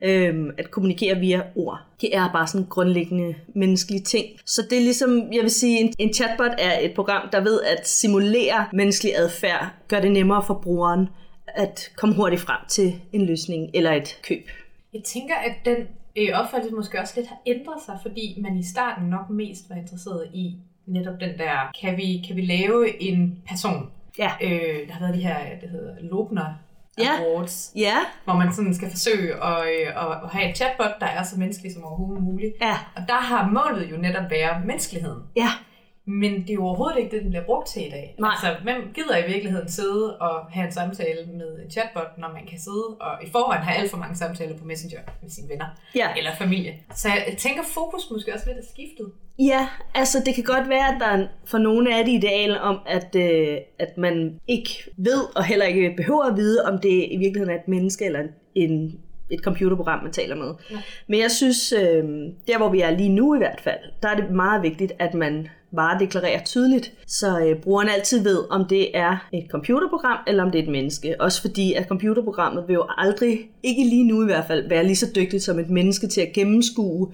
øhm, 0.03 0.51
at 0.59 0.71
kommunikere 0.71 1.19
via 1.19 1.43
ord. 1.57 1.81
Det 2.01 2.17
er 2.17 2.33
bare 2.33 2.47
sådan 2.47 2.61
en 2.61 2.67
grundlæggende 2.67 3.35
menneskelige 3.55 4.03
ting. 4.03 4.27
Så 4.47 4.63
det 4.71 4.79
er 4.79 4.83
ligesom, 4.83 5.33
jeg 5.33 5.43
vil 5.43 5.51
sige, 5.51 5.81
en, 5.81 5.95
en 5.99 6.15
chatbot 6.15 6.53
er 6.59 6.79
et 6.81 6.95
program, 6.95 7.29
der 7.33 7.41
ved 7.41 7.61
at 7.63 7.89
simulere 7.89 8.67
menneskelig 8.73 9.17
adfærd, 9.17 9.71
gør 9.89 10.01
det 10.01 10.13
nemmere 10.13 10.43
for 10.47 10.55
brugeren 10.55 11.09
at 11.47 11.91
komme 11.97 12.15
hurtigt 12.15 12.43
frem 12.43 12.61
til 12.69 13.01
en 13.13 13.27
løsning 13.27 13.71
eller 13.75 13.93
et 13.93 14.19
køb. 14.23 14.49
Jeg 14.95 15.03
tænker, 15.05 15.35
at 15.35 15.53
den 15.65 15.77
øh, 16.17 16.29
opfattelse 16.35 16.77
måske 16.77 17.01
også 17.01 17.15
lidt 17.17 17.29
har 17.29 17.41
ændret 17.47 17.83
sig, 17.87 17.99
fordi 18.03 18.39
man 18.43 18.57
i 18.57 18.63
starten 18.63 19.09
nok 19.09 19.31
mest 19.31 19.71
var 19.71 19.77
interesseret 19.77 20.27
i 20.35 20.57
netop 20.87 21.21
den 21.21 21.39
der, 21.39 21.71
kan 21.81 21.97
vi, 21.97 22.25
kan 22.27 22.37
vi 22.37 22.41
lave 22.41 23.03
en 23.03 23.43
person? 23.49 23.91
Ja. 24.19 24.31
Øh, 24.43 24.89
der 24.89 24.93
har 24.93 25.01
været 25.01 25.15
de 25.15 25.23
her, 25.23 25.39
det 25.61 25.71
hedder 25.71 25.95
Lobner 26.01 26.55
Ja. 26.99 27.11
Awards, 27.19 27.73
Ja, 27.77 27.97
hvor 28.25 28.35
man 28.35 28.53
sådan 28.53 28.75
skal 28.75 28.91
forsøge 28.91 29.45
at, 29.45 29.65
øh, 29.65 29.87
at, 30.05 30.19
at 30.25 30.29
have 30.33 30.51
et 30.51 30.57
chatbot, 30.57 30.91
der 31.01 31.07
er 31.07 31.23
så 31.23 31.39
menneskelig 31.39 31.73
som 31.75 31.85
overhovedet 31.85 32.25
muligt. 32.25 32.53
ja, 32.61 32.77
Og 32.97 33.03
der 33.09 33.15
har 33.21 33.49
målet 33.49 33.91
jo 33.91 33.97
netop 33.97 34.31
været 34.31 34.67
menneskeligheden. 34.67 35.23
ja. 35.37 35.49
Men 36.07 36.33
det 36.43 36.51
er 36.51 36.55
jo 36.55 36.65
overhovedet 36.65 36.99
ikke 36.99 37.11
det, 37.11 37.23
den 37.23 37.31
bliver 37.31 37.45
brugt 37.45 37.69
til 37.69 37.87
i 37.87 37.91
dag. 37.91 38.15
Nej. 38.19 38.31
Altså, 38.31 38.63
hvem 38.63 38.77
gider 38.95 39.17
i 39.25 39.27
virkeligheden 39.33 39.69
sidde 39.69 40.19
og 40.19 40.35
have 40.51 40.67
en 40.67 40.73
samtale 40.73 41.27
med 41.27 41.59
en 41.65 41.71
chatbot, 41.71 42.19
når 42.19 42.29
man 42.33 42.47
kan 42.51 42.59
sidde 42.59 42.87
og 43.01 43.13
i 43.25 43.31
forvejen 43.31 43.63
have 43.63 43.79
alt 43.79 43.91
for 43.91 43.99
mange 43.99 44.17
samtaler 44.17 44.59
på 44.59 44.65
Messenger 44.65 44.99
med 45.23 45.31
sine 45.31 45.49
venner 45.49 45.67
Ja. 45.95 46.09
eller 46.17 46.31
familie. 46.39 46.75
Så 46.95 47.09
jeg 47.09 47.35
tænker, 47.39 47.63
fokus 47.75 48.11
måske 48.11 48.35
også 48.35 48.47
lidt 48.47 48.59
er 48.59 48.69
skiftet. 48.73 49.13
Ja, 49.39 49.69
altså 49.95 50.23
det 50.27 50.35
kan 50.35 50.45
godt 50.45 50.69
være, 50.69 50.89
at 50.95 50.97
der 51.01 51.07
er 51.07 51.27
for 51.45 51.59
nogle 51.59 51.97
af 51.99 52.05
det 52.05 52.13
ideal 52.13 52.59
om, 52.61 52.79
at, 52.87 53.15
øh, 53.17 53.59
at 53.79 53.99
man 53.99 54.41
ikke 54.49 54.71
ved, 54.97 55.37
og 55.37 55.45
heller 55.45 55.67
ikke 55.67 55.95
behøver 55.97 56.25
at 56.25 56.37
vide, 56.37 56.65
om 56.65 56.79
det 56.81 57.09
i 57.11 57.17
virkeligheden 57.17 57.51
er 57.51 57.59
et 57.61 57.69
menneske 57.69 58.05
eller 58.05 58.21
en, 58.55 59.01
et 59.33 59.41
computerprogram, 59.41 60.03
man 60.03 60.13
taler 60.13 60.37
med. 60.37 60.55
Ja. 60.71 60.77
Men 61.09 61.21
jeg 61.21 61.31
synes, 61.31 61.73
øh, 61.73 62.05
der 62.47 62.59
hvor 62.59 62.69
vi 62.69 62.81
er 62.81 62.91
lige 62.91 63.09
nu 63.09 63.35
i 63.35 63.39
hvert 63.39 63.61
fald, 63.61 63.81
der 64.03 64.09
er 64.09 64.17
det 64.17 64.31
meget 64.31 64.63
vigtigt, 64.63 64.93
at 64.99 65.15
man 65.15 65.49
bare 65.77 65.99
deklarerer 65.99 66.45
tydeligt, 66.45 66.93
så 67.07 67.41
øh, 67.41 67.63
brugeren 67.63 67.89
altid 67.89 68.23
ved, 68.23 68.39
om 68.51 68.65
det 68.69 68.97
er 68.97 69.29
et 69.33 69.47
computerprogram, 69.51 70.19
eller 70.27 70.43
om 70.43 70.51
det 70.51 70.59
er 70.59 70.63
et 70.63 70.69
menneske. 70.69 71.21
Også 71.21 71.41
fordi, 71.41 71.73
at 71.73 71.89
computerprogrammet 71.89 72.65
vil 72.69 72.75
jo 72.75 72.87
aldrig, 72.99 73.39
ikke 73.63 73.85
lige 73.85 74.05
nu 74.05 74.23
i 74.23 74.27
hvert 74.27 74.47
fald, 74.47 74.69
være 74.69 74.85
lige 74.85 74.97
så 74.97 75.07
dygtigt 75.17 75.43
som 75.43 75.59
et 75.59 75.71
menneske 75.71 76.07
til 76.07 76.21
at 76.21 76.33
gennemskue 76.35 77.13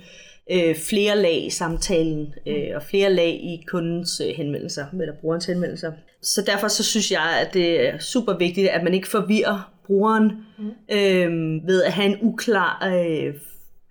øh, 0.51 0.75
flere 0.75 1.17
lag 1.17 1.47
i 1.47 1.51
samtalen, 1.51 2.35
øh, 2.47 2.77
og 2.77 2.83
flere 2.83 3.13
lag 3.13 3.29
i 3.29 3.65
kundens 3.67 4.21
øh, 4.21 4.37
henvendelser, 4.37 4.87
eller 5.01 5.15
brugerens 5.21 5.47
henvendelser. 5.47 5.93
Så 6.23 6.43
derfor 6.43 6.69
så 6.69 6.85
synes 6.85 7.11
jeg, 7.11 7.45
at 7.47 7.55
det 7.55 7.89
er 7.89 7.99
super 7.99 8.37
vigtigt, 8.39 8.69
at 8.69 8.85
man 8.85 8.95
ikke 8.95 9.09
forvirrer 9.09 9.73
brugeren 9.89 10.33
mm. 10.59 10.71
øh, 10.97 11.67
ved 11.67 11.83
at 11.83 11.93
have 11.93 12.07
en 12.07 12.19
uklar 12.23 12.89
øh, 12.95 13.35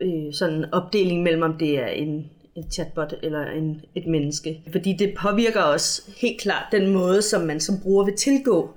øh, 0.01 0.33
sådan 0.33 0.65
opdeling 0.71 1.23
mellem, 1.23 1.41
om 1.41 1.57
det 1.57 1.79
er 1.79 1.87
en, 1.87 2.25
en 2.55 2.71
chatbot 2.71 3.13
eller 3.23 3.45
en, 3.45 3.81
et 3.95 4.07
menneske. 4.07 4.61
Fordi 4.71 4.93
det 4.93 5.13
påvirker 5.17 5.61
også 5.61 6.01
helt 6.21 6.41
klart 6.41 6.65
den 6.71 6.93
måde, 6.93 7.21
som 7.21 7.41
man 7.41 7.59
som 7.59 7.75
bruger 7.83 8.05
vil 8.05 8.15
tilgå 8.15 8.69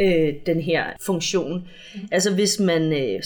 øh, 0.00 0.34
den 0.46 0.60
her 0.60 0.84
funktion. 1.00 1.68
Mm. 1.94 2.00
Altså 2.12 2.34
hvis 2.34 2.60
man 2.60 2.82
øh, 2.82 3.22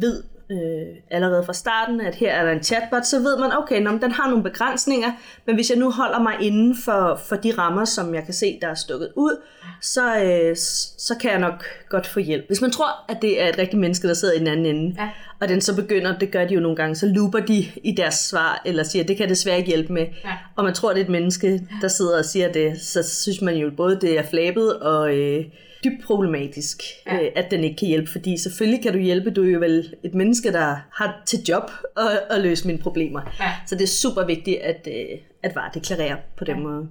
ved 0.00 0.22
øh, 0.50 0.96
allerede 1.10 1.44
fra 1.44 1.52
starten, 1.52 2.00
at 2.00 2.14
her 2.14 2.32
er 2.32 2.44
der 2.44 2.52
en 2.52 2.62
chatbot, 2.62 3.06
så 3.06 3.18
ved 3.18 3.38
man, 3.38 3.52
okay, 3.52 3.82
nå, 3.82 3.90
den 3.90 4.10
har 4.12 4.28
nogle 4.28 4.42
begrænsninger, 4.42 5.10
men 5.46 5.54
hvis 5.54 5.70
jeg 5.70 5.78
nu 5.78 5.90
holder 5.90 6.18
mig 6.22 6.34
inden 6.40 6.76
for, 6.84 7.20
for 7.28 7.36
de 7.36 7.52
rammer, 7.58 7.84
som 7.84 8.14
jeg 8.14 8.24
kan 8.24 8.34
se, 8.34 8.58
der 8.62 8.68
er 8.68 8.74
stukket 8.74 9.08
ud, 9.16 9.36
så, 9.82 10.22
øh, 10.24 10.56
så 10.98 11.14
kan 11.20 11.30
jeg 11.30 11.40
nok 11.40 11.64
godt 11.88 12.06
få 12.06 12.20
hjælp. 12.20 12.44
Hvis 12.46 12.60
man 12.60 12.70
tror, 12.70 12.86
at 13.08 13.22
det 13.22 13.42
er 13.42 13.48
et 13.48 13.58
rigtigt 13.58 13.80
menneske, 13.80 14.08
der 14.08 14.14
sidder 14.14 14.34
i 14.34 14.38
den 14.38 14.46
anden 14.46 14.66
ende, 14.66 14.94
Ja. 14.98 15.08
og 15.40 15.48
den 15.48 15.60
så 15.60 15.76
begynder, 15.76 16.18
det 16.18 16.30
gør 16.30 16.44
de 16.46 16.54
jo 16.54 16.60
nogle 16.60 16.76
gange, 16.76 16.94
så 16.94 17.06
looper 17.06 17.40
de 17.40 17.64
i 17.84 17.94
deres 17.96 18.14
svar, 18.14 18.62
eller 18.64 18.82
siger, 18.82 19.04
det 19.04 19.16
kan 19.16 19.22
jeg 19.24 19.30
desværre 19.30 19.58
ikke 19.58 19.68
hjælpe 19.68 19.92
med. 19.92 20.06
Ja. 20.24 20.30
Og 20.56 20.64
man 20.64 20.74
tror, 20.74 20.88
det 20.92 21.00
er 21.00 21.04
et 21.04 21.10
menneske, 21.10 21.60
der 21.82 21.88
sidder 21.88 22.18
og 22.18 22.24
siger 22.24 22.52
det, 22.52 22.80
så 22.80 23.20
synes 23.22 23.40
man 23.42 23.54
jo 23.56 23.70
både, 23.76 23.98
det 24.00 24.18
er 24.18 24.22
flabet 24.30 24.78
og 24.78 25.16
øh, 25.16 25.44
dybt 25.84 26.04
problematisk, 26.04 26.82
Ja. 27.06 27.14
øh, 27.14 27.28
at 27.36 27.50
den 27.50 27.64
ikke 27.64 27.76
kan 27.76 27.88
hjælpe. 27.88 28.10
Fordi 28.10 28.38
selvfølgelig 28.42 28.82
kan 28.82 28.92
du 28.92 28.98
hjælpe, 28.98 29.30
du 29.30 29.44
er 29.44 29.50
jo 29.50 29.58
vel 29.58 29.94
et 30.04 30.14
menneske, 30.14 30.52
der 30.52 30.76
har 30.92 31.22
til 31.26 31.38
job 31.48 31.70
at, 31.96 32.20
at 32.30 32.40
løse 32.40 32.66
mine 32.66 32.78
problemer. 32.78 33.20
Ja. 33.40 33.52
Så 33.66 33.74
det 33.74 33.82
er 33.82 33.88
super 33.88 34.24
vigtigt 34.26 34.58
at, 34.58 34.88
øh, 34.90 35.18
at 35.42 35.54
bare 35.54 35.70
deklarere 35.74 36.16
på 36.38 36.44
den 36.44 36.56
Ja. 36.56 36.62
måde. 36.62 36.88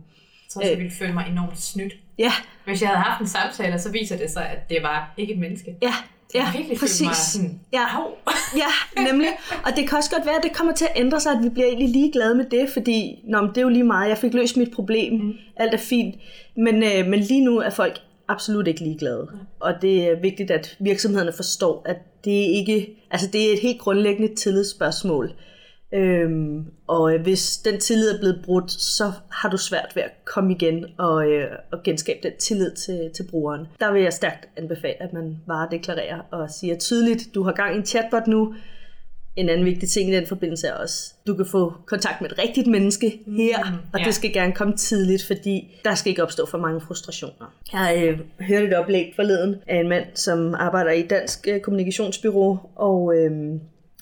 Også, 0.56 0.68
jeg 0.70 0.78
ville 0.78 0.92
føle 1.00 1.14
mig 1.14 1.26
enormt 1.32 1.62
snydt. 1.62 1.94
Ja, 2.20 2.32
Hvis 2.66 2.82
jeg 2.82 2.90
havde 2.90 3.02
haft 3.02 3.22
en 3.22 3.28
samtale, 3.28 3.80
så 3.80 3.92
viser 3.92 4.18
det 4.18 4.30
sig, 4.32 4.50
at 4.50 4.70
det 4.70 4.78
var 4.82 5.14
ikke 5.18 5.34
et 5.34 5.40
menneske. 5.40 5.76
ja, 5.82 5.94
ja, 6.34 6.46
følt 6.56 6.68
mig 6.68 6.78
præcis. 6.78 7.18
sådan, 7.18 7.60
Ja. 7.74 7.86
Ja, 8.58 9.02
nemlig. 9.04 9.28
Og 9.66 9.72
det 9.76 9.90
kan 9.90 9.98
også 9.98 10.12
godt 10.12 10.26
være, 10.26 10.36
at 10.38 10.44
det 10.44 10.54
kommer 10.54 10.74
til 10.74 10.86
at 10.86 10.92
ændre 11.02 11.20
sig, 11.20 11.32
at 11.32 11.44
vi 11.44 11.50
bliver 11.50 11.68
egentlig 11.68 11.90
ligeglade 11.90 12.36
med 12.36 12.46
det, 12.52 12.70
fordi 12.74 13.20
nå, 13.28 13.42
men 13.42 13.50
det 13.50 13.58
er 13.58 13.62
jo 13.62 13.70
lige 13.70 13.84
meget, 13.84 14.10
jeg 14.10 14.18
fik 14.18 14.34
løst 14.34 14.58
mit 14.58 14.72
problem, 14.72 15.14
mm. 15.14 15.34
alt 15.58 15.74
er 15.74 15.78
fint. 15.78 16.16
Men, 16.58 16.84
øh, 16.84 17.08
men 17.08 17.20
lige 17.20 17.46
nu 17.46 17.58
er 17.58 17.70
folk 17.70 18.00
absolut 18.30 18.68
ikke 18.68 18.84
ligeglade. 18.84 19.28
Og 19.60 19.74
det 19.82 20.10
er 20.10 20.20
vigtigt, 20.20 20.52
at 20.52 20.78
virksomhederne 20.80 21.34
forstår, 21.34 21.82
at 21.86 21.98
det 22.26 22.32
ikke, 22.32 23.06
altså 23.12 23.30
det 23.34 23.50
er 23.50 23.54
et 23.54 23.60
helt 23.60 23.80
grundlæggende 23.80 24.36
tillidsspørgsmål. 24.36 25.32
Øhm, 25.94 26.66
og 26.88 27.14
øh, 27.14 27.22
hvis 27.22 27.58
den 27.58 27.80
tillid 27.80 28.12
er 28.12 28.20
blevet 28.20 28.42
brudt, 28.46 28.72
så 28.72 29.12
har 29.32 29.50
du 29.50 29.58
svært 29.58 29.92
ved 29.96 30.04
at 30.04 30.26
komme 30.26 30.52
igen 30.54 30.86
og, 30.98 31.28
øh, 31.28 31.52
og 31.72 31.84
genskabe 31.84 32.20
den 32.24 32.32
tillid 32.40 32.72
til, 32.72 33.12
til 33.16 33.28
brugeren. 33.30 33.66
Der 33.80 33.92
vil 33.92 34.02
jeg 34.02 34.14
stærkt 34.14 34.50
anbefale, 34.58 35.04
at 35.04 35.14
man 35.14 35.38
bare 35.48 35.68
deklarerer 35.72 36.20
og 36.32 36.50
siger 36.50 36.78
tydeligt, 36.78 37.36
du 37.36 37.44
har 37.44 37.52
gang 37.52 37.76
i 37.76 37.78
en 37.78 37.86
chatbot 37.86 38.28
nu. 38.28 38.54
En 39.40 39.50
anden 39.50 39.66
vigtig 39.66 39.90
ting 39.90 40.10
i 40.10 40.16
den 40.16 40.28
forbindelse 40.28 40.68
er 40.68 40.74
også, 40.74 41.14
du 41.28 41.36
kan 41.36 41.46
få 41.46 41.74
kontakt 41.86 42.22
med 42.22 42.32
et 42.32 42.40
rigtigt 42.40 42.68
menneske 42.68 43.20
her, 43.28 43.72
Mm, 43.72 43.78
og 43.94 44.00
ja. 44.00 44.06
det 44.06 44.16
skal 44.16 44.34
gerne 44.34 44.54
komme 44.54 44.76
tidligt, 44.78 45.24
fordi 45.28 45.80
der 45.86 45.96
skal 45.96 46.10
ikke 46.10 46.24
opstå 46.24 46.46
for 46.46 46.58
mange 46.58 46.82
frustrationer. 46.82 47.54
Jeg 47.74 48.04
øh, 48.08 48.20
hørte 48.48 48.68
et 48.68 48.74
oplæg 48.74 49.14
forleden 49.16 49.56
af 49.68 49.80
en 49.80 49.90
mand, 49.90 50.06
som 50.16 50.56
arbejder 50.56 50.92
i 50.92 51.00
et 51.00 51.10
dansk 51.10 51.48
øh, 51.48 51.60
kommunikationsbyrå, 51.60 52.58
og 52.76 53.14
øh, 53.18 53.32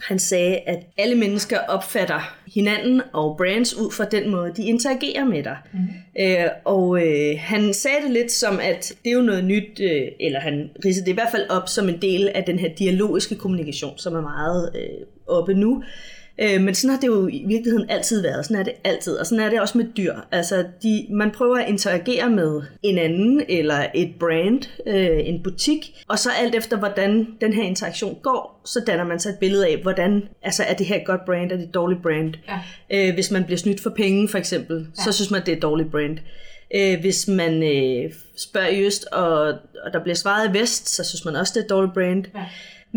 han 0.01 0.19
sagde, 0.19 0.55
at 0.57 0.79
alle 0.97 1.15
mennesker 1.15 1.59
opfatter 1.67 2.37
hinanden 2.53 3.01
og 3.13 3.37
brands 3.37 3.73
ud 3.77 3.91
fra 3.91 4.05
den 4.05 4.29
måde, 4.29 4.53
de 4.57 4.63
interagerer 4.65 5.25
med 5.25 5.43
dig. 5.43 5.57
Mm. 5.73 5.79
Øh, 6.19 6.45
og 6.65 7.07
øh, 7.07 7.35
han 7.39 7.73
sagde 7.73 7.97
det 8.03 8.11
lidt 8.11 8.31
som, 8.31 8.59
at 8.61 8.93
det 9.03 9.09
er 9.09 9.13
jo 9.13 9.21
noget 9.21 9.43
nyt, 9.43 9.79
øh, 9.79 10.01
eller 10.19 10.39
han 10.39 10.69
ridsede 10.85 11.05
det 11.05 11.11
i 11.11 11.13
hvert 11.13 11.31
fald 11.31 11.49
op 11.49 11.69
som 11.69 11.89
en 11.89 12.01
del 12.01 12.29
af 12.35 12.43
den 12.43 12.59
her 12.59 12.69
dialogiske 12.79 13.35
kommunikation, 13.35 13.97
som 13.97 14.15
er 14.15 14.21
meget 14.21 14.71
øh, 14.75 15.05
oppe 15.27 15.53
nu. 15.53 15.83
Øh, 16.41 16.61
men 16.61 16.75
sådan 16.75 16.89
har 16.89 16.99
det 16.99 17.07
jo 17.07 17.27
i 17.27 17.43
virkeligheden 17.47 17.89
altid 17.89 18.21
været. 18.21 18.45
Sådan 18.45 18.59
er 18.59 18.63
det 18.63 18.73
altid. 18.83 19.13
Og 19.13 19.25
sådan 19.25 19.43
er 19.43 19.49
det 19.49 19.61
også 19.61 19.77
med 19.77 19.85
dyr. 19.97 20.13
Altså, 20.31 20.65
de, 20.83 21.07
man 21.09 21.31
prøver 21.31 21.57
at 21.57 21.69
interagere 21.69 22.29
med 22.29 22.61
en 22.83 22.97
anden, 22.97 23.43
eller 23.49 23.85
et 23.95 24.13
brand, 24.19 24.61
øh, 24.87 25.19
en 25.27 25.43
butik. 25.43 26.03
Og 26.07 26.19
så 26.19 26.29
alt 26.41 26.55
efter, 26.55 26.77
hvordan 26.77 27.27
den 27.41 27.53
her 27.53 27.63
interaktion 27.63 28.17
går, 28.23 28.61
så 28.65 28.83
danner 28.87 29.03
man 29.03 29.19
sig 29.19 29.29
et 29.29 29.37
billede 29.39 29.67
af, 29.67 29.77
hvordan 29.81 30.23
altså, 30.43 30.63
er 30.63 30.73
det 30.73 30.85
her 30.85 30.95
et 30.95 31.05
godt 31.05 31.25
brand, 31.25 31.51
er 31.51 31.55
det 31.55 31.63
et 31.63 31.73
dårligt 31.73 32.01
brand. 32.01 32.33
Ja. 32.47 32.59
Øh, 33.09 33.13
hvis 33.13 33.31
man 33.31 33.43
bliver 33.43 33.57
snydt 33.57 33.81
for 33.81 33.89
penge, 33.89 34.29
for 34.29 34.37
eksempel, 34.37 34.87
ja. 34.97 35.03
så 35.03 35.11
synes 35.11 35.31
man, 35.31 35.41
det 35.45 35.51
er 35.51 35.55
et 35.55 35.61
dårligt 35.61 35.91
brand. 35.91 36.17
Øh, 36.75 36.99
hvis 36.99 37.27
man 37.27 37.63
øh, 37.63 38.13
spørger 38.37 38.67
i 38.67 38.85
øst, 38.85 39.05
og, 39.05 39.39
og 39.85 39.93
der 39.93 40.03
bliver 40.03 40.15
svaret 40.15 40.49
i 40.49 40.59
vest, 40.59 40.89
så 40.89 41.03
synes 41.03 41.25
man 41.25 41.35
også, 41.35 41.51
det 41.55 41.59
er 41.59 41.63
et 41.63 41.69
dårligt 41.69 41.93
brand. 41.93 42.25
Ja. 42.35 42.45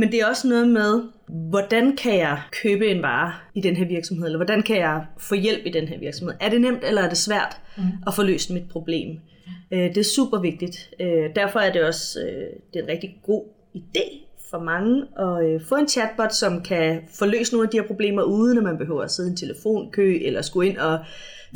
Men 0.00 0.12
det 0.12 0.20
er 0.20 0.26
også 0.26 0.48
noget 0.48 0.68
med, 0.68 1.02
hvordan 1.28 1.96
kan 1.96 2.18
jeg 2.18 2.40
købe 2.62 2.88
en 2.88 3.02
vare 3.02 3.32
i 3.54 3.60
den 3.60 3.76
her 3.76 3.86
virksomhed, 3.86 4.26
eller 4.26 4.38
hvordan 4.38 4.62
kan 4.62 4.76
jeg 4.76 5.04
få 5.18 5.34
hjælp 5.34 5.66
i 5.66 5.70
den 5.70 5.88
her 5.88 5.98
virksomhed? 5.98 6.34
Er 6.40 6.48
det 6.48 6.60
nemt, 6.60 6.84
eller 6.84 7.02
er 7.02 7.08
det 7.08 7.18
svært 7.18 7.60
mm. 7.76 7.82
at 8.06 8.14
få 8.14 8.22
løst 8.22 8.50
mit 8.50 8.68
problem? 8.70 9.18
Øh, 9.70 9.78
det 9.78 9.96
er 9.96 10.04
super 10.04 10.40
vigtigt. 10.40 10.90
Øh, 11.00 11.34
derfor 11.36 11.58
er 11.58 11.72
det 11.72 11.82
også 11.82 12.20
øh, 12.20 12.46
det 12.72 12.78
er 12.78 12.82
en 12.82 12.88
rigtig 12.88 13.20
god 13.26 13.44
idé 13.76 14.26
for 14.50 14.58
mange 14.58 15.02
at 15.18 15.62
få 15.68 15.74
en 15.74 15.88
chatbot, 15.88 16.34
som 16.34 16.62
kan 16.62 17.00
få 17.18 17.26
løst 17.26 17.52
nogle 17.52 17.66
af 17.66 17.70
de 17.70 17.80
her 17.80 17.86
problemer, 17.86 18.22
uden 18.22 18.58
at 18.58 18.64
man 18.64 18.78
behøver 18.78 19.02
at 19.02 19.10
sidde 19.10 19.28
i 19.28 19.30
en 19.30 19.36
telefonkø, 19.36 20.18
eller 20.22 20.42
skulle 20.42 20.70
ind 20.70 20.78
og 20.78 20.98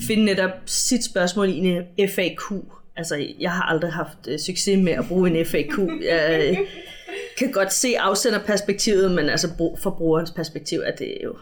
finde 0.00 0.24
netop 0.24 0.50
sit 0.66 1.04
spørgsmål 1.04 1.48
i 1.48 1.58
en 1.58 2.08
FAQ. 2.08 2.52
Altså, 2.96 3.26
jeg 3.40 3.50
har 3.50 3.62
aldrig 3.62 3.92
haft 3.92 4.40
succes 4.40 4.82
med 4.82 4.92
at 4.92 5.04
bruge 5.08 5.30
en 5.30 5.46
FAQ. 5.46 5.78
Jeg 6.10 6.58
kan 7.38 7.52
godt 7.52 7.72
se 7.72 7.94
afsenderperspektivet, 7.98 9.10
men 9.10 9.28
altså 9.28 9.48
fra 9.82 9.90
brugerens 9.90 10.30
perspektiv 10.30 10.80
er 10.80 10.90
det 10.92 11.14
jo 11.24 11.34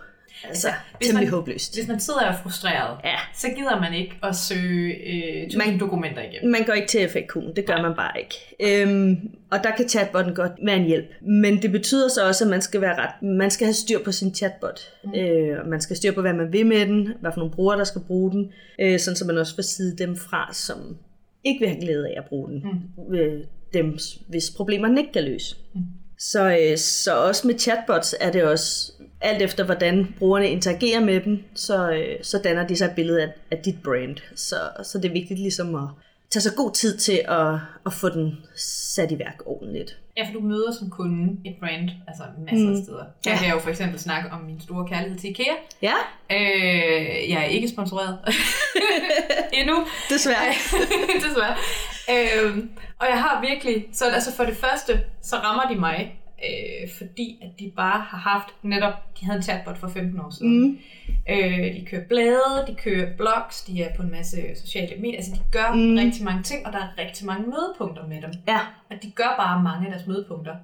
altså, 0.49 0.69
hvis 0.99 1.09
temmelig 1.09 1.27
man- 1.31 1.35
håbløst. 1.39 1.77
Hvis 1.77 1.89
man 1.89 2.01
sidder 2.01 2.21
og 2.21 2.27
er 2.27 2.37
frustreret, 2.43 2.97
Ja. 3.05 3.17
så 3.35 3.49
gider 3.57 3.81
man 3.81 3.95
ikke 3.95 4.15
at 4.23 4.37
søge 4.37 4.95
øh, 4.95 5.51
Man- 5.59 5.79
dokumenter 5.79 6.23
igennem. 6.23 6.51
Man 6.53 6.65
går 6.65 6.73
ikke 6.73 6.89
til 6.89 7.07
FAQ'en, 7.07 7.53
det 7.57 7.67
gør 7.67 7.83
man 7.83 7.95
bare 7.97 8.13
ikke. 8.21 8.35
Øhm, 8.83 9.17
og 9.51 9.59
der 9.65 9.71
kan 9.77 9.89
chatbotten 9.89 10.35
godt 10.35 10.53
være 10.65 10.77
en 10.77 10.85
hjælp. 10.85 11.07
Men 11.23 11.63
det 11.63 11.73
betyder 11.73 12.09
så 12.09 12.27
også, 12.29 12.45
at 12.45 12.51
man 12.51 12.63
skal 12.63 12.81
være 12.81 12.99
ret, 12.99 13.23
man 13.23 13.51
skal 13.51 13.65
have 13.67 13.75
styr 13.75 13.99
på 14.05 14.13
sin 14.13 14.35
chatbot. 14.35 14.81
Mm. 15.05 15.15
Øh, 15.15 15.61
og 15.61 15.69
man 15.69 15.81
skal 15.81 15.97
styr 15.97 16.13
på, 16.13 16.21
hvad 16.21 16.33
man 16.33 16.53
vil 16.53 16.67
med 16.67 16.87
den, 16.87 17.09
hvad 17.21 17.31
for 17.35 17.39
nogle 17.41 17.55
brugere, 17.55 17.79
der 17.79 17.85
skal 17.85 18.01
bruge 18.07 18.31
den, 18.31 18.53
øh, 18.81 18.99
sådan 18.99 19.17
så 19.17 19.25
man 19.25 19.39
også 19.39 19.55
får 19.55 19.63
side 19.63 19.97
dem 19.99 20.17
fra, 20.17 20.51
som 20.53 20.97
ikke 21.45 21.61
vil 21.61 21.69
have 21.69 21.81
glæde 21.81 22.09
af 22.09 22.15
at 22.17 22.25
bruge 22.29 22.49
den. 22.51 22.65
Mm. 23.09 23.15
Øh, 23.15 23.41
dem, 23.75 23.99
hvis 24.29 24.51
problemerne 24.57 25.01
ikke 25.01 25.13
kan 25.13 25.25
løse. 25.25 25.57
Mm. 25.75 25.81
Så, 26.19 26.59
øh, 26.61 26.79
så 26.79 27.17
også 27.17 27.47
med 27.47 27.59
chatbots 27.59 28.15
er 28.21 28.33
det 28.33 28.43
også, 28.45 28.93
alt 29.21 29.43
efter 29.43 29.65
hvordan 29.65 30.15
brugerne 30.19 30.51
interagerer 30.51 31.01
med 31.01 31.21
dem, 31.21 31.43
så, 31.55 31.91
øh, 31.91 32.17
så 32.23 32.39
danner 32.39 32.67
de 32.67 32.77
sig 32.77 32.85
et 32.87 32.95
billede 32.97 33.23
af, 33.23 33.29
af 33.51 33.59
dit 33.59 33.83
brand. 33.85 34.17
Så, 34.35 34.57
så 34.83 34.99
det 34.99 35.09
er 35.09 35.13
vigtigt 35.13 35.41
ligesom 35.41 35.75
at 35.75 35.89
tage 36.31 36.43
så 36.43 36.55
god 36.57 36.73
tid 36.73 36.97
til 36.99 37.21
at, 37.29 37.55
at 37.87 37.93
få 37.93 38.09
den 38.09 38.37
sat 38.57 39.11
i 39.13 39.19
værk 39.19 39.43
ordentligt. 39.47 39.99
Ja, 40.17 40.27
for 40.27 40.33
du 40.33 40.41
møder 40.41 40.73
som 40.79 40.91
kunde 40.91 41.37
et 41.45 41.55
brand, 41.61 41.91
altså 42.09 42.23
masser 42.51 42.71
af 42.71 42.77
steder. 42.85 43.05
Der 43.25 43.31
Ja. 43.31 43.37
kan 43.37 43.47
jeg 43.47 43.55
jo 43.55 43.61
for 43.61 43.71
eksempel 43.71 43.99
snakke 44.01 44.31
om 44.31 44.41
min 44.41 44.61
store 44.61 44.89
kærlighed 44.89 45.19
til 45.19 45.31
IKEA. 45.31 45.53
Ja, 45.83 45.95
Øh, 46.33 47.31
jeg 47.31 47.41
er 47.41 47.45
ikke 47.45 47.69
sponsoreret 47.69 48.19
endnu. 49.59 49.87
desværre. 50.11 50.53
Desværre. 51.29 51.57
Øhm, 52.11 52.71
og 52.99 53.07
jeg 53.11 53.23
har 53.23 53.41
virkelig, 53.41 53.89
så 53.93 54.05
altså 54.11 54.37
for 54.37 54.45
det 54.45 54.57
første, 54.57 55.01
så 55.23 55.37
rammer 55.37 55.75
de 55.75 55.81
mig, 55.81 56.19
øh, 56.45 56.91
fordi 56.99 57.39
at 57.43 57.51
de 57.59 57.73
bare 57.77 58.01
har 58.01 58.19
haft 58.19 58.49
netop, 58.63 58.93
de 59.21 59.25
havde 59.27 59.37
en 59.37 59.43
chatbot 59.43 59.79
for 59.79 59.89
15 59.89 60.21
år 60.21 60.31
siden. 60.31 60.63
Mm. 60.63 60.79
Øh, 61.29 61.75
de 61.75 61.87
kører 61.91 62.05
blade, 62.09 62.65
de 62.67 62.75
kører 62.75 63.17
blogs, 63.17 63.63
de 63.63 63.83
er 63.83 63.95
på 63.97 64.03
en 64.03 64.11
masse 64.11 64.37
sociale 64.65 64.97
medier, 64.97 65.17
altså 65.17 65.33
de 65.33 65.41
gør 65.53 65.73
mm. 65.73 65.97
rigtig 65.97 66.25
mange 66.25 66.43
ting, 66.43 66.67
og 66.67 66.73
der 66.73 66.79
er 66.79 66.89
rigtig 66.99 67.27
mange 67.27 67.47
mødepunkter 67.47 68.07
med 68.07 68.23
dem. 68.23 68.33
Ja, 68.49 68.61
Og 68.91 68.97
de 69.03 69.11
gør 69.11 69.35
bare 69.39 69.63
mange 69.63 69.87
af 69.87 69.93
deres 69.93 70.07
mødepunkter 70.07 70.57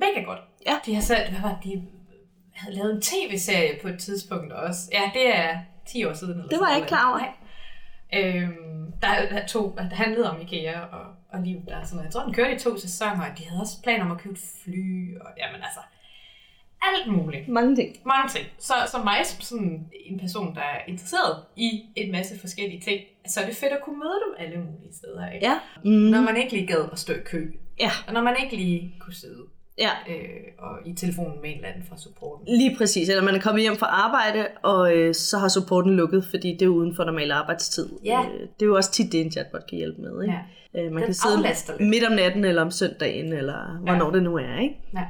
mega 0.00 0.20
godt. 0.24 0.40
Ja. 0.66 0.74
De 0.86 0.94
har 0.94 1.02
sat, 1.02 1.28
hvad 1.30 1.40
var 1.40 1.48
det, 1.48 1.72
de 1.72 1.82
havde 2.54 2.76
lavet 2.76 2.94
en 2.94 3.00
tv-serie 3.00 3.78
på 3.82 3.88
et 3.88 3.98
tidspunkt 3.98 4.52
også. 4.52 4.80
Ja, 4.92 5.10
det 5.14 5.36
er 5.36 5.58
10 5.86 6.04
år 6.04 6.12
siden. 6.12 6.32
Eller 6.32 6.48
Det 6.48 6.60
var 6.60 6.68
jeg 6.68 6.76
ikke 6.76 6.88
klar 6.88 7.08
over. 7.10 7.18
Nej. 7.18 7.28
Øhm, 8.14 8.92
der, 9.02 9.28
der, 9.30 9.46
to, 9.46 9.74
der 9.76 9.82
handlede 9.82 10.30
om 10.30 10.40
IKEA 10.40 10.80
og, 10.80 11.06
og 11.32 11.42
liv 11.42 11.58
der. 11.68 11.76
er 11.76 11.84
Sådan 11.84 11.96
noget. 11.96 12.04
Jeg 12.04 12.12
tror, 12.12 12.24
den 12.24 12.34
kørte 12.34 12.54
i 12.54 12.58
to 12.58 12.78
sæsoner, 12.78 13.30
og 13.30 13.38
de 13.38 13.44
havde 13.44 13.60
også 13.60 13.82
planer 13.82 14.04
om 14.04 14.12
at 14.12 14.18
købe 14.18 14.34
et 14.34 14.40
fly. 14.64 15.18
Og, 15.20 15.26
jamen 15.38 15.62
altså, 15.62 15.80
alt 16.82 17.12
muligt. 17.12 17.48
mange 17.48 17.76
ting. 17.76 17.96
Mange 18.06 18.28
ting. 18.28 18.46
Så, 18.58 18.74
så 18.92 18.98
mig 19.04 19.26
som 19.26 19.40
sådan 19.40 19.86
en 20.04 20.20
person, 20.20 20.54
der 20.54 20.60
er 20.60 20.80
interesseret 20.86 21.44
i 21.56 21.82
en 21.96 22.12
masse 22.12 22.40
forskellige 22.40 22.80
ting, 22.80 23.00
så 23.26 23.40
er 23.40 23.46
det 23.46 23.56
fedt 23.56 23.72
at 23.72 23.82
kunne 23.84 23.98
møde 23.98 24.18
dem 24.26 24.34
alle 24.38 24.64
mulige 24.64 24.94
steder. 24.94 25.30
Ikke? 25.30 25.46
Ja. 25.46 25.58
Mm. 25.84 25.90
Når 25.90 26.20
man 26.20 26.36
ikke 26.36 26.52
lige 26.52 26.66
gad 26.66 26.88
at 26.92 26.98
stå 26.98 27.12
i 27.12 27.22
kø. 27.24 27.52
Ja. 27.80 27.90
Og 28.06 28.12
når 28.12 28.22
man 28.22 28.36
ikke 28.42 28.56
lige 28.56 28.94
kunne 29.00 29.14
sidde 29.14 29.46
Ja, 29.78 29.90
øh, 30.08 30.14
og 30.58 30.78
i 30.86 30.94
telefonen 30.94 31.40
med 31.42 31.50
en 31.50 31.56
eller 31.56 31.68
anden 31.68 31.84
fra 31.88 31.96
supporten. 31.98 32.46
lige 32.56 32.76
præcis. 32.76 33.08
Eller 33.08 33.22
man 33.22 33.34
er 33.34 33.40
kommet 33.40 33.62
hjem 33.62 33.76
fra 33.76 33.86
arbejde, 33.86 34.46
og 34.62 34.96
øh, 34.96 35.14
så 35.14 35.38
har 35.38 35.48
supporten 35.48 35.96
lukket, 35.96 36.24
fordi 36.30 36.52
det 36.52 36.62
er 36.62 36.68
uden 36.68 36.96
for 36.96 37.04
normal 37.04 37.30
arbejdstid. 37.32 37.88
Ja. 38.04 38.20
Øh, 38.20 38.40
det 38.40 38.62
er 38.62 38.66
jo 38.66 38.76
også 38.76 38.92
tit 38.92 39.12
det, 39.12 39.20
en 39.20 39.32
chatbot 39.32 39.66
kan 39.68 39.78
hjælpe 39.78 40.00
med. 40.02 40.22
Ikke? 40.22 40.34
Ja. 40.74 40.80
Øh, 40.80 40.92
man 40.92 41.02
Den 41.02 41.04
kan 41.04 41.14
sidde 41.14 41.42
lidt. 41.42 41.80
midt 41.90 42.04
om 42.04 42.12
natten, 42.12 42.44
eller 42.44 42.62
om 42.62 42.70
søndagen, 42.70 43.32
eller 43.32 43.78
hvornår 43.80 44.10
det 44.10 44.22
nu 44.22 44.36
er. 44.36 44.58
Ikke? 44.62 44.74
Ja. 44.94 45.04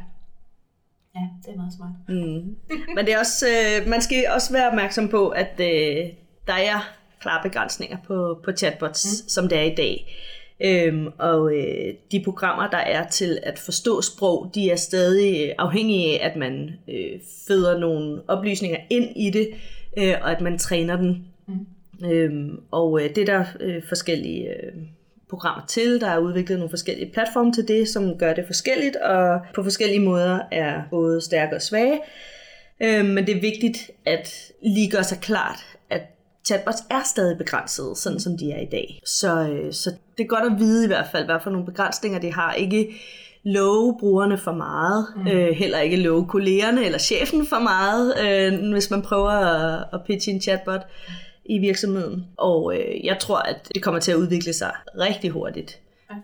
ja, 1.14 1.20
det 1.46 1.53
er 1.53 1.57
meget 1.57 1.72
smart. 1.77 1.90
Mm. 2.09 2.57
Men 2.94 3.07
det 3.07 3.14
er 3.14 3.18
også, 3.18 3.46
øh, 3.48 3.88
man 3.88 4.01
skal 4.01 4.25
også 4.35 4.53
være 4.53 4.68
opmærksom 4.68 5.09
på, 5.09 5.29
at 5.29 5.53
øh, 5.61 6.07
der 6.46 6.55
er 6.55 6.92
klare 7.20 7.42
begrænsninger 7.42 7.96
på, 8.07 8.40
på 8.44 8.53
chatbots, 8.53 9.05
mm. 9.25 9.29
som 9.29 9.48
det 9.48 9.59
er 9.59 9.62
i 9.62 9.75
dag. 9.75 10.16
Øhm, 10.64 11.09
og 11.18 11.57
øh, 11.57 11.94
de 12.12 12.25
programmer, 12.25 12.70
der 12.70 12.79
er 12.79 13.09
til 13.09 13.38
at 13.42 13.59
forstå 13.59 14.03
sprog, 14.03 14.51
de 14.55 14.70
er 14.70 14.77
stadig 14.77 15.55
afhængige 15.59 16.20
af, 16.20 16.31
at 16.31 16.37
man 16.37 16.70
øh, 16.88 17.20
føder 17.48 17.79
nogle 17.79 18.22
oplysninger 18.29 18.79
ind 18.90 19.16
i 19.16 19.31
det, 19.31 19.48
øh, 19.98 20.14
og 20.22 20.31
at 20.31 20.40
man 20.40 20.59
træner 20.59 20.96
den. 20.96 21.27
Mm. 21.48 21.66
Øhm, 22.07 22.61
og 22.70 23.03
øh, 23.03 23.09
det 23.14 23.18
er 23.29 23.38
der 23.38 23.44
øh, 23.61 23.83
forskellige 23.88 24.48
øh, 24.48 24.72
programmer 25.31 25.66
til. 25.66 26.01
Der 26.01 26.09
er 26.09 26.18
udviklet 26.18 26.59
nogle 26.59 26.70
forskellige 26.70 27.12
platforme 27.12 27.53
til 27.53 27.68
det, 27.68 27.88
som 27.88 28.18
gør 28.18 28.35
det 28.35 28.46
forskelligt, 28.46 28.96
og 28.96 29.40
på 29.55 29.62
forskellige 29.62 30.01
måder 30.01 30.38
er 30.51 30.83
både 30.90 31.20
stærke 31.20 31.57
og 31.57 31.62
svage. 31.62 32.01
Øh, 32.83 33.05
men 33.05 33.27
det 33.27 33.37
er 33.37 33.40
vigtigt 33.40 33.90
at 34.05 34.53
lige 34.62 34.90
gøre 34.90 35.05
sig 35.05 35.18
klart, 35.18 35.71
chatbots 36.44 36.78
er 36.90 37.02
stadig 37.05 37.38
begrænsede, 37.38 37.96
sådan 37.96 38.20
som 38.20 38.38
de 38.38 38.52
er 38.52 38.61
i 38.61 38.68
dag. 38.72 39.00
Så, 39.07 39.48
øh, 39.48 39.72
så 39.72 39.90
det 40.18 40.24
er 40.24 40.28
godt 40.28 40.52
at 40.52 40.59
vide 40.59 40.85
i 40.85 40.87
hvert 40.87 41.07
fald, 41.12 41.24
hvad 41.24 41.37
for 41.42 41.50
nogle 41.50 41.66
begrænsninger 41.66 42.18
de 42.18 42.33
har. 42.33 42.52
Ikke 42.52 42.94
love 43.44 43.96
brugerne 44.00 44.38
for 44.38 44.52
meget, 44.52 45.07
mm. 45.16 45.26
øh, 45.26 45.57
heller 45.57 45.78
ikke 45.78 45.96
love 45.96 46.26
kollegerne 46.26 46.85
eller 46.85 46.98
chefen 46.98 47.46
for 47.46 47.59
meget, 47.59 48.14
øh, 48.20 48.72
hvis 48.72 48.90
man 48.90 49.02
prøver 49.02 49.31
at, 49.31 49.85
at 49.92 50.00
pitche 50.07 50.33
en 50.33 50.40
chatbot 50.40 50.81
i 51.44 51.59
virksomheden. 51.59 52.26
Og 52.37 52.76
øh, 52.76 53.05
jeg 53.05 53.18
tror, 53.20 53.38
at 53.38 53.68
det 53.74 53.83
kommer 53.83 54.00
til 54.00 54.12
at 54.12 54.16
udvikle 54.16 54.52
sig 54.52 54.72
rigtig 54.98 55.31
hurtigt. 55.31 55.78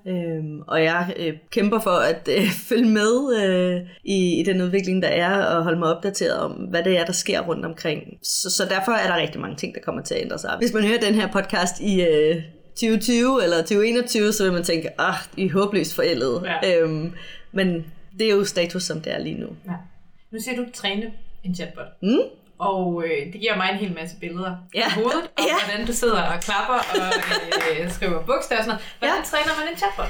Øhm, 0.06 0.60
og 0.60 0.82
jeg 0.82 1.14
øh, 1.16 1.32
kæmper 1.50 1.80
for 1.80 1.90
at 1.90 2.28
øh, 2.36 2.50
følge 2.68 2.88
med 2.88 3.42
øh, 3.42 3.80
i, 4.04 4.40
i 4.40 4.42
den 4.42 4.62
udvikling, 4.62 5.02
der 5.02 5.08
er, 5.08 5.44
og 5.44 5.62
holde 5.62 5.78
mig 5.78 5.96
opdateret 5.96 6.38
om, 6.38 6.52
hvad 6.52 6.82
det 6.84 6.98
er, 6.98 7.04
der 7.04 7.12
sker 7.12 7.40
rundt 7.40 7.64
omkring. 7.64 8.02
Så, 8.22 8.50
så 8.50 8.64
derfor 8.64 8.92
er 8.92 9.06
der 9.06 9.20
rigtig 9.20 9.40
mange 9.40 9.56
ting, 9.56 9.74
der 9.74 9.80
kommer 9.80 10.02
til 10.02 10.14
at 10.14 10.20
ændre 10.20 10.38
sig. 10.38 10.54
Hvis 10.58 10.72
man 10.72 10.82
hører 10.82 11.00
den 11.00 11.14
her 11.14 11.32
podcast 11.32 11.80
i 11.80 12.02
øh, 12.02 12.42
2020 12.70 13.42
eller 13.42 13.56
2021, 13.56 14.32
så 14.32 14.44
vil 14.44 14.52
man 14.52 14.64
tænke, 14.64 15.00
ah, 15.00 15.14
I 15.36 15.46
er 15.46 15.52
håbløst 15.52 15.94
forældet. 15.94 16.42
Ja. 16.64 16.82
Øhm, 16.82 17.12
men 17.52 17.84
det 18.18 18.26
er 18.26 18.34
jo 18.34 18.44
status, 18.44 18.82
som 18.82 19.00
det 19.00 19.14
er 19.14 19.18
lige 19.18 19.40
nu. 19.40 19.46
Ja. 19.66 19.72
Nu 20.30 20.38
siger 20.40 20.56
du 20.56 20.64
træne 20.74 21.12
en 21.44 21.54
chatbot. 21.54 22.02
Mm? 22.02 22.18
Og 22.58 23.04
øh, 23.06 23.32
det 23.32 23.40
giver 23.40 23.56
mig 23.56 23.68
en 23.72 23.76
hel 23.78 23.94
masse 24.00 24.16
billeder 24.20 24.52
Ja. 24.74 24.86
i 24.86 24.90
hovedet, 24.90 25.22
om 25.38 25.44
Ja. 25.50 25.54
hvordan 25.66 25.86
du 25.86 25.92
sidder 25.92 26.22
og 26.22 26.40
klapper 26.40 26.74
og 26.74 27.12
øh, 27.80 27.92
skriver 27.92 28.22
bogstaver 28.22 28.58
og 28.60 28.64
sådan 28.64 28.68
noget. 28.68 28.82
Hvordan 28.98 29.16
Ja. 29.16 29.24
træner 29.30 29.52
man 29.60 29.72
en 29.72 29.78
chatbot? 29.78 30.06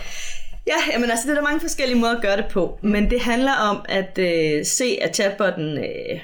Ja, 0.67 0.75
jamen 0.93 1.11
altså, 1.11 1.25
det 1.27 1.31
er 1.31 1.35
der 1.35 1.43
mange 1.49 1.61
forskellige 1.61 1.99
måder 1.99 2.17
at 2.17 2.23
gøre 2.23 2.37
det 2.37 2.47
på. 2.51 2.79
Men 2.83 3.11
det 3.11 3.21
handler 3.21 3.53
om 3.53 3.85
at 3.89 4.19
øh, 4.19 4.65
se, 4.67 4.99
at 5.03 5.15
chatbotten 5.17 5.79
øh, 5.79 6.21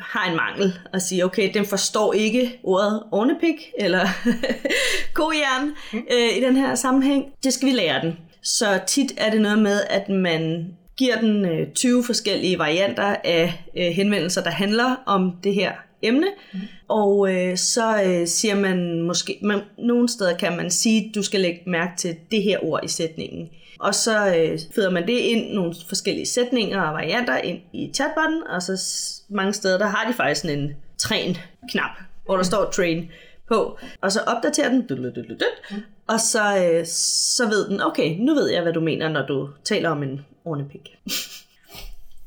har 0.00 0.30
en 0.30 0.36
mangel. 0.36 0.78
Og 0.92 1.02
sige, 1.02 1.24
okay, 1.24 1.50
den 1.54 1.66
forstår 1.66 2.12
ikke 2.12 2.58
ordet 2.62 3.02
ornepik 3.12 3.56
eller 3.78 4.06
kojern 5.14 5.74
øh, 6.12 6.36
i 6.36 6.40
den 6.40 6.56
her 6.56 6.74
sammenhæng. 6.74 7.24
Det 7.44 7.52
skal 7.52 7.68
vi 7.68 7.72
lære 7.72 8.00
den. 8.02 8.18
Så 8.42 8.80
tit 8.86 9.12
er 9.16 9.30
det 9.30 9.40
noget 9.40 9.58
med, 9.58 9.80
at 9.90 10.08
man 10.08 10.66
giver 10.96 11.20
den 11.20 11.44
øh, 11.44 11.72
20 11.74 12.04
forskellige 12.04 12.58
varianter 12.58 13.16
af 13.24 13.64
øh, 13.76 13.86
henvendelser, 13.86 14.42
der 14.42 14.50
handler 14.50 14.96
om 15.06 15.32
det 15.44 15.54
her 15.54 15.72
emne. 16.02 16.26
Mm. 16.52 16.60
Og 16.88 17.34
øh, 17.34 17.56
så 17.56 18.02
øh, 18.02 18.26
siger 18.26 18.54
man 18.54 19.02
måske, 19.02 19.38
man, 19.42 19.60
nogle 19.78 20.08
steder 20.08 20.36
kan 20.36 20.56
man 20.56 20.70
sige, 20.70 21.12
du 21.14 21.22
skal 21.22 21.40
lægge 21.40 21.60
mærke 21.66 21.92
til 21.96 22.16
det 22.30 22.42
her 22.42 22.58
ord 22.64 22.84
i 22.84 22.88
sætningen. 22.88 23.48
Og 23.80 23.94
så 23.94 24.36
øh, 24.36 24.58
føder 24.74 24.90
man 24.90 25.06
det 25.06 25.12
ind, 25.12 25.52
nogle 25.52 25.74
forskellige 25.88 26.26
sætninger 26.26 26.80
og 26.80 26.94
varianter 26.94 27.36
ind 27.36 27.58
i 27.72 27.90
chatbotten, 27.94 28.42
og 28.46 28.62
så 28.62 28.82
mange 29.28 29.52
steder, 29.52 29.78
der 29.78 29.86
har 29.86 30.08
de 30.08 30.14
faktisk 30.14 30.40
sådan 30.40 30.58
en 30.58 30.72
train-knap, 30.98 31.90
hvor 32.24 32.36
der 32.36 32.42
står 32.42 32.70
train 32.70 33.10
på, 33.48 33.78
og 34.00 34.12
så 34.12 34.20
opdaterer 34.20 34.68
den, 34.68 34.86
dut, 34.86 35.42
og 36.06 36.20
så, 36.20 36.56
øh, 36.64 36.86
så 37.36 37.48
ved 37.48 37.68
den, 37.68 37.80
okay, 37.82 38.16
nu 38.18 38.34
ved 38.34 38.50
jeg, 38.50 38.62
hvad 38.62 38.72
du 38.72 38.80
mener, 38.80 39.08
når 39.08 39.26
du 39.26 39.48
taler 39.64 39.90
om 39.90 40.02
en 40.02 40.20
ornepik. 40.44 40.98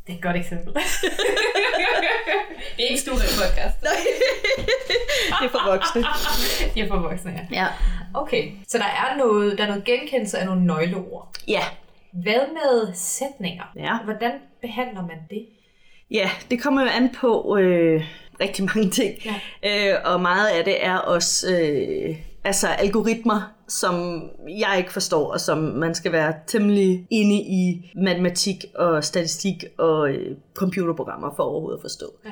Det 0.08 0.13
er 0.13 0.17
et 0.17 0.23
godt 0.23 0.36
eksempel. 0.36 0.73
det 0.73 0.82
er 2.86 2.89
ikke 2.89 3.01
studie 3.01 3.19
podcast. 3.19 3.82
det 5.39 5.45
er 5.45 5.49
for 5.49 5.71
voksne. 5.71 6.01
det 6.73 6.84
er 6.84 6.88
for 6.88 6.97
voksne, 6.97 7.32
ja. 7.32 7.62
Ja. 7.62 7.67
Okay, 8.13 8.51
så 8.67 8.77
der 8.77 8.84
er 8.86 9.17
noget, 9.17 9.58
der 9.58 9.63
er 9.63 9.67
noget 9.67 9.84
genkendelse 9.84 10.38
af 10.38 10.45
nogle 10.45 10.65
nøgleord. 10.65 11.36
Ja. 11.47 11.62
Hvad 12.12 12.41
med 12.53 12.93
sætninger? 12.93 13.63
Ja. 13.75 13.97
Hvordan 14.03 14.32
behandler 14.62 15.01
man 15.01 15.17
det? 15.30 15.45
Ja, 16.12 16.30
det 16.51 16.62
kommer 16.62 16.82
jo 16.82 16.88
an 16.88 17.15
på 17.15 17.58
øh, 17.58 18.03
rigtig 18.41 18.65
mange 18.65 18.89
ting. 18.89 19.15
Ja. 19.63 19.93
Øh, 19.93 19.99
og 20.06 20.21
meget 20.21 20.47
af 20.47 20.63
det 20.63 20.86
er 20.86 20.97
også 20.97 21.58
øh, 21.58 22.15
altså 22.43 22.67
algoritmer, 22.67 23.53
som 23.67 24.23
jeg 24.49 24.75
ikke 24.77 24.93
forstår, 24.93 25.32
og 25.32 25.39
som 25.39 25.58
man 25.58 25.95
skal 25.95 26.12
være 26.12 26.34
temmelig 26.47 27.08
inde 27.10 27.36
i 27.36 27.91
matematik 27.95 28.65
og 28.75 29.03
statistik 29.03 29.63
og 29.77 30.10
øh, 30.10 30.36
computerprogrammer 30.53 31.34
for 31.36 31.43
overhovedet 31.43 31.77
at 31.77 31.82
forstå. 31.82 32.06
Ja. 32.25 32.30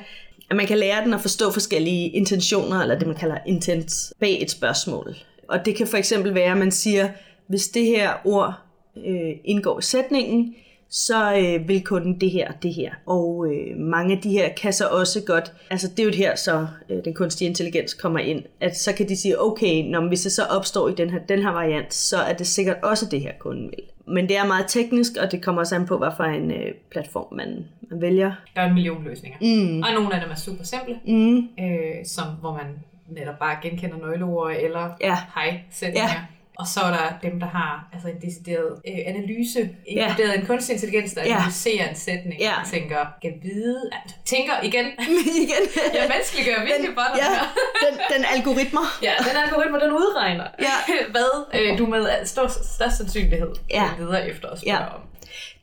At 0.50 0.56
man 0.56 0.66
kan 0.66 0.78
lære 0.78 1.04
den 1.04 1.14
at 1.14 1.20
forstå 1.20 1.52
forskellige 1.52 2.08
intentioner, 2.08 2.80
eller 2.80 2.98
det 2.98 3.06
man 3.06 3.16
kalder 3.16 3.38
intent, 3.46 4.12
bag 4.20 4.42
et 4.42 4.50
spørgsmål. 4.50 5.16
Og 5.48 5.64
det 5.64 5.76
kan 5.76 5.86
for 5.86 5.96
eksempel 5.96 6.34
være, 6.34 6.52
at 6.52 6.58
man 6.58 6.72
siger, 6.72 7.08
hvis 7.48 7.68
det 7.68 7.86
her 7.86 8.12
ord 8.24 8.54
øh, 8.96 9.32
indgår 9.44 9.78
i 9.78 9.82
sætningen, 9.82 10.54
så 10.90 11.34
øh, 11.36 11.68
vil 11.68 11.84
kunden 11.84 12.20
det 12.20 12.30
her 12.30 12.52
det 12.62 12.74
her. 12.74 12.90
Og 13.06 13.46
øh, 13.52 13.76
mange 13.78 14.16
af 14.16 14.22
de 14.22 14.30
her 14.30 14.48
kan 14.54 14.72
så 14.72 14.88
også 14.88 15.22
godt, 15.26 15.52
altså 15.70 15.88
det 15.88 15.98
er 15.98 16.04
jo 16.04 16.10
det 16.10 16.16
her, 16.18 16.36
så 16.36 16.66
øh, 16.90 17.04
den 17.04 17.14
kunstige 17.14 17.48
intelligens 17.48 17.94
kommer 17.94 18.18
ind, 18.18 18.42
at 18.60 18.78
så 18.78 18.92
kan 18.92 19.08
de 19.08 19.16
sige, 19.16 19.40
okay, 19.42 19.82
når, 19.90 20.08
hvis 20.08 20.22
det 20.22 20.32
så 20.32 20.42
opstår 20.44 20.88
i 20.88 20.94
den 20.94 21.10
her, 21.10 21.18
den 21.28 21.42
her 21.42 21.50
variant, 21.50 21.94
så 21.94 22.16
er 22.16 22.32
det 22.32 22.46
sikkert 22.46 22.76
også 22.82 23.06
det 23.10 23.20
her, 23.20 23.32
kunden 23.38 23.66
vil. 23.70 23.84
Men 24.14 24.28
det 24.28 24.36
er 24.36 24.46
meget 24.46 24.64
teknisk, 24.68 25.12
og 25.22 25.32
det 25.32 25.42
kommer 25.42 25.60
også 25.60 25.74
an 25.74 25.86
på, 25.86 25.98
hvad 25.98 26.10
for 26.16 26.24
en 26.24 26.50
øh, 26.50 26.74
platform 26.90 27.34
man, 27.34 27.64
man 27.90 28.00
vælger. 28.00 28.32
Der 28.54 28.60
er 28.60 28.66
en 28.68 28.74
million 28.74 29.04
løsninger. 29.04 29.38
Mm. 29.40 29.82
Og 29.82 29.88
nogle 29.94 30.14
af 30.14 30.20
dem 30.20 30.30
er 30.30 30.34
super 30.34 30.64
simple, 30.64 30.94
Mm. 31.06 31.36
øh, 31.38 32.04
som, 32.04 32.24
hvor 32.40 32.52
man 32.52 32.66
netop 33.08 33.38
bare 33.38 33.56
genkender 33.62 33.96
nøgleord 33.98 34.52
eller 34.60 34.90
Ja. 35.00 35.16
hej-sætninger. 35.34 36.08
Ja. 36.08 36.20
Og 36.58 36.66
så 36.74 36.80
er 36.80 36.90
der 36.90 37.28
dem, 37.30 37.40
der 37.40 37.46
har 37.46 37.88
altså 37.92 38.08
en 38.08 38.20
decideret 38.26 38.70
øh, 38.88 38.98
analyse, 39.06 39.70
inkluderet 39.86 40.38
en 40.40 40.46
kunstig 40.46 40.72
intelligens, 40.74 41.12
der 41.12 41.22
Ja. 41.24 41.34
analyserer 41.36 41.88
en 41.88 41.96
sætning 41.96 42.40
Ja. 42.40 42.52
og 42.60 42.66
tænker, 42.72 42.98
kan 43.22 43.32
vide, 43.42 43.80
at, 43.92 44.14
tænker 44.24 44.52
igen, 44.62 44.86
Igen. 45.44 45.62
jeg 45.98 46.04
menneskeliggør 46.12 46.58
virkelig 46.70 46.90
for 46.98 47.04
dig 47.12 47.18
ja, 47.22 47.28
her. 47.34 47.44
den, 47.84 47.94
den 48.16 48.24
algoritmer. 48.36 48.86
Ja, 49.02 49.12
den 49.28 49.36
algoritme, 49.44 49.80
den 49.80 49.92
udregner, 49.92 50.46
Ja. 50.60 50.94
hvad 51.10 51.30
øh, 51.60 51.78
du 51.78 51.86
med 51.86 52.02
stor, 52.26 52.46
størst 52.76 52.96
sandsynlighed 52.96 53.50
ja. 53.70 53.84
videre 53.98 54.28
efter 54.30 54.48
at 54.48 54.58
spørge 54.60 54.76
Ja. 54.76 54.94
om. 54.94 55.00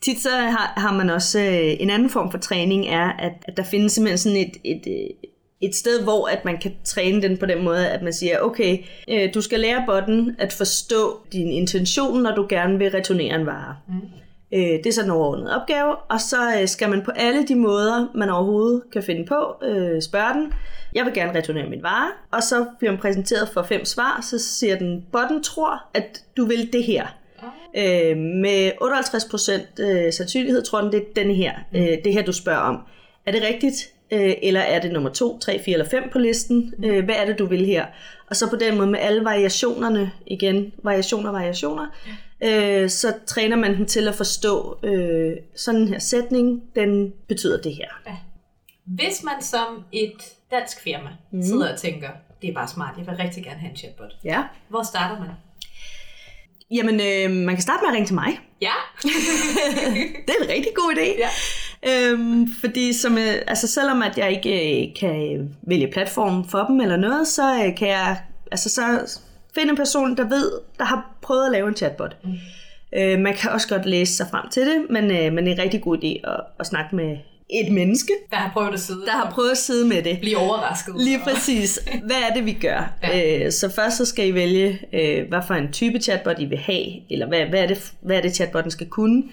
Tit 0.01 0.21
så 0.21 0.29
har, 0.29 0.73
har 0.77 0.93
man 0.93 1.09
også 1.09 1.39
øh, 1.39 1.81
en 1.83 1.89
anden 1.89 2.09
form 2.09 2.31
for 2.31 2.37
træning, 2.37 2.87
er, 2.87 3.11
at, 3.19 3.31
at 3.47 3.57
der 3.57 3.63
findes 3.63 3.91
simpelthen 3.93 4.17
sådan 4.17 4.37
et, 4.37 4.53
et, 4.63 4.83
øh, 4.87 5.09
et 5.65 5.75
sted, 5.75 6.03
hvor 6.03 6.27
at 6.27 6.45
man 6.45 6.57
kan 6.57 6.71
træne 6.83 7.21
den 7.21 7.37
på 7.37 7.45
den 7.45 7.63
måde, 7.63 7.89
at 7.89 8.01
man 8.01 8.13
siger, 8.13 8.39
okay, 8.39 8.77
øh, 9.09 9.33
du 9.33 9.41
skal 9.41 9.59
lære 9.59 9.83
botten 9.85 10.35
at 10.39 10.53
forstå 10.53 11.19
din 11.31 11.47
intention, 11.47 12.21
når 12.21 12.35
du 12.35 12.45
gerne 12.49 12.77
vil 12.77 12.91
returnere 12.91 13.35
en 13.35 13.45
vare. 13.45 13.75
Mm. 13.87 13.93
Øh, 14.53 14.59
det 14.59 14.85
er 14.85 14.91
sådan 14.91 15.09
en 15.09 15.15
overordnet 15.15 15.55
opgave, 15.55 15.95
og 15.95 16.21
så 16.21 16.59
øh, 16.61 16.67
skal 16.67 16.89
man 16.89 17.01
på 17.01 17.11
alle 17.15 17.47
de 17.47 17.55
måder, 17.55 18.07
man 18.15 18.29
overhovedet 18.29 18.81
kan 18.93 19.03
finde 19.03 19.25
på, 19.25 19.55
øh, 19.63 20.01
spørge 20.01 20.33
den, 20.33 20.53
jeg 20.95 21.05
vil 21.05 21.13
gerne 21.13 21.37
returnere 21.37 21.69
min 21.69 21.83
vare, 21.83 22.11
og 22.31 22.43
så 22.43 22.65
bliver 22.79 22.91
man 22.91 23.01
præsenteret 23.01 23.49
for 23.53 23.63
fem 23.63 23.85
svar, 23.85 24.25
så 24.29 24.39
siger 24.39 24.77
den, 24.77 25.05
botten 25.11 25.43
tror, 25.43 25.83
at 25.93 26.23
du 26.37 26.45
vil 26.45 26.73
det 26.73 26.83
her. 26.83 27.07
Øh, 27.77 28.17
med 28.17 28.71
58% 28.81 29.83
øh, 29.83 30.13
sandsynlighed 30.13 30.63
tror 30.63 30.81
den, 30.81 30.91
det 30.91 30.99
er 30.99 31.23
den 31.23 31.35
her, 31.35 31.53
øh, 31.75 31.97
det 32.03 32.13
her, 32.13 32.23
du 32.23 32.31
spørger 32.31 32.59
om. 32.59 32.79
Er 33.25 33.31
det 33.31 33.43
rigtigt? 33.43 33.92
Øh, 34.13 34.33
eller 34.41 34.59
er 34.59 34.81
det 34.81 34.91
nummer 34.91 35.09
2, 35.09 35.39
3, 35.39 35.61
4 35.65 35.73
eller 35.73 35.89
5 35.89 36.09
på 36.11 36.19
listen? 36.19 36.73
Øh, 36.85 37.05
hvad 37.05 37.15
er 37.15 37.25
det, 37.25 37.39
du 37.39 37.45
vil 37.45 37.65
her? 37.65 37.85
Og 38.29 38.35
så 38.35 38.49
på 38.49 38.55
den 38.55 38.77
måde 38.77 38.87
med 38.87 38.99
alle 38.99 39.23
variationerne, 39.23 40.11
igen, 40.27 40.73
variationer, 40.83 41.31
variationer, 41.31 41.87
øh, 42.43 42.89
så 42.89 43.13
træner 43.25 43.55
man 43.55 43.77
den 43.77 43.85
til 43.85 44.07
at 44.07 44.15
forstå 44.15 44.79
øh, 44.83 45.37
sådan 45.55 45.81
en 45.81 45.87
her 45.87 45.99
sætning, 45.99 46.63
den 46.75 47.13
betyder 47.27 47.61
det 47.61 47.75
her. 47.75 48.13
Hvis 48.85 49.23
man 49.23 49.41
som 49.41 49.83
et 49.91 50.13
dansk 50.51 50.81
firma 50.81 51.09
mm. 51.31 51.41
sidder 51.41 51.73
og 51.73 51.79
tænker, 51.79 52.09
det 52.41 52.49
er 52.49 52.53
bare 52.53 52.67
smart, 52.67 52.97
jeg 52.97 53.07
vil 53.07 53.15
rigtig 53.15 53.43
gerne 53.43 53.59
have 53.59 53.69
en 53.69 53.77
chatbot. 53.77 54.15
Ja. 54.23 54.43
Hvor 54.69 54.83
starter 54.83 55.19
man? 55.19 55.29
Jamen, 56.73 56.95
øh, 56.95 57.31
man 57.45 57.55
kan 57.55 57.61
starte 57.61 57.81
med 57.81 57.89
at 57.89 57.93
ringe 57.93 58.07
til 58.07 58.15
mig. 58.15 58.39
Ja, 58.61 58.73
Det 60.25 60.29
er 60.29 60.43
en 60.43 60.49
rigtig 60.49 60.71
god 60.75 60.95
idé. 60.97 61.19
Ja. 61.19 61.29
Øhm, 61.89 62.47
fordi 62.59 62.93
som, 62.93 63.17
øh, 63.17 63.33
altså 63.47 63.67
selvom 63.67 64.01
at 64.01 64.17
jeg 64.17 64.31
ikke 64.31 64.83
øh, 64.87 64.95
kan 64.99 65.49
vælge 65.67 65.91
platform 65.91 66.49
for 66.49 66.65
dem 66.69 66.79
eller 66.79 66.97
noget, 66.97 67.27
så 67.27 67.65
øh, 67.65 67.77
kan 67.77 67.87
jeg 67.87 68.17
altså, 68.51 68.69
så 68.69 69.19
finde 69.55 69.69
en 69.69 69.77
person, 69.77 70.17
der 70.17 70.29
ved, 70.29 70.51
der 70.77 70.85
har 70.85 71.15
prøvet 71.21 71.45
at 71.45 71.51
lave 71.51 71.67
en 71.67 71.75
chatbot. 71.75 72.17
Mm. 72.23 72.33
Øh, 72.97 73.19
man 73.19 73.33
kan 73.33 73.51
også 73.51 73.67
godt 73.67 73.85
læse 73.85 74.15
sig 74.15 74.27
frem 74.31 74.49
til 74.49 74.65
det, 74.65 74.85
men, 74.89 75.03
øh, 75.03 75.33
men 75.33 75.45
det 75.45 75.51
er 75.51 75.55
en 75.55 75.61
rigtig 75.61 75.81
god 75.81 75.97
idé 75.97 76.29
at, 76.31 76.39
at 76.59 76.65
snakke 76.65 76.95
med 76.95 77.17
et 77.53 77.71
menneske, 77.71 78.13
der 78.29 78.35
har 78.35 78.51
prøvet 78.53 78.73
at 78.73 78.79
sidde 78.79 79.05
der 79.05 79.11
har 79.11 79.31
prøvet 79.31 79.51
at 79.51 79.57
sidde 79.57 79.87
med 79.87 80.03
det. 80.03 80.19
blive 80.19 80.37
overrasket. 80.37 80.95
Lige 80.97 81.19
præcis. 81.23 81.79
Hvad 82.05 82.15
er 82.29 82.33
det, 82.35 82.45
vi 82.45 82.53
gør? 82.53 82.93
Ja. 83.03 83.45
Øh, 83.45 83.51
så 83.51 83.69
først 83.69 83.97
så 83.97 84.05
skal 84.05 84.27
I 84.27 84.33
vælge, 84.33 84.79
øh, 84.93 85.27
hvad 85.27 85.39
for 85.47 85.53
en 85.53 85.71
type 85.71 85.99
chatbot 85.99 86.39
I 86.39 86.45
vil 86.45 86.57
have, 86.57 87.11
eller 87.11 87.27
hvad, 87.27 87.45
hvad, 87.45 87.59
er, 87.59 87.67
det, 87.67 87.93
hvad 88.01 88.17
er 88.17 88.21
det, 88.21 88.35
chatbotten 88.35 88.71
skal 88.71 88.87
kunne. 88.87 89.23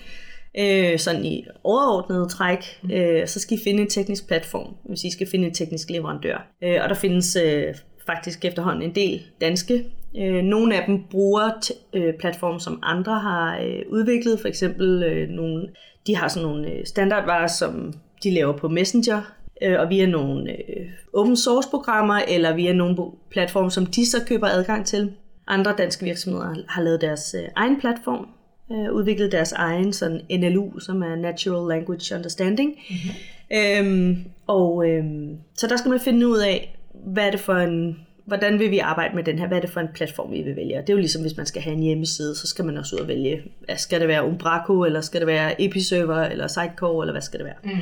Øh, 0.59 0.99
sådan 0.99 1.25
i 1.25 1.47
overordnet 1.65 2.31
træk, 2.31 2.81
øh, 2.93 3.27
så 3.27 3.41
skal 3.41 3.59
I 3.59 3.61
finde 3.65 3.83
en 3.83 3.91
teknisk 3.91 4.29
platform, 4.29 4.75
hvis 4.85 5.05
I 5.05 5.11
skal 5.11 5.27
finde 5.31 5.47
en 5.47 5.55
teknisk 5.55 5.91
leverandør. 5.91 6.47
Øh, 6.65 6.79
og 6.83 6.89
der 6.89 6.95
findes 6.95 7.37
øh, 7.37 7.75
faktisk 8.07 8.45
efterhånden 8.45 8.83
en 8.83 8.95
del 8.95 9.23
danske. 9.41 9.85
Øh, 10.19 10.43
nogle 10.43 10.77
af 10.77 10.85
dem 10.87 10.99
bruger 11.11 11.73
øh, 11.95 12.15
platforme, 12.21 12.61
som 12.61 12.79
andre 12.83 13.19
har 13.21 13.59
øh, 13.59 13.83
udviklet. 13.89 14.41
For 14.41 14.49
eksempel 14.49 15.03
øh, 15.03 15.29
nogle, 15.29 15.69
de 16.07 16.17
har 16.17 16.29
sådan 16.29 16.49
nogle 16.49 16.71
øh, 16.71 16.87
standardvarer, 16.87 17.47
som 17.47 17.93
de 18.23 18.31
laver 18.31 18.57
på 18.57 18.69
Messenger, 18.69 19.23
øh, 19.63 19.81
og 19.81 19.91
via 19.91 20.07
nogle 20.07 20.51
øh, 20.51 20.87
open 21.13 21.37
source 21.37 21.69
programmer, 21.69 22.21
eller 22.29 22.55
via 22.55 22.73
nogle 22.73 22.97
platforme, 23.31 23.71
som 23.71 23.87
de 23.87 24.11
så 24.11 24.25
køber 24.27 24.47
adgang 24.49 24.87
til. 24.87 25.13
Andre 25.47 25.75
danske 25.79 26.05
virksomheder 26.05 26.55
har 26.69 26.83
lavet 26.83 27.01
deres 27.01 27.35
øh, 27.39 27.49
egen 27.57 27.81
platform, 27.81 28.29
øh, 28.73 28.93
udviklet 28.93 29.33
deres 29.33 29.53
egen 29.53 29.93
sådan 29.93 30.21
NLU, 30.31 30.79
som 30.79 31.03
er 31.03 31.17
Natural 31.17 31.69
Language 31.69 32.15
Understanding. 32.15 32.71
Mm-hmm. 32.91 33.11
Øhm, 33.59 34.25
og 34.47 34.89
øhm, 34.89 35.37
så 35.55 35.67
der 35.67 35.77
skal 35.77 35.91
man 35.91 36.01
finde 36.01 36.29
ud 36.29 36.39
af, 36.39 36.79
hvad 37.05 37.27
er 37.27 37.31
det 37.31 37.41
for 37.41 37.55
en, 37.55 38.07
hvordan 38.27 38.59
vil 38.59 38.71
vi 38.71 38.79
arbejde 38.79 39.15
med 39.15 39.25
den 39.25 39.39
her, 39.39 39.47
hvad 39.49 39.57
er 39.57 39.61
det 39.61 39.71
for 39.71 39.81
en 39.81 39.89
platform, 39.95 40.33
vi 40.33 40.43
vil 40.43 40.57
vælge. 40.57 40.79
Og 40.79 40.83
det 40.83 40.93
er 40.93 40.97
jo 40.97 41.01
ligesom, 41.01 41.23
hvis 41.23 41.37
man 41.37 41.47
skal 41.47 41.63
have 41.63 41.77
en 41.77 41.83
hjemmeside, 41.83 42.35
så 42.37 42.47
skal 42.47 42.65
man 42.65 42.77
også 42.77 42.97
ud 42.97 43.01
og 43.01 43.09
vælge, 43.09 43.43
skal 43.77 44.01
det 44.01 44.09
være 44.09 44.27
Umbraco, 44.27 44.85
eller 44.85 45.01
skal 45.01 45.21
det 45.21 45.27
være 45.27 45.63
Episerver, 45.63 46.25
eller 46.25 46.47
Sitecore, 46.47 47.05
eller 47.05 47.13
hvad 47.13 47.23
skal 47.23 47.39
det 47.39 47.47
være. 47.47 47.75
Mm. 47.75 47.81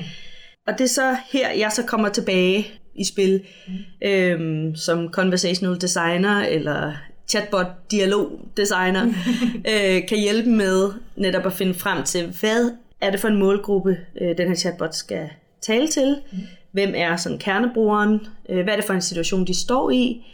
Og 0.66 0.72
det 0.78 0.84
er 0.84 0.88
så 0.88 1.16
her, 1.32 1.50
jeg 1.50 1.72
så 1.72 1.82
kommer 1.82 2.08
tilbage 2.08 2.66
i 2.94 3.04
spil 3.04 3.42
mm. 3.68 4.08
øhm, 4.08 4.76
som 4.76 5.08
conversational 5.12 5.80
designer 5.80 6.40
eller 6.40 6.92
chatbot 7.28 7.66
dialog 7.90 8.40
designer, 8.56 9.06
øh, 9.72 10.08
kan 10.08 10.18
hjælpe 10.18 10.50
med 10.50 10.90
netop 11.16 11.46
at 11.46 11.52
finde 11.52 11.74
frem 11.74 12.02
til, 12.02 12.26
hvad 12.40 12.70
er 13.00 13.10
det 13.10 13.20
for 13.20 13.28
en 13.28 13.38
målgruppe, 13.38 13.96
øh, 14.20 14.38
den 14.38 14.48
her 14.48 14.54
chatbot 14.54 14.94
skal 14.94 15.28
tale 15.60 15.88
til, 15.88 16.16
mm 16.32 16.38
hvem 16.72 16.92
er 16.96 17.16
sådan 17.16 17.38
kernebrugeren, 17.38 18.26
øh, 18.48 18.62
hvad 18.62 18.72
er 18.72 18.76
det 18.76 18.84
for 18.84 18.94
en 18.94 19.02
situation, 19.02 19.46
de 19.46 19.60
står 19.60 19.90
i, 19.90 20.26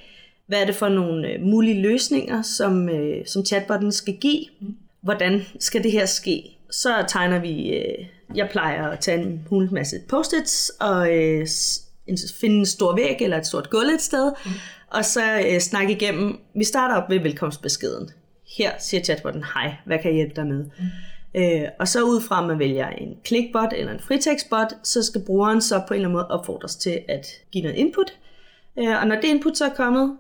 hvad 0.47 0.63
er 0.63 0.67
det 0.67 0.75
for 0.75 0.89
nogle 0.89 1.29
øh, 1.29 1.43
mulige 1.43 1.83
løsninger, 1.83 2.43
som, 2.43 2.89
øh, 2.89 3.27
som 3.27 3.45
chatbotten 3.45 3.93
skal 3.93 4.17
give, 4.17 4.45
hvordan 5.01 5.43
skal 5.61 5.83
det 5.83 5.93
her 5.93 6.07
ske, 6.07 6.57
så 6.71 7.05
tegner 7.09 7.39
vi, 7.39 7.75
øh, 7.77 8.07
jeg 8.35 8.49
plejer 8.51 8.89
at 8.89 9.01
tage 9.01 9.23
en 9.23 9.47
hul 9.49 9.69
masse 9.73 9.97
post-its 10.09 10.73
og 10.81 11.15
øh, 11.15 11.47
en, 12.07 12.19
finde 12.41 12.57
en 12.57 12.67
stor 12.67 12.97
væg 12.97 13.17
eller 13.21 13.37
et 13.37 13.47
stort 13.47 13.71
gulv 13.71 13.89
et 13.89 14.01
sted, 14.01 14.33
mm. 14.45 14.51
og 14.91 15.05
så 15.05 15.41
øh, 15.47 15.61
snakke 15.61 15.93
igennem. 15.93 16.41
Vi 16.55 16.65
starter 16.65 16.95
op 16.95 17.11
ved 17.11 17.21
velkomstbeskeden. 17.21 18.11
Her 18.59 18.73
siger 18.79 19.03
chatbotten, 19.03 19.45
hej, 19.55 19.75
hvad 19.87 19.99
kan 19.99 20.11
jeg 20.11 20.15
hjælpe 20.15 20.37
dig 20.37 20.47
med? 20.47 20.65
Mm. 20.65 20.85
Øh, 21.35 21.69
og 21.79 21.89
så 21.89 22.03
ud 22.03 22.21
fra, 22.21 22.43
at 22.43 22.49
man 22.49 22.59
vælger 22.59 22.89
en 22.89 23.17
clickbot 23.27 23.73
eller 23.73 23.93
en 23.93 24.01
fritekstbot, 24.01 24.75
så 24.83 25.03
skal 25.03 25.21
brugeren 25.27 25.61
så 25.61 25.83
på 25.89 25.95
en 25.95 26.01
eller 26.01 26.09
anden 26.09 26.13
måde 26.13 26.29
opfordres 26.29 26.77
til 26.77 27.01
at 27.09 27.27
give 27.53 27.63
noget 27.63 27.77
input. 27.77 28.19
Øh, 28.79 29.01
og 29.01 29.07
når 29.07 29.15
det 29.15 29.25
input 29.25 29.57
så 29.57 29.65
er 29.65 29.75
kommet, 29.77 30.17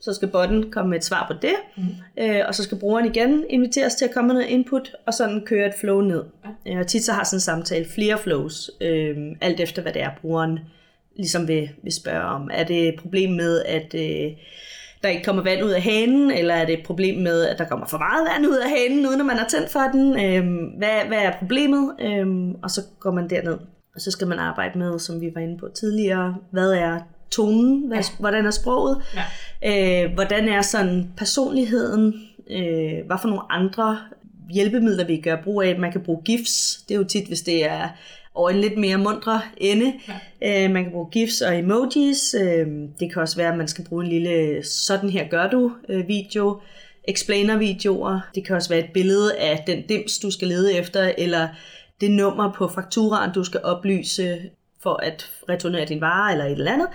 så 0.00 0.14
skal 0.14 0.28
botten 0.28 0.70
komme 0.70 0.90
med 0.90 0.98
et 0.98 1.04
svar 1.04 1.26
på 1.30 1.38
det, 1.42 1.54
mm. 1.76 1.84
øh, 2.18 2.40
og 2.48 2.54
så 2.54 2.62
skal 2.62 2.78
brugeren 2.78 3.06
igen 3.06 3.44
inviteres 3.50 3.94
til 3.94 4.04
at 4.04 4.14
komme 4.14 4.28
med 4.28 4.34
noget 4.34 4.48
input, 4.48 4.92
og 5.06 5.14
sådan 5.14 5.44
køre 5.46 5.66
et 5.66 5.74
flow 5.80 6.00
ned. 6.00 6.24
Øh, 6.68 6.78
og 6.78 6.86
tit 6.86 7.04
så 7.04 7.12
har 7.12 7.24
sådan 7.24 7.36
en 7.36 7.40
samtale 7.40 7.86
flere 7.94 8.18
flows, 8.18 8.70
øh, 8.80 9.16
alt 9.40 9.60
efter 9.60 9.82
hvad 9.82 9.92
det 9.92 10.02
er, 10.02 10.10
brugeren 10.20 10.58
ligesom 11.16 11.48
vil, 11.48 11.70
vil 11.82 11.92
spørge 11.92 12.22
om. 12.22 12.50
Er 12.52 12.64
det 12.64 12.88
et 12.88 13.00
problem 13.00 13.30
med, 13.30 13.62
at 13.62 13.94
øh, 13.94 14.32
der 15.02 15.08
ikke 15.08 15.24
kommer 15.24 15.42
vand 15.42 15.62
ud 15.64 15.70
af 15.70 15.82
hanen, 15.82 16.30
eller 16.30 16.54
er 16.54 16.66
det 16.66 16.78
et 16.78 16.86
problem 16.86 17.22
med, 17.22 17.42
at 17.46 17.58
der 17.58 17.64
kommer 17.64 17.86
for 17.86 17.98
meget 17.98 18.28
vand 18.32 18.46
ud 18.46 18.56
af 18.56 18.70
hanen, 18.70 19.06
uden 19.06 19.20
at 19.20 19.26
man 19.26 19.36
har 19.36 19.48
tændt 19.48 19.70
for 19.70 19.80
den? 19.92 20.24
Øhm, 20.24 20.64
hvad, 20.78 21.06
hvad 21.08 21.18
er 21.18 21.32
problemet? 21.38 21.94
Øhm, 22.00 22.54
og 22.62 22.70
så 22.70 22.80
går 23.00 23.10
man 23.10 23.30
derned. 23.30 23.58
Og 23.94 24.00
så 24.00 24.10
skal 24.10 24.26
man 24.26 24.38
arbejde 24.38 24.78
med, 24.78 24.98
som 24.98 25.20
vi 25.20 25.30
var 25.34 25.40
inde 25.40 25.58
på 25.58 25.68
tidligere, 25.74 26.36
hvad 26.50 26.72
er 26.72 27.00
tonen, 27.30 27.86
hvad, 27.88 27.98
ja. 27.98 28.04
hvordan 28.18 28.46
er 28.46 28.50
sproget, 28.50 29.02
ja. 29.62 30.04
øh, 30.04 30.14
hvordan 30.14 30.48
er 30.48 30.62
sådan 30.62 31.12
personligheden, 31.16 32.14
øh, 32.50 33.06
hvad 33.06 33.16
for 33.20 33.28
nogle 33.28 33.52
andre 33.52 33.98
hjælpemidler 34.50 35.06
vi 35.06 35.20
gør 35.20 35.42
brug 35.44 35.62
af. 35.62 35.78
Man 35.78 35.92
kan 35.92 36.00
bruge 36.00 36.22
GIFs, 36.24 36.82
det 36.88 36.94
er 36.94 36.98
jo 36.98 37.04
tit, 37.04 37.26
hvis 37.26 37.40
det 37.40 37.64
er 37.64 37.88
over 38.34 38.50
en 38.50 38.60
lidt 38.60 38.78
mere 38.78 38.98
mundre 38.98 39.42
ende. 39.56 39.92
Ja. 40.42 40.64
Øh, 40.64 40.70
man 40.70 40.82
kan 40.82 40.92
bruge 40.92 41.10
GIFs 41.10 41.40
og 41.40 41.58
emojis. 41.58 42.34
Øh, 42.34 42.66
det 43.00 43.12
kan 43.12 43.22
også 43.22 43.36
være, 43.36 43.52
at 43.52 43.58
man 43.58 43.68
skal 43.68 43.84
bruge 43.84 44.04
en 44.04 44.10
lille 44.10 44.64
sådan 44.64 45.10
her 45.10 45.28
gør 45.28 45.50
du 45.50 45.72
øh, 45.88 46.08
video, 46.08 46.60
explainer-videoer. 47.08 48.20
Det 48.34 48.46
kan 48.46 48.56
også 48.56 48.68
være 48.68 48.78
et 48.78 48.92
billede 48.94 49.36
af 49.36 49.64
den 49.66 49.86
dims, 49.86 50.18
du 50.18 50.30
skal 50.30 50.48
lede 50.48 50.74
efter, 50.74 51.12
eller 51.18 51.48
det 52.00 52.10
nummer 52.10 52.52
på 52.52 52.68
fakturaen, 52.68 53.32
du 53.34 53.44
skal 53.44 53.60
oplyse 53.62 54.38
for 54.82 54.94
at 55.02 55.30
returnere 55.48 55.84
din 55.84 56.00
vare 56.00 56.32
eller 56.32 56.44
et 56.44 56.52
eller 56.52 56.72
andet. 56.72 56.88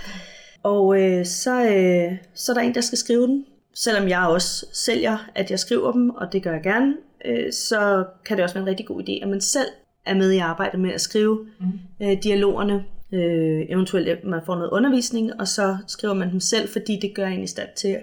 Og 0.64 1.02
øh, 1.02 1.26
så, 1.26 1.64
øh, 1.64 2.18
så 2.34 2.52
er 2.52 2.54
der 2.54 2.62
en, 2.62 2.76
der 2.76 2.82
skal 2.82 2.98
skrive 2.98 3.28
den. 3.28 3.46
Selvom 3.76 4.08
jeg 4.08 4.28
også 4.28 4.66
sælger, 4.74 5.18
at 5.36 5.52
jeg 5.52 5.60
skriver 5.60 5.92
dem, 5.92 6.10
og 6.10 6.34
det 6.34 6.44
gør 6.44 6.54
jeg 6.54 6.64
gerne, 6.64 6.94
øh, 7.26 7.54
så 7.54 8.06
kan 8.26 8.38
det 8.38 8.44
også 8.44 8.56
være 8.56 8.62
en 8.62 8.70
rigtig 8.70 8.86
god 8.86 9.02
idé, 9.02 9.24
at 9.24 9.30
man 9.30 9.42
selv 9.42 9.68
er 10.08 10.14
med 10.14 10.32
i 10.32 10.38
arbejdet 10.38 10.80
med 10.80 10.94
at 10.94 11.02
skrive 11.02 11.46
mm. 11.60 12.06
øh, 12.08 12.18
dialogerne. 12.24 12.84
Øh, 13.12 13.66
eventuelt 13.70 14.10
at 14.10 14.24
man 14.24 14.40
får 14.46 14.56
noget 14.56 14.70
undervisning, 14.70 15.40
og 15.40 15.48
så 15.48 15.78
skriver 15.88 16.14
man 16.14 16.32
dem 16.32 16.40
selv, 16.40 16.70
fordi 16.70 17.00
det 17.02 17.16
gør 17.16 17.28
en 17.28 17.44
i 17.44 17.48
stand 17.48 17.70
til 17.76 17.98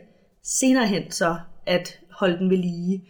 senere 0.45 0.87
hen 0.87 1.11
så 1.11 1.37
at 1.67 1.99
holde 2.11 2.39
den 2.39 2.51
ved 2.51 2.57
lige 2.57 3.03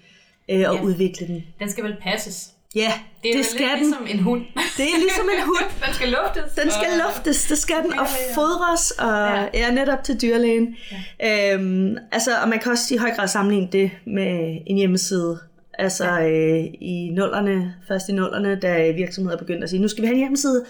øh, 0.50 0.56
og 0.56 0.76
ja. 0.76 0.82
udvikle 0.82 1.26
den. 1.26 1.44
Den 1.60 1.70
skal 1.70 1.84
vel 1.84 1.96
passes? 2.02 2.50
Ja, 2.74 2.92
det, 3.22 3.30
er 3.30 3.36
det 3.36 3.46
skal 3.46 3.60
lidt 3.60 3.70
den. 3.70 3.78
ligesom 3.78 4.06
en 4.10 4.18
hund. 4.18 4.42
Det 4.76 4.84
er 4.84 4.98
ligesom 4.98 5.28
en 5.38 5.42
hund. 5.44 5.70
den 5.86 5.94
skal 5.94 6.08
luftes. 6.08 6.52
Den 6.54 6.70
skal 6.70 6.90
og... 6.90 7.00
luftes, 7.04 7.46
det 7.46 7.58
skal 7.58 7.76
den, 7.82 7.98
og 7.98 8.06
fodres, 8.34 8.90
og 8.90 9.08
ja. 9.08 9.46
ja 9.54 9.70
netop 9.70 10.04
til 10.04 10.22
dyrlægen. 10.22 10.76
Ja. 11.20 11.54
Øhm, 11.54 11.96
altså, 12.12 12.30
og 12.42 12.48
man 12.48 12.58
kan 12.58 12.72
også 12.72 12.94
i 12.94 12.96
høj 12.96 13.10
grad 13.16 13.28
sammenligne 13.28 13.68
det 13.72 13.90
med 14.06 14.58
en 14.66 14.76
hjemmeside. 14.76 15.38
Altså 15.78 16.04
ja. 16.04 16.30
øh, 16.30 16.64
i 16.80 17.10
nullerne, 17.12 17.74
først 17.88 18.08
i 18.08 18.12
nullerne, 18.12 18.54
da 18.54 18.90
virksomheder 18.90 19.38
begyndte 19.38 19.64
at 19.64 19.70
sige, 19.70 19.82
nu 19.82 19.88
skal 19.88 20.02
vi 20.02 20.06
have 20.06 20.14
en 20.14 20.20
hjemmeside, 20.20 20.64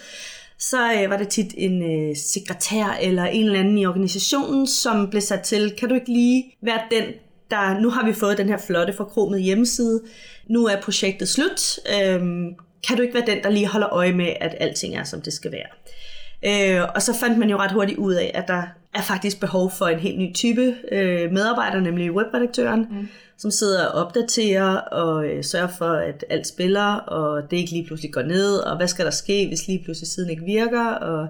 så 0.58 0.92
øh, 0.92 1.10
var 1.10 1.16
det 1.16 1.28
tit 1.28 1.54
en 1.56 1.82
øh, 1.82 2.16
sekretær 2.16 2.98
eller 3.02 3.24
en 3.24 3.46
eller 3.46 3.60
anden 3.60 3.78
i 3.78 3.86
organisationen, 3.86 4.66
som 4.66 5.10
blev 5.10 5.22
sat 5.22 5.40
til, 5.40 5.74
kan 5.78 5.88
du 5.88 5.94
ikke 5.94 6.12
lige 6.12 6.44
være 6.62 6.80
den, 6.90 7.04
der, 7.50 7.80
nu 7.80 7.90
har 7.90 8.06
vi 8.06 8.12
fået 8.12 8.38
den 8.38 8.48
her 8.48 8.58
flotte 8.58 8.92
forkromede 8.92 9.40
hjemmeside, 9.40 10.00
nu 10.48 10.66
er 10.66 10.80
projektet 10.80 11.28
slut, 11.28 11.78
øhm, 12.00 12.54
kan 12.88 12.96
du 12.96 13.02
ikke 13.02 13.14
være 13.14 13.26
den, 13.26 13.42
der 13.42 13.50
lige 13.50 13.66
holder 13.66 13.88
øje 13.92 14.12
med, 14.12 14.32
at 14.40 14.56
alting 14.60 14.96
er, 14.96 15.04
som 15.04 15.20
det 15.20 15.32
skal 15.32 15.52
være. 15.52 15.68
Øh, 16.46 16.88
og 16.94 17.02
så 17.02 17.14
fandt 17.20 17.38
man 17.38 17.50
jo 17.50 17.56
ret 17.56 17.72
hurtigt 17.72 17.98
ud 17.98 18.14
af, 18.14 18.30
at 18.34 18.48
der 18.48 18.62
er 18.94 19.02
faktisk 19.02 19.40
behov 19.40 19.70
for 19.78 19.86
en 19.86 19.98
helt 19.98 20.18
ny 20.18 20.34
type 20.34 20.74
øh, 20.92 21.32
medarbejder, 21.32 21.80
nemlig 21.80 22.12
webredaktøren, 22.12 22.86
mm. 22.90 23.08
Som 23.38 23.50
sidder 23.50 23.86
og 23.86 24.06
opdaterer 24.06 24.76
og 24.76 25.26
øh, 25.26 25.44
sørger 25.44 25.68
for, 25.78 25.92
at 25.92 26.24
alt 26.30 26.46
spiller, 26.46 26.94
og 26.94 27.50
det 27.50 27.56
ikke 27.56 27.72
lige 27.72 27.86
pludselig 27.86 28.12
går 28.12 28.22
ned, 28.22 28.56
og 28.56 28.76
hvad 28.76 28.88
skal 28.88 29.04
der 29.04 29.10
ske, 29.10 29.48
hvis 29.48 29.66
lige 29.66 29.84
pludselig 29.84 30.08
siden 30.08 30.30
ikke 30.30 30.44
virker, 30.44 30.86
og 30.86 31.28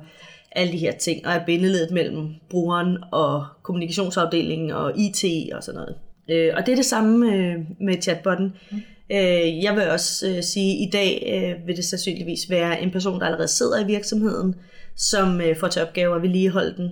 alle 0.52 0.72
de 0.72 0.78
her 0.78 0.92
ting, 0.92 1.26
og 1.26 1.32
er 1.32 1.44
bindeledet 1.46 1.90
mellem 1.90 2.28
brugeren 2.50 2.96
og 3.12 3.46
kommunikationsafdelingen 3.62 4.70
og 4.70 4.98
IT 4.98 5.24
og 5.52 5.62
sådan 5.62 5.80
noget. 5.80 5.94
Øh, 6.30 6.54
og 6.56 6.66
det 6.66 6.72
er 6.72 6.76
det 6.76 6.84
samme 6.84 7.34
øh, 7.34 7.58
med 7.80 8.02
chatbotten. 8.02 8.52
Mm. 8.70 8.76
Øh, 9.10 9.62
jeg 9.62 9.76
vil 9.76 9.90
også 9.90 10.28
øh, 10.28 10.42
sige, 10.42 10.72
at 10.72 10.88
i 10.88 10.90
dag 10.90 11.32
øh, 11.34 11.66
vil 11.66 11.76
det 11.76 11.84
sandsynligvis 11.84 12.50
være 12.50 12.82
en 12.82 12.90
person, 12.90 13.20
der 13.20 13.26
allerede 13.26 13.48
sidder 13.48 13.80
i 13.80 13.86
virksomheden, 13.86 14.54
som 14.96 15.40
øh, 15.40 15.56
får 15.56 15.68
til 15.68 15.82
opgave 15.82 16.16
at 16.16 16.22
vedligeholde 16.22 16.74
den. 16.76 16.90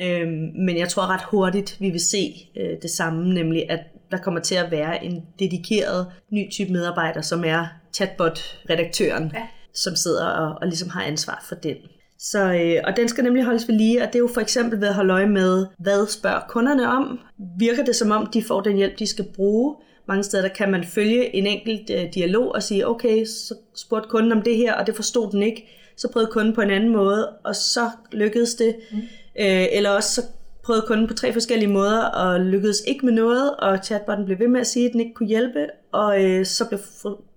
Øh, 0.00 0.28
men 0.66 0.78
jeg 0.78 0.88
tror 0.88 1.06
ret 1.06 1.24
hurtigt, 1.30 1.76
vi 1.80 1.90
vil 1.90 2.00
se 2.00 2.50
øh, 2.56 2.76
det 2.82 2.90
samme, 2.90 3.34
nemlig 3.34 3.70
at 3.70 3.80
der 4.10 4.18
kommer 4.18 4.40
til 4.40 4.54
at 4.54 4.70
være 4.70 5.04
en 5.04 5.22
dedikeret 5.38 6.06
ny 6.30 6.50
type 6.52 6.72
medarbejder, 6.72 7.20
som 7.20 7.44
er 7.44 7.66
chatbot-redaktøren, 7.92 9.30
ja. 9.34 9.42
som 9.74 9.96
sidder 9.96 10.26
og, 10.26 10.58
og 10.60 10.66
ligesom 10.66 10.88
har 10.88 11.02
ansvar 11.02 11.44
for 11.48 11.54
den. 11.54 11.76
Så, 12.18 12.52
øh, 12.52 12.82
og 12.84 12.96
den 12.96 13.08
skal 13.08 13.24
nemlig 13.24 13.44
holdes 13.44 13.68
ved 13.68 13.74
lige, 13.74 14.02
og 14.02 14.06
det 14.06 14.14
er 14.14 14.18
jo 14.18 14.30
for 14.34 14.40
eksempel 14.40 14.80
ved 14.80 14.88
at 14.88 14.94
holde 14.94 15.12
øje 15.12 15.28
med, 15.28 15.66
hvad 15.78 16.06
spørger 16.06 16.40
kunderne 16.48 16.88
om? 16.88 17.18
Virker 17.58 17.84
det 17.84 17.96
som 17.96 18.10
om, 18.10 18.26
de 18.26 18.42
får 18.42 18.60
den 18.60 18.76
hjælp, 18.76 18.98
de 18.98 19.06
skal 19.06 19.24
bruge? 19.34 19.76
Mange 20.08 20.24
steder 20.24 20.42
der 20.42 20.54
kan 20.54 20.70
man 20.70 20.84
følge 20.84 21.36
en 21.36 21.46
enkelt 21.46 21.90
øh, 21.90 22.14
dialog 22.14 22.54
og 22.54 22.62
sige, 22.62 22.88
okay, 22.88 23.24
så 23.24 23.54
spurgte 23.76 24.08
kunden 24.08 24.32
om 24.32 24.42
det 24.42 24.56
her, 24.56 24.74
og 24.74 24.86
det 24.86 24.96
forstod 24.96 25.30
den 25.30 25.42
ikke. 25.42 25.68
Så 25.96 26.12
prøvede 26.12 26.30
kunden 26.32 26.54
på 26.54 26.60
en 26.60 26.70
anden 26.70 26.92
måde, 26.92 27.28
og 27.44 27.56
så 27.56 27.90
lykkedes 28.12 28.54
det. 28.54 28.76
Mm. 28.92 28.98
Øh, 29.40 29.66
eller 29.72 29.90
også 29.90 30.14
så 30.14 30.22
prøvede 30.66 30.84
kunden 30.86 31.08
på 31.08 31.14
tre 31.14 31.32
forskellige 31.32 31.68
måder, 31.68 32.04
og 32.04 32.40
lykkedes 32.40 32.82
ikke 32.86 33.06
med 33.06 33.12
noget, 33.12 33.56
og 33.56 33.78
chatbotten 33.84 34.26
blev 34.26 34.38
ved 34.38 34.48
med 34.48 34.60
at 34.60 34.66
sige, 34.66 34.86
at 34.86 34.92
den 34.92 35.00
ikke 35.00 35.14
kunne 35.14 35.28
hjælpe, 35.28 35.66
og 35.92 36.24
øh, 36.24 36.46
så 36.46 36.68
blev 36.68 36.80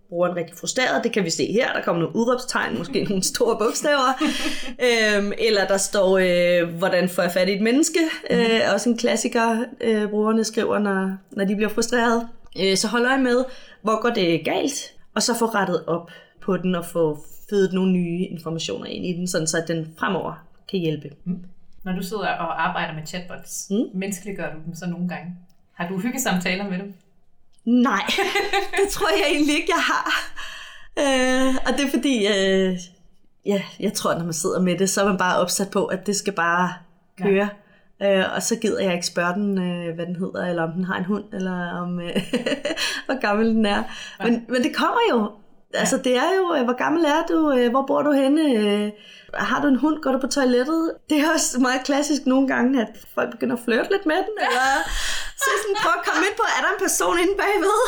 brugeren 0.09 0.35
rigtig 0.35 0.57
frustreret. 0.57 1.03
Det 1.03 1.11
kan 1.11 1.23
vi 1.25 1.29
se 1.29 1.51
her. 1.51 1.73
Der 1.73 1.81
kommer 1.81 2.01
nogle 2.01 2.15
udråbstegn, 2.15 2.77
måske 2.77 3.03
nogle 3.09 3.23
store 3.23 3.57
bogstaver. 3.57 4.13
øhm, 5.17 5.33
eller 5.37 5.67
der 5.67 5.77
står, 5.77 6.17
øh, 6.17 6.69
hvordan 6.77 7.09
får 7.09 7.21
jeg 7.21 7.31
fat 7.31 7.49
i 7.49 7.55
et 7.55 7.61
menneske? 7.61 7.99
Øh, 8.31 8.61
også 8.73 8.89
en 8.89 8.97
klassiker, 8.97 9.63
øh, 9.81 10.09
brugerne 10.09 10.43
skriver, 10.43 10.79
når, 10.79 11.11
når 11.31 11.45
de 11.45 11.55
bliver 11.55 11.69
frustreret. 11.69 12.27
Øh, 12.59 12.77
så 12.77 12.87
hold 12.87 13.05
øje 13.05 13.21
med, 13.21 13.45
hvor 13.81 14.01
går 14.01 14.09
det 14.09 14.45
galt, 14.45 14.93
og 15.15 15.23
så 15.23 15.35
få 15.35 15.45
rettet 15.45 15.85
op 15.87 16.11
på 16.41 16.57
den 16.57 16.75
og 16.75 16.85
få 16.85 17.17
fødet 17.49 17.73
nogle 17.73 17.91
nye 17.91 18.25
informationer 18.25 18.85
ind 18.85 19.05
i 19.05 19.13
den, 19.13 19.27
sådan 19.27 19.47
så 19.47 19.63
den 19.67 19.93
fremover 19.99 20.33
kan 20.69 20.79
hjælpe. 20.79 21.09
Mm. 21.25 21.39
Når 21.83 21.91
du 21.91 22.03
sidder 22.03 22.27
og 22.27 22.67
arbejder 22.67 22.93
med 22.93 23.05
chatbots, 23.05 23.67
mm. 23.69 23.99
menneskeliggør 23.99 24.53
du 24.53 24.59
dem 24.65 24.75
så 24.75 24.85
nogle 24.85 25.09
gange? 25.09 25.35
Har 25.73 25.87
du 25.87 25.99
hyggesamtaler 25.99 26.69
med 26.69 26.79
dem? 26.79 26.93
Nej, 27.65 28.03
det 28.83 28.89
tror 28.89 29.09
jeg 29.09 29.27
egentlig 29.31 29.55
ikke, 29.55 29.73
jeg 29.75 29.83
har. 29.83 30.07
Øh, 30.99 31.55
og 31.67 31.73
det 31.77 31.85
er 31.85 31.89
fordi, 31.89 32.27
øh, 32.27 32.77
ja, 33.45 33.61
jeg 33.79 33.93
tror, 33.93 34.13
når 34.13 34.23
man 34.23 34.33
sidder 34.33 34.61
med 34.61 34.77
det, 34.77 34.89
så 34.89 35.01
er 35.01 35.07
man 35.07 35.17
bare 35.17 35.37
opsat 35.37 35.71
på, 35.71 35.85
at 35.85 36.07
det 36.07 36.15
skal 36.15 36.33
bare 36.33 36.73
køre. 37.21 37.49
Ja. 37.99 38.19
Øh, 38.19 38.25
og 38.35 38.43
så 38.43 38.55
gider 38.55 38.83
jeg 38.83 38.93
ikke 38.93 39.05
spørge 39.05 39.33
den, 39.33 39.57
øh, 39.57 39.95
hvad 39.95 40.05
den 40.05 40.15
hedder, 40.15 40.45
eller 40.45 40.63
om 40.63 40.71
den 40.71 40.83
har 40.83 40.97
en 40.97 41.05
hund, 41.05 41.23
eller 41.33 41.71
om 41.71 41.99
øh, 41.99 42.15
hvor 43.05 43.21
gammel 43.21 43.47
den 43.55 43.65
er. 43.65 43.83
Ja. 44.19 44.23
Men, 44.23 44.45
men 44.49 44.63
det 44.63 44.75
kommer 44.75 44.99
jo. 45.11 45.31
Altså 45.73 45.97
det 45.97 46.17
er 46.17 46.29
jo, 46.37 46.55
øh, 46.55 46.63
hvor 46.63 46.77
gammel 46.77 47.05
er 47.05 47.23
du, 47.29 47.51
øh, 47.51 47.69
hvor 47.71 47.85
bor 47.87 48.01
du 48.01 48.11
henne, 48.11 48.41
øh, 48.53 48.91
har 49.33 49.61
du 49.61 49.67
en 49.67 49.75
hund, 49.75 50.01
går 50.01 50.11
du 50.11 50.17
på 50.17 50.27
toilettet? 50.27 50.91
Det 51.09 51.17
er 51.19 51.33
også 51.33 51.59
meget 51.59 51.83
klassisk 51.83 52.25
nogle 52.25 52.47
gange, 52.47 52.81
at 52.81 52.87
folk 53.15 53.31
begynder 53.31 53.55
at 53.55 53.61
flirte 53.65 53.89
lidt 53.91 54.05
med 54.05 54.15
den, 54.15 54.37
eller 54.41 54.89
så 55.43 55.49
sådan, 55.61 55.77
prøv 55.83 55.93
at 55.99 56.05
komme 56.07 56.23
ind 56.27 56.35
på, 56.41 56.45
er 56.57 56.61
der 56.63 56.71
en 56.75 56.81
person 56.87 57.15
inde 57.23 57.35
bagved? 57.43 57.79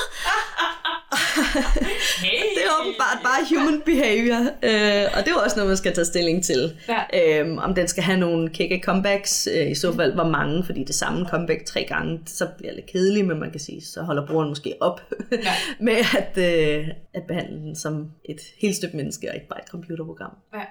hey. 2.24 2.44
Det 2.56 2.64
er 2.68 2.74
åbenbart 2.82 3.20
bare 3.28 3.42
human 3.52 3.82
behavior. 3.90 4.42
Øh, 4.70 5.06
og 5.14 5.20
det 5.22 5.28
er 5.32 5.36
jo 5.38 5.42
også 5.46 5.56
noget, 5.56 5.70
man 5.70 5.78
skal 5.78 5.94
tage 5.94 6.06
stilling 6.06 6.44
til. 6.44 6.62
Ja. 6.94 7.02
Øh, 7.20 7.58
om 7.58 7.76
den 7.76 7.88
skal 7.88 8.04
have 8.04 8.20
nogle 8.20 8.50
kække 8.50 8.82
comebacks, 8.86 9.48
øh, 9.56 9.72
i 9.72 9.76
så 9.76 9.94
fald 9.96 10.14
hvor 10.14 10.30
mange, 10.38 10.64
fordi 10.64 10.84
det 10.84 10.96
samme 10.96 11.28
comeback 11.30 11.66
tre 11.66 11.84
gange, 11.84 12.22
så 12.26 12.48
bliver 12.58 12.72
det 12.72 12.76
lidt 12.76 12.92
kedeligt, 12.92 13.28
men 13.28 13.40
man 13.40 13.52
kan 13.52 13.60
sige, 13.60 13.82
så 13.86 14.02
holder 14.02 14.28
brugeren 14.28 14.50
måske 14.50 14.76
op 14.82 15.02
ja. 15.32 15.54
med 15.88 15.98
at, 16.18 16.34
øh, 16.38 16.88
at 17.14 17.24
behandle 17.28 17.60
den 17.60 17.76
som 17.76 18.12
et 18.26 18.42
helt 18.62 18.76
stykke 18.76 18.98
menneske, 18.98 19.30
og 19.30 19.36
ikke 19.36 19.48
bare 19.48 19.62
et 19.62 19.68
computerprogram. 19.68 20.32
Ja. 20.54 20.64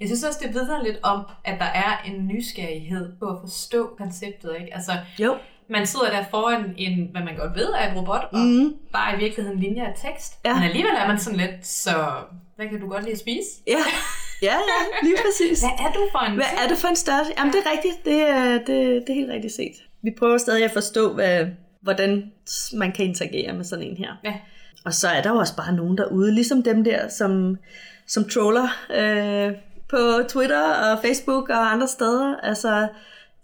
Jeg 0.00 0.08
synes 0.08 0.24
også, 0.24 0.38
det 0.42 0.54
vidner 0.54 0.82
lidt 0.82 0.98
om, 1.02 1.20
at 1.44 1.58
der 1.58 1.66
er 1.66 2.02
en 2.06 2.26
nysgerrighed 2.26 3.12
på 3.18 3.26
at 3.26 3.36
forstå 3.40 3.94
konceptet. 3.98 4.56
Ikke? 4.60 4.74
Altså, 4.74 4.92
jo 5.18 5.36
man 5.68 5.86
sidder 5.86 6.10
der 6.10 6.24
foran 6.30 6.74
en, 6.76 7.08
hvad 7.12 7.22
man 7.22 7.36
godt 7.36 7.54
ved 7.54 7.68
er 7.78 7.90
en 7.90 7.98
robot, 7.98 8.28
og 8.32 8.38
mm. 8.38 8.74
bare 8.92 9.16
i 9.16 9.18
virkeligheden 9.18 9.60
linjer 9.60 9.84
af 9.84 9.94
tekst. 10.02 10.32
Ja. 10.44 10.54
Men 10.54 10.62
alligevel 10.62 10.92
er 10.96 11.06
man 11.06 11.18
sådan 11.18 11.38
lidt, 11.38 11.66
så 11.66 11.90
hvad 12.56 12.68
kan 12.68 12.80
du 12.80 12.88
godt 12.88 13.02
lide 13.02 13.12
at 13.12 13.18
spise? 13.18 13.48
Ja, 13.66 13.84
ja, 14.42 14.54
ja 14.54 14.78
lige 15.02 15.16
præcis. 15.16 15.60
hvad 15.64 15.86
er 15.86 15.92
du 15.92 16.08
for 16.12 16.18
en 16.18 16.34
Hvad 16.34 16.46
er 16.64 16.68
du 16.68 16.74
for 16.74 16.88
en 16.88 16.96
størrelse? 16.96 17.32
Jamen 17.38 17.54
ja. 17.54 17.58
det 17.58 17.66
er 17.66 17.70
rigtigt, 17.70 18.04
det 18.04 18.20
er, 18.28 18.52
det, 18.52 19.02
det 19.06 19.10
er 19.10 19.14
helt 19.14 19.30
rigtigt 19.30 19.54
set. 19.54 19.74
Vi 20.02 20.10
prøver 20.18 20.38
stadig 20.38 20.64
at 20.64 20.72
forstå, 20.72 21.14
hvad, 21.14 21.46
hvordan 21.80 22.32
man 22.74 22.92
kan 22.92 23.04
interagere 23.04 23.52
med 23.52 23.64
sådan 23.64 23.84
en 23.84 23.96
her. 23.96 24.12
Ja. 24.24 24.34
Og 24.84 24.94
så 24.94 25.08
er 25.08 25.22
der 25.22 25.30
jo 25.30 25.36
også 25.36 25.56
bare 25.56 25.72
nogen 25.72 25.98
derude, 25.98 26.34
ligesom 26.34 26.62
dem 26.62 26.84
der, 26.84 27.08
som, 27.08 27.56
som 28.06 28.28
troller 28.28 28.68
øh, 28.90 29.52
på 29.88 30.28
Twitter 30.28 30.74
og 30.74 30.98
Facebook 31.04 31.48
og 31.48 31.72
andre 31.72 31.88
steder. 31.88 32.36
Altså, 32.42 32.88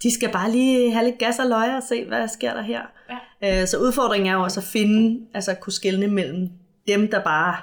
de 0.03 0.15
skal 0.15 0.33
bare 0.33 0.51
lige 0.51 0.93
have 0.93 1.05
lidt 1.05 1.19
gas 1.19 1.39
og 1.39 1.47
løje 1.47 1.77
og 1.77 1.83
se, 1.83 2.05
hvad 2.05 2.29
sker 2.29 2.55
der 2.55 2.63
her. 2.63 2.81
Ja. 3.43 3.61
Øh, 3.63 3.69
så 3.69 3.79
udfordringen 3.79 4.31
er 4.31 4.35
jo 4.37 4.43
også 4.43 4.61
at 4.61 4.65
finde, 4.65 5.27
altså 5.35 5.51
at 5.51 5.61
kunne 5.61 5.73
skelne 5.73 6.07
mellem 6.07 6.49
dem, 6.89 7.11
der 7.11 7.25
bare 7.25 7.57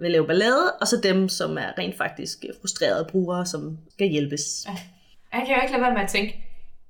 vil 0.00 0.10
lave 0.10 0.26
ballade, 0.26 0.72
og 0.80 0.88
så 0.88 0.96
dem, 1.02 1.28
som 1.28 1.58
er 1.58 1.78
rent 1.78 1.96
faktisk 1.96 2.44
frustrerede 2.60 3.04
brugere, 3.10 3.46
som 3.46 3.78
skal 3.90 4.08
hjælpes. 4.08 4.66
Ja. 4.68 4.72
Jeg 5.38 5.46
kan 5.46 5.56
jo 5.56 5.62
ikke 5.62 5.72
lade 5.72 5.82
være 5.82 5.94
med 5.94 6.02
at 6.02 6.08
tænke, 6.10 6.44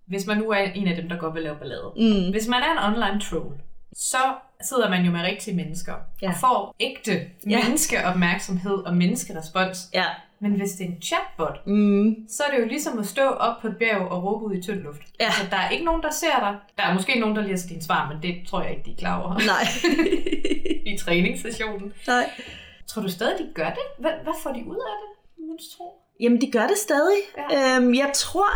hvis 0.07 0.27
man 0.27 0.37
nu 0.39 0.51
er 0.51 0.57
en 0.59 0.89
af 0.89 0.97
dem, 0.97 1.09
der 1.09 1.17
godt 1.17 1.35
vil 1.35 1.43
lave 1.43 1.57
ballade. 1.57 1.93
Mm. 1.97 2.31
Hvis 2.31 2.49
man 2.49 2.63
er 2.63 2.73
en 2.73 2.95
online 2.95 3.21
troll, 3.21 3.55
så 3.97 4.17
sidder 4.63 4.91
man 4.91 5.05
jo 5.05 5.11
med 5.11 5.21
rigtige 5.23 5.57
mennesker 5.57 5.95
Ja. 6.23 6.29
og 6.29 6.35
får 6.41 6.75
ægte 6.81 7.13
Ja. 7.51 7.63
menneskeopmærksomhed 7.63 8.75
og 8.87 8.97
menneskerespons. 8.97 9.79
Ja. 9.95 10.05
Men 10.43 10.53
hvis 10.53 10.71
det 10.73 10.85
er 10.85 10.89
en 10.91 11.03
chatbot, 11.03 11.67
Mm. 11.67 12.15
så 12.29 12.43
er 12.47 12.51
det 12.55 12.63
jo 12.63 12.69
ligesom 12.69 12.99
at 12.99 13.07
stå 13.07 13.23
op 13.23 13.57
på 13.63 13.67
et 13.69 13.77
bjerg 13.77 14.01
og 14.13 14.25
råbe 14.25 14.45
ud 14.45 14.55
i 14.55 14.63
tynd 14.63 14.81
luft. 14.81 15.03
Ja. 15.21 15.25
Altså, 15.25 15.43
der 15.51 15.57
er 15.57 15.71
ikke 15.71 15.85
nogen, 15.85 16.03
der 16.03 16.11
ser 16.11 16.39
dig. 16.41 16.57
Der 16.79 16.83
er 16.83 16.95
måske 16.95 17.21
nogen, 17.21 17.37
der 17.37 17.43
læser 17.43 17.69
dine 17.69 17.83
svar, 17.83 18.13
men 18.13 18.23
det 18.23 18.49
tror 18.49 18.63
jeg 18.63 18.71
ikke, 18.71 18.83
de 18.87 18.91
er 18.93 18.97
klar 18.97 19.21
over 19.23 19.35
Nej. 19.35 19.65
i 20.93 20.99
træningssessionen. 20.99 21.93
Nej. 22.07 22.31
Tror 22.87 23.03
du 23.03 23.09
stadig, 23.09 23.39
de 23.39 23.49
gør 23.55 23.69
det? 23.71 23.85
Hvad, 23.99 24.11
hvad 24.23 24.33
får 24.43 24.51
de 24.53 24.65
ud 24.67 24.77
af 24.77 24.97
det, 25.03 25.45
må 25.49 25.53
du 25.59 25.65
tro? 25.77 25.85
Jamen, 26.21 26.41
de 26.41 26.51
gør 26.51 26.67
det 26.67 26.79
stadig. 26.79 27.19
Ja. 27.51 27.77
Øhm, 27.77 27.95
jeg 27.95 28.11
tror, 28.15 28.47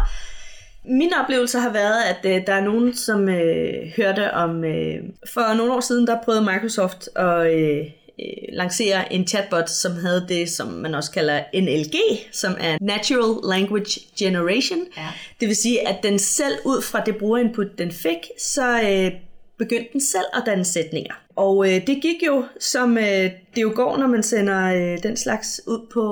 min 0.85 1.13
oplevelse 1.23 1.59
har 1.59 1.73
været, 1.73 2.03
at 2.03 2.37
øh, 2.37 2.47
der 2.47 2.55
er 2.55 2.61
nogen, 2.65 2.95
som 2.95 3.29
øh, 3.29 3.73
hørte 3.97 4.35
om... 4.35 4.65
Øh, 4.65 4.99
for 5.35 5.55
nogle 5.57 5.73
år 5.75 5.81
siden, 5.81 6.07
der 6.07 6.23
prøvede 6.25 6.43
Microsoft 6.45 7.09
at 7.17 7.55
øh, 7.61 7.87
øh, 8.21 8.57
lancere 8.57 9.13
en 9.13 9.27
chatbot, 9.27 9.71
som 9.71 9.93
havde 9.97 10.27
det, 10.29 10.51
som 10.51 10.69
man 10.69 10.95
også 10.95 11.11
kalder 11.11 11.43
NLG, 11.55 11.95
som 12.33 12.57
er 12.61 12.79
Natural 12.81 13.59
Language 13.59 14.01
Generation. 14.19 14.79
Ja. 14.97 15.09
Det 15.41 15.49
vil 15.49 15.57
sige, 15.57 15.89
at 15.89 16.03
den 16.03 16.19
selv 16.19 16.55
ud 16.65 16.83
fra 16.83 17.01
det 17.01 17.17
brugerinput, 17.17 17.79
den 17.79 17.93
fik, 17.93 18.19
så 18.39 18.81
øh, 18.81 19.13
begyndte 19.59 19.93
den 19.93 20.01
selv 20.01 20.27
at 20.35 20.43
danne 20.47 20.65
sætninger. 20.65 21.15
Og 21.37 21.67
øh, 21.69 21.87
det 21.87 22.03
gik 22.03 22.23
jo, 22.27 22.45
som 22.61 22.99
øh, 22.99 23.31
det 23.55 23.63
jo 23.63 23.73
går, 23.75 23.97
når 23.97 24.07
man 24.07 24.23
sender 24.23 24.75
øh, 24.75 25.03
den 25.03 25.17
slags 25.17 25.61
ud 25.67 25.87
på 25.93 26.05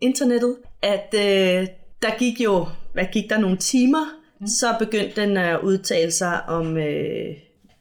internettet, 0.00 0.56
at 0.82 1.14
øh, 1.14 1.66
der 2.02 2.18
gik 2.18 2.40
jo, 2.40 2.66
hvad 2.92 3.04
gik 3.12 3.30
der, 3.30 3.38
nogle 3.38 3.56
timer, 3.56 4.04
mm. 4.40 4.46
så 4.46 4.74
begyndte 4.78 5.20
den 5.20 5.36
at 5.36 5.60
udtale 5.60 6.10
sig 6.10 6.48
om 6.48 6.76
øh, 6.76 7.36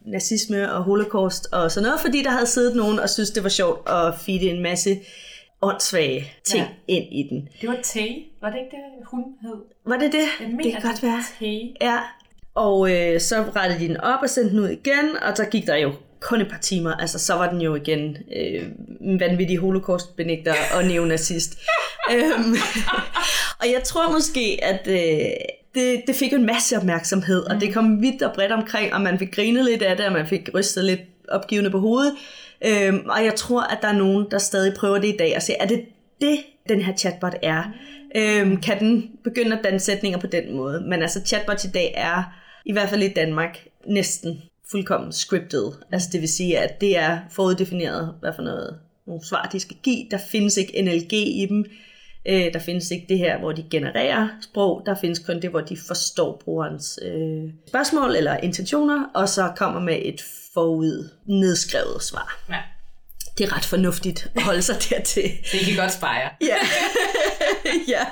nazisme 0.06 0.74
og 0.74 0.84
holocaust 0.84 1.48
og 1.52 1.72
sådan 1.72 1.86
noget, 1.88 2.02
fordi 2.02 2.24
der 2.24 2.30
havde 2.32 2.46
siddet 2.46 2.76
nogen 2.76 3.00
og 3.00 3.10
synes 3.10 3.30
det 3.32 3.44
var 3.44 3.50
sjovt 3.50 3.90
at 3.90 4.14
feede 4.26 4.50
en 4.50 4.62
masse 4.64 5.00
åndssvage 5.62 6.32
ting 6.44 6.64
Ja. 6.88 6.94
ind 6.96 7.06
i 7.14 7.28
den. 7.30 7.50
Det 7.62 7.70
var 7.70 7.78
Tay. 7.84 8.10
Var 8.42 8.50
det 8.50 8.58
ikke 8.58 8.70
det, 8.72 9.06
hun 9.12 9.24
hed? 9.42 9.56
Var 9.86 9.98
det 9.98 10.12
det? 10.12 10.26
Jeg 10.40 10.48
mener, 10.50 10.64
det 10.64 10.72
kan 10.72 10.82
godt 10.82 11.04
være. 11.04 11.24
Tay. 11.40 11.60
Ja, 11.82 12.00
og 12.56 12.92
øh, 12.92 13.20
så 13.22 13.44
rettede 13.56 13.80
de 13.80 13.88
den 13.88 13.98
op 13.98 14.20
og 14.22 14.30
sendte 14.30 14.52
den 14.52 14.60
ud 14.60 14.70
igen, 14.70 15.18
og 15.22 15.38
så 15.38 15.46
gik 15.46 15.68
der 15.68 15.76
jo 15.76 15.92
kun 16.22 16.42
et 16.42 16.48
par 16.50 16.58
timer, 16.58 16.94
altså 16.94 17.20
så 17.20 17.34
var 17.34 17.50
den 17.52 17.62
jo 17.62 17.76
igen 17.76 18.18
øh, 18.36 18.68
en 19.02 19.20
vanvittig 19.20 19.58
holocaustbenægter 19.58 20.54
og 20.76 20.84
neonazist. 20.84 21.60
øhm, 22.14 22.56
og 23.62 23.66
jeg 23.74 23.82
tror 23.86 24.12
måske, 24.12 24.60
at 24.64 24.88
øh, 24.88 25.30
det, 25.76 26.02
det 26.08 26.16
fik 26.16 26.32
jo 26.32 26.38
en 26.38 26.46
masse 26.46 26.78
opmærksomhed, 26.78 27.42
og 27.42 27.62
det 27.62 27.74
kom 27.74 28.02
vidt 28.02 28.22
og 28.22 28.34
bredt 28.34 28.52
omkring, 28.52 28.94
og 28.94 29.02
man 29.02 29.20
fik 29.20 29.36
grinet 29.36 29.66
lidt 29.66 29.82
af 29.82 29.98
det, 29.98 30.06
og 30.06 30.14
man 30.14 30.28
fik 30.28 30.50
rystet 30.54 30.86
lidt 30.86 31.02
opgivende 31.28 31.70
på 31.70 31.80
hovedet. 31.80 32.14
Øhm, 32.66 33.06
og 33.06 33.26
jeg 33.26 33.36
tror, 33.36 33.62
at 33.62 33.78
der 33.82 33.88
er 33.88 33.98
nogen, 33.98 34.28
der 34.32 34.38
stadig 34.38 34.74
prøver 34.74 34.98
det 34.98 35.08
i 35.08 35.18
dag, 35.18 35.34
og 35.36 35.42
siger, 35.42 35.58
er 35.60 35.68
det 35.68 35.86
det, 36.22 36.40
den 36.70 36.82
her 36.82 36.96
chatbot 36.96 37.36
er? 37.42 37.64
Øhm, 38.16 38.62
kan 38.62 38.80
den 38.80 39.10
begynde 39.24 39.58
at 39.58 39.64
danne 39.64 39.80
sætninger 39.80 40.20
på 40.20 40.28
den 40.28 40.56
måde? 40.56 40.82
Men 40.82 41.02
altså 41.02 41.22
chatbot 41.26 41.64
i 41.64 41.72
dag 41.72 41.94
er, 41.98 42.24
i 42.66 42.72
hvert 42.72 42.90
fald 42.90 43.04
i 43.04 43.14
Danmark, 43.14 43.68
næsten 43.86 44.42
fuldkommen 44.72 45.12
scripted. 45.12 45.72
Altså 45.92 46.10
det 46.12 46.22
vil 46.22 46.30
sige, 46.30 46.60
at 46.60 46.82
det 46.82 46.98
er 46.98 47.20
foruddefineret, 47.32 48.14
hvad 48.20 48.32
for 48.36 48.44
noget 48.44 48.80
nogle 49.08 49.26
svar, 49.26 49.50
de 49.52 49.60
skal 49.60 49.78
give. 49.84 50.06
Der 50.12 50.18
findes 50.32 50.58
ikke 50.58 50.82
NLG 50.82 51.14
i 51.14 51.46
dem. 51.50 51.66
Øh, 52.28 52.54
der 52.54 52.60
findes 52.60 52.92
ikke 52.92 53.06
det 53.10 53.18
her, 53.18 53.40
hvor 53.40 53.52
de 53.52 53.66
genererer 53.72 54.28
sprog. 54.42 54.84
Der 54.86 54.96
findes 54.96 55.20
kun 55.20 55.42
det, 55.42 55.50
hvor 55.50 55.62
de 55.62 55.78
forstår 55.88 56.42
brugerens 56.44 57.00
øh, 57.02 57.54
spørgsmål 57.68 58.16
eller 58.16 58.38
intentioner, 58.38 59.06
og 59.16 59.30
så 59.30 59.52
kommer 59.56 59.80
med 59.80 60.00
et 60.02 60.22
forud 60.54 61.10
nedskrevet 61.26 62.04
svar. 62.04 62.44
Ja. 62.50 62.58
Det 63.38 63.44
er 63.46 63.56
ret 63.58 63.66
fornuftigt 63.66 64.32
at 64.36 64.44
holde 64.44 64.62
sig 64.62 64.76
dertil. 64.90 65.24
Det 65.52 65.60
kan 65.66 65.76
godt 65.78 65.94
spejre. 65.94 66.30
Ja. 66.42 66.58
ja. 67.94 68.06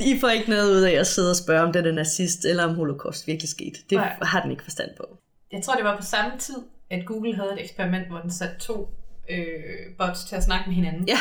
I 0.00 0.20
får 0.20 0.28
ikke 0.28 0.50
noget 0.50 0.70
ud 0.70 0.82
af 0.82 0.92
at 0.92 1.06
sidde 1.06 1.30
og 1.30 1.36
spørge, 1.36 1.62
om 1.62 1.72
den 1.72 1.86
er 1.86 1.92
nazist, 1.92 2.44
eller 2.44 2.64
om 2.64 2.74
holocaust 2.74 3.26
virkelig 3.26 3.48
skete. 3.48 3.78
Det 3.90 3.96
Nej. 3.98 4.16
har 4.22 4.42
den 4.42 4.50
ikke 4.50 4.62
forstand 4.62 4.90
på. 4.96 5.04
Jeg 5.52 5.62
tror, 5.62 5.74
det 5.74 5.84
var 5.84 5.96
på 5.96 6.02
samme 6.02 6.38
tid, 6.38 6.56
at 6.90 7.06
Google 7.06 7.36
havde 7.36 7.52
et 7.52 7.64
eksperiment, 7.64 8.08
hvor 8.08 8.18
den 8.18 8.30
satte 8.30 8.58
to 8.60 8.88
øh, 9.30 9.96
bots 9.98 10.24
til 10.24 10.36
at 10.36 10.44
snakke 10.44 10.64
med 10.66 10.74
hinanden. 10.74 11.08
Ja. 11.08 11.18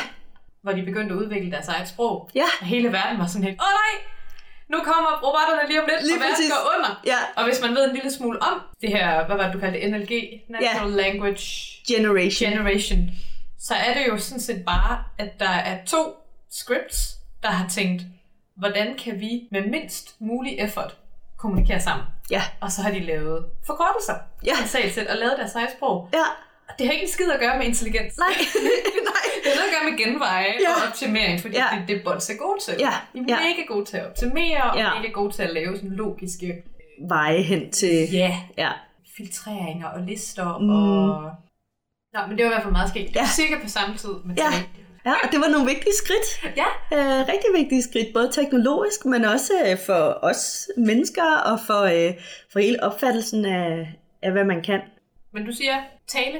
Hvor 0.64 0.72
de 0.72 0.82
begyndte 0.84 1.14
at 1.16 1.20
udvikle 1.22 1.52
deres 1.52 1.68
eget 1.68 1.88
sprog. 1.88 2.30
Ja. 2.36 2.46
Og 2.62 2.66
hele 2.66 2.92
verden 2.92 3.20
var 3.20 3.28
sådan 3.28 3.44
helt, 3.44 3.60
åh 3.62 3.68
nej, 3.84 3.94
nu 4.70 4.78
kommer 4.84 5.10
robotterne 5.24 5.68
lige 5.70 5.82
om 5.82 5.88
lidt, 5.92 6.04
Lige 6.04 6.16
og 6.16 6.20
verden 6.20 6.36
præcis. 6.36 6.52
går 6.52 6.72
under. 6.78 7.02
Ja. 7.06 7.18
Og 7.36 7.44
hvis 7.44 7.62
man 7.62 7.76
ved 7.76 7.90
en 7.90 7.96
lille 7.96 8.12
smule 8.12 8.42
om 8.42 8.62
det 8.82 8.90
her, 8.90 9.26
hvad 9.26 9.36
var 9.38 9.44
det, 9.46 9.54
du 9.54 9.60
kaldte 9.60 9.80
det, 9.82 9.92
NLG, 9.92 10.14
Natural 10.50 10.90
Language 10.92 11.44
Generation. 11.88 12.50
Generation, 12.52 13.00
så 13.60 13.74
er 13.74 13.94
det 13.94 14.08
jo 14.08 14.18
sådan 14.18 14.42
set 14.42 14.66
bare, 14.66 15.04
at 15.18 15.40
der 15.40 15.50
er 15.50 15.86
to 15.86 16.16
scripts, 16.52 17.16
der 17.44 17.50
har 17.50 17.70
tænkt, 17.70 18.02
hvordan 18.58 18.96
kan 19.04 19.20
vi 19.20 19.48
med 19.52 19.62
mindst 19.62 20.16
mulig 20.20 20.60
effort 20.60 20.98
kommunikere 21.38 21.82
sammen? 21.82 22.06
Ja. 22.32 22.42
Og 22.62 22.72
så 22.72 22.82
har 22.82 22.92
de 22.92 23.00
lavet 23.00 23.46
forkortelser 23.66 24.16
Ja. 24.46 24.56
og 25.12 25.18
lavet 25.18 25.34
deres 25.38 25.56
eget 25.56 25.70
sprog. 25.78 26.10
Ja. 26.14 26.24
Og 26.70 26.74
det 26.80 26.86
har 26.88 26.94
ikke 26.94 27.06
en 27.06 27.12
skid 27.12 27.32
at 27.32 27.40
gøre 27.40 27.58
med 27.58 27.66
intelligens. 27.66 28.18
Nej. 28.18 28.28
Nej. 29.12 29.29
Det 29.44 29.50
har 29.52 29.56
noget 29.60 29.70
at 29.70 29.74
gøre 29.76 29.86
med 29.92 29.98
genveje 30.04 30.46
Ja. 30.66 30.70
og 30.76 30.88
optimering, 30.90 31.42
fordi 31.42 31.56
Ja. 31.56 31.66
det, 31.80 31.88
det 31.88 31.96
er 31.98 32.04
bots 32.04 32.30
er 32.30 32.38
gode 32.46 32.60
til. 32.66 32.74
Ja. 32.80 32.94
De 33.14 33.20
er 33.20 33.24
Ja. 33.28 33.38
mega 33.48 33.62
gode 33.68 33.86
til 33.86 33.98
at 33.98 34.06
optimere, 34.10 34.62
og 34.72 34.78
Ja. 34.78 34.90
mega 35.00 35.12
gode 35.12 35.32
til 35.36 35.44
at 35.44 35.54
lave 35.54 35.76
sådan 35.76 35.90
logiske 35.92 36.64
Veje 37.08 37.42
hen 37.42 37.72
til... 37.72 38.12
ja, 38.14 38.38
Ja. 38.58 38.72
filtreringer 39.18 39.88
og 39.88 40.02
lister. 40.02 40.58
Mm. 40.58 40.70
Og... 40.70 41.32
Nå, 42.14 42.20
men 42.28 42.38
det 42.38 42.46
var 42.46 42.52
i 42.52 42.54
hvert 42.54 42.64
fald 42.64 42.72
meget 42.80 42.90
sket. 42.90 43.08
Det 43.08 43.16
var 43.16 43.22
Ja. 43.22 43.28
cirka 43.28 43.56
på 43.64 43.70
samme 43.70 43.98
tid 43.98 44.14
med 44.26 44.36
Ja. 44.36 44.52
Ja, 45.06 45.14
og 45.24 45.32
det 45.32 45.40
var 45.40 45.48
nogle 45.48 45.68
vigtige 45.68 45.94
skridt. 46.04 46.56
Ja, 46.58 46.66
Øh, 46.98 47.28
rigtig 47.28 47.50
vigtige 47.56 47.84
skridt, 47.84 48.14
både 48.14 48.32
teknologisk, 48.32 49.06
men 49.06 49.26
også 49.26 49.54
øh, 49.66 49.78
for 49.86 50.20
os 50.22 50.68
mennesker 50.78 51.38
og 51.46 51.60
for, 51.68 51.82
øh, 51.82 52.14
for 52.52 52.60
hele 52.60 52.84
opfattelsen 52.84 53.46
af, 53.46 53.94
af, 54.24 54.32
hvad 54.32 54.44
man 54.44 54.62
kan. 54.62 54.82
men 55.34 55.46
du 55.46 55.52
siger 55.52 55.74
tale 56.08 56.40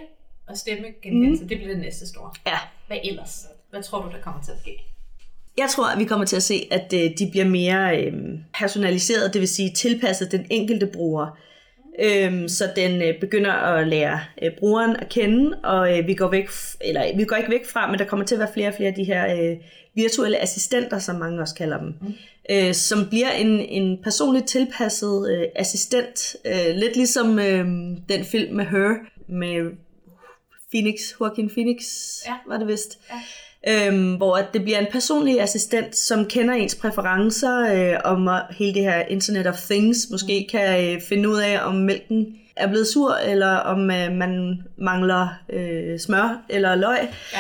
og 0.50 0.58
stemme 0.58 0.88
genkendelse, 1.02 1.44
mm. 1.44 1.50
det 1.50 1.58
bliver 1.58 1.74
det 1.74 1.82
næste 1.82 2.08
store. 2.08 2.32
Ja. 2.48 2.58
Hvad 2.88 2.98
ellers? 3.04 3.48
Hvad 3.70 3.84
tror 3.84 4.02
du, 4.02 4.12
der 4.12 4.22
kommer 4.22 4.44
til 4.44 4.52
at 4.52 4.60
ske? 4.60 4.86
Jeg 5.58 5.70
tror, 5.70 5.86
at 5.86 6.00
vi 6.00 6.04
kommer 6.06 6.26
til 6.26 6.36
at 6.36 6.44
se, 6.44 6.68
at 6.72 6.94
øh, 6.94 7.12
de 7.20 7.28
bliver 7.32 7.46
mere 7.46 8.02
øh, 8.02 8.14
personaliseret, 8.54 9.34
det 9.34 9.42
vil 9.42 9.48
sige 9.48 9.72
tilpasset 9.74 10.32
den 10.32 10.46
enkelte 10.50 10.88
bruger. 10.88 11.38
Øhm, 12.00 12.48
så 12.48 12.72
den 12.76 13.02
øh, 13.02 13.20
begynder 13.20 13.52
at 13.52 13.88
lære 13.88 14.20
brugeren 14.58 14.96
at 14.96 15.10
kende, 15.10 15.58
og 15.64 15.90
vi 16.08 16.14
går 16.14 16.28
væk, 16.28 16.50
eller 16.82 17.18
vi 17.18 17.26
går 17.26 17.36
ikke 17.36 17.52
væk 17.52 17.66
fra, 17.66 17.92
men 17.92 18.00
der 18.00 18.06
kommer 18.06 18.26
til 18.26 18.36
at 18.36 18.40
være 18.40 18.54
flere 18.54 18.68
og 18.68 18.74
flere 18.74 18.90
af 18.90 18.96
de 18.96 19.04
her 19.04 19.56
virtuelle 19.96 20.38
assistenter, 20.38 21.00
som 21.00 21.16
mange 21.16 21.42
også 21.42 21.56
kalder 21.56 21.78
dem, 21.80 21.94
mm. 22.02 22.74
som 22.74 23.10
bliver 23.10 23.32
en, 23.32 23.48
en 23.48 23.98
personligt 24.04 24.48
tilpasset 24.48 25.50
assistent, 25.56 26.36
lidt 26.76 26.96
ligesom 26.96 27.36
den 28.10 28.26
film 28.32 28.56
med 28.56 28.66
Her, 28.66 28.96
med 29.28 29.72
Phoenix, 30.72 30.96
Joaquin 31.22 31.50
Phoenix, 31.50 31.84
Ja. 32.28 32.34
var 32.48 32.58
det 32.58 32.68
vist. 32.68 33.00
Ja. 33.68 33.88
Øhm, 33.88 34.14
hvor 34.16 34.38
at 34.38 34.46
det 34.54 34.64
bliver 34.64 34.80
en 34.80 34.88
personlig 34.92 35.42
assistent, 35.42 35.96
som 35.96 36.26
kender 36.26 36.54
ens 36.54 36.76
præferencer 36.76 37.60
øh, 37.94 38.00
om 38.04 38.30
hele 38.52 38.74
det 38.74 38.82
her 38.84 39.00
Internet 39.00 39.48
of 39.48 39.58
Things, 39.70 39.98
måske 40.12 40.48
kan 40.52 40.96
øh, 40.96 41.02
finde 41.02 41.30
ud 41.30 41.40
af, 41.40 41.60
om 41.66 41.76
mælken 41.76 42.36
er 42.56 42.68
blevet 42.68 42.88
sur, 42.88 43.14
eller 43.14 43.56
om 43.56 43.92
øh, 43.92 44.12
man 44.12 44.64
mangler 44.78 45.28
øh, 45.54 46.00
smør 46.00 46.42
eller 46.50 46.76
løg 46.76 46.98
Ja. 47.34 47.40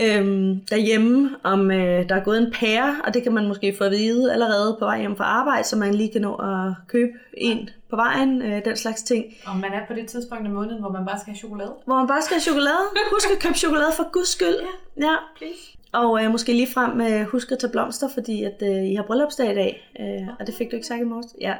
Øhm, 0.00 0.60
derhjemme, 0.70 1.30
om 1.42 1.70
øh, 1.70 2.08
der 2.08 2.14
er 2.14 2.24
gået 2.24 2.38
en 2.38 2.52
pære, 2.52 2.96
og 3.04 3.14
det 3.14 3.22
kan 3.22 3.32
man 3.32 3.48
måske 3.48 3.74
få 3.78 3.84
at 3.84 3.90
vide 3.90 4.32
allerede 4.32 4.76
på 4.78 4.84
vej 4.84 5.00
hjem 5.00 5.16
fra 5.16 5.24
arbejde, 5.24 5.64
så 5.64 5.76
man 5.76 5.94
lige 5.94 6.12
kan 6.12 6.20
nå 6.20 6.34
at 6.34 6.74
købe 6.88 7.12
en 7.36 7.70
på 7.90 7.96
vejen, 7.96 8.42
øh, 8.42 8.64
den 8.64 8.76
slags 8.76 9.02
ting. 9.02 9.24
Og 9.46 9.56
man 9.56 9.72
er 9.72 9.86
på 9.88 9.94
det 9.94 10.06
tidspunkt 10.06 10.44
af 10.44 10.50
måneden, 10.50 10.80
hvor 10.80 10.92
man 10.92 11.06
bare 11.06 11.18
skal 11.18 11.30
have 11.32 11.38
chokolade. 11.38 11.72
Hvor 11.84 11.94
man 11.94 12.06
bare 12.06 12.22
skal 12.22 12.34
have 12.34 12.42
chokolade. 12.42 12.84
Husk 13.12 13.28
at 13.30 13.42
købe 13.42 13.54
chokolade 13.54 13.92
for 13.96 14.10
guds 14.12 14.28
skyld. 14.28 14.56
Ja. 15.00 15.06
ja. 15.06 15.14
Please. 15.36 15.78
Og 15.92 16.24
øh, 16.24 16.30
måske 16.30 16.52
lige 16.52 16.72
frem 16.74 17.00
øh, 17.00 17.26
husk 17.26 17.52
at 17.52 17.58
tage 17.58 17.70
blomster, 17.70 18.08
fordi 18.14 18.44
at 18.44 18.62
øh, 18.62 18.84
I 18.84 18.94
har 18.94 19.02
bryllupsdag 19.02 19.52
i 19.52 19.54
dag. 19.54 19.90
Øh, 20.00 20.28
og 20.40 20.46
det 20.46 20.54
fik 20.54 20.70
du 20.70 20.76
ikke 20.76 20.86
sagt 20.86 21.00
i 21.00 21.04
morges. 21.04 21.26
Ja. 21.40 21.54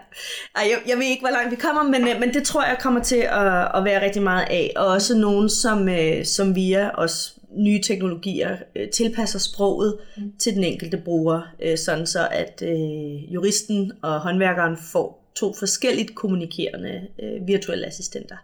Ej, 0.56 0.62
jeg, 0.70 0.78
jeg 0.88 0.96
ved 0.96 1.04
ikke, 1.04 1.22
hvor 1.22 1.30
langt 1.30 1.50
vi 1.50 1.56
kommer, 1.56 1.82
men, 1.82 2.08
øh, 2.08 2.20
men 2.20 2.34
det 2.34 2.42
tror 2.42 2.64
jeg 2.64 2.78
kommer 2.80 3.02
til 3.02 3.22
at, 3.30 3.68
at 3.74 3.84
være 3.84 4.04
rigtig 4.04 4.22
meget 4.22 4.46
af. 4.50 4.72
Og 4.76 4.86
også 4.86 5.18
nogen, 5.18 5.48
som, 5.48 5.88
øh, 5.88 6.24
som 6.24 6.54
via 6.54 6.90
os 6.94 7.37
nye 7.56 7.80
teknologier 7.82 8.56
øh, 8.76 8.88
tilpasser 8.90 9.38
sproget 9.38 9.98
mm. 10.16 10.32
til 10.38 10.54
den 10.54 10.64
enkelte 10.64 10.96
bruger, 11.04 11.42
øh, 11.62 11.78
sådan 11.78 12.06
så 12.06 12.28
at 12.30 12.62
øh, 12.62 13.34
juristen 13.34 13.92
og 14.02 14.20
håndværkeren 14.20 14.76
får 14.92 15.32
to 15.36 15.54
forskelligt 15.58 16.14
kommunikerende 16.14 17.06
øh, 17.22 17.46
virtuelle 17.46 17.86
assistenter. 17.86 18.36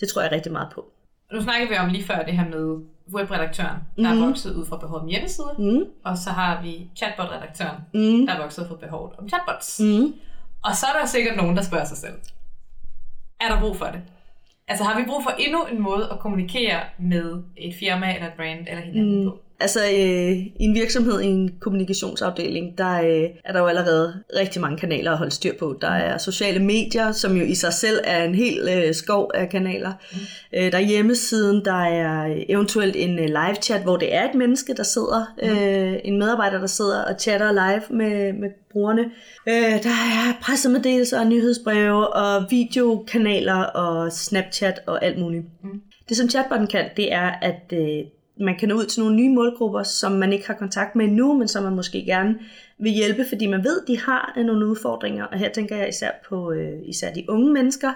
Det 0.00 0.08
tror 0.08 0.22
jeg 0.22 0.32
rigtig 0.32 0.52
meget 0.52 0.68
på. 0.74 0.84
Nu 1.32 1.42
snakkede 1.42 1.70
vi 1.70 1.76
om 1.76 1.88
lige 1.90 2.04
før 2.04 2.22
det 2.22 2.34
her 2.38 2.48
med 2.48 2.84
webredaktøren, 3.14 3.76
der 3.96 4.12
Mhm. 4.14 4.22
er 4.22 4.26
vokset 4.26 4.54
ud 4.54 4.66
fra 4.66 4.76
behovet 4.76 5.02
om 5.02 5.08
hjemmesider. 5.08 5.54
Mm. 5.58 5.84
Og 6.04 6.18
så 6.18 6.30
har 6.30 6.62
vi 6.62 6.90
chatbot-redaktøren, 6.96 7.76
Mm. 7.94 8.26
der 8.26 8.34
er 8.34 8.42
vokset 8.42 8.66
fra 8.68 8.76
behovet 8.76 9.12
om 9.18 9.28
chatbots. 9.28 9.80
Mm. 9.80 10.14
Og 10.64 10.76
så 10.76 10.86
er 10.94 11.00
der 11.00 11.06
sikkert 11.06 11.36
nogen, 11.36 11.56
der 11.56 11.62
spørger 11.62 11.84
sig 11.84 11.96
selv. 11.96 12.14
Er 13.40 13.48
der 13.54 13.60
brug 13.60 13.76
for 13.76 13.84
det? 13.86 14.00
Altså 14.70 14.84
har 14.84 15.00
vi 15.00 15.06
brug 15.06 15.22
for 15.22 15.30
endnu 15.38 15.64
en 15.72 15.80
måde 15.82 16.08
at 16.12 16.18
kommunikere 16.18 16.80
med 16.98 17.42
et 17.56 17.74
firma 17.74 18.14
eller 18.14 18.28
et 18.28 18.32
brand 18.36 18.66
eller 18.68 18.82
hinanden 18.82 19.24
mm. 19.24 19.30
på? 19.30 19.38
Altså 19.60 19.80
øh, 19.80 20.36
i 20.36 20.64
en 20.64 20.74
virksomhed, 20.74 21.20
i 21.20 21.26
en 21.26 21.50
kommunikationsafdeling, 21.60 22.78
der 22.78 23.00
øh, 23.00 23.28
er 23.44 23.52
der 23.52 23.60
jo 23.60 23.66
allerede 23.66 24.14
rigtig 24.36 24.60
mange 24.60 24.78
kanaler 24.78 25.12
at 25.12 25.18
holde 25.18 25.32
styr 25.32 25.52
på. 25.58 25.78
Der 25.80 25.88
er 25.90 26.18
sociale 26.18 26.60
medier, 26.64 27.12
som 27.12 27.36
jo 27.36 27.44
i 27.44 27.54
sig 27.54 27.72
selv 27.72 28.00
er 28.04 28.24
en 28.24 28.34
hel 28.34 28.68
øh, 28.68 28.94
skov 28.94 29.30
af 29.34 29.48
kanaler. 29.48 29.92
Mm. 30.12 30.18
Øh, 30.58 30.72
der 30.72 30.78
er 30.78 30.82
hjemmesiden, 30.82 31.64
der 31.64 31.84
er 31.84 32.44
eventuelt 32.48 32.96
en 32.96 33.18
øh, 33.18 33.26
live 33.26 33.56
chat, 33.62 33.82
hvor 33.82 33.96
det 33.96 34.14
er 34.14 34.28
et 34.28 34.34
menneske, 34.34 34.74
der 34.74 34.82
sidder, 34.82 35.34
mm. 35.42 35.48
øh, 35.48 36.00
en 36.04 36.18
medarbejder, 36.18 36.58
der 36.58 36.66
sidder 36.66 37.04
og 37.04 37.20
chatter 37.20 37.52
live 37.52 37.82
med, 37.98 38.32
med 38.32 38.48
brugerne. 38.72 39.04
Øh, 39.48 39.82
der 39.82 39.90
er 39.90 40.38
pressemeddelelser 40.42 41.20
og 41.20 41.26
nyhedsbreve 41.26 42.08
og 42.08 42.46
videokanaler 42.50 43.62
og 43.62 44.12
Snapchat 44.12 44.80
og 44.86 45.04
alt 45.04 45.18
muligt. 45.18 45.44
Mm. 45.64 45.80
Det 46.08 46.16
som 46.16 46.28
chatbotten 46.28 46.66
kan, 46.68 46.84
det 46.96 47.12
er, 47.12 47.30
at 47.42 47.72
øh, 47.72 48.04
man 48.40 48.56
kan 48.58 48.68
nå 48.68 48.74
ud 48.74 48.84
til 48.84 49.02
nogle 49.02 49.16
nye 49.16 49.30
målgrupper, 49.30 49.82
som 49.82 50.12
man 50.12 50.32
ikke 50.32 50.46
har 50.46 50.54
kontakt 50.54 50.96
med 50.96 51.04
endnu, 51.04 51.38
men 51.38 51.48
som 51.48 51.62
man 51.62 51.74
måske 51.74 52.04
gerne 52.04 52.38
vil 52.78 52.92
hjælpe, 52.92 53.24
fordi 53.28 53.46
man 53.46 53.64
ved, 53.64 53.86
de 53.86 54.00
har 54.00 54.32
nogle 54.36 54.66
udfordringer. 54.66 55.24
Og 55.24 55.38
her 55.38 55.52
tænker 55.52 55.76
jeg 55.76 55.88
især 55.88 56.10
på 56.28 56.52
øh, 56.52 56.78
især 56.84 57.12
de 57.12 57.24
unge 57.28 57.52
mennesker, 57.52 57.92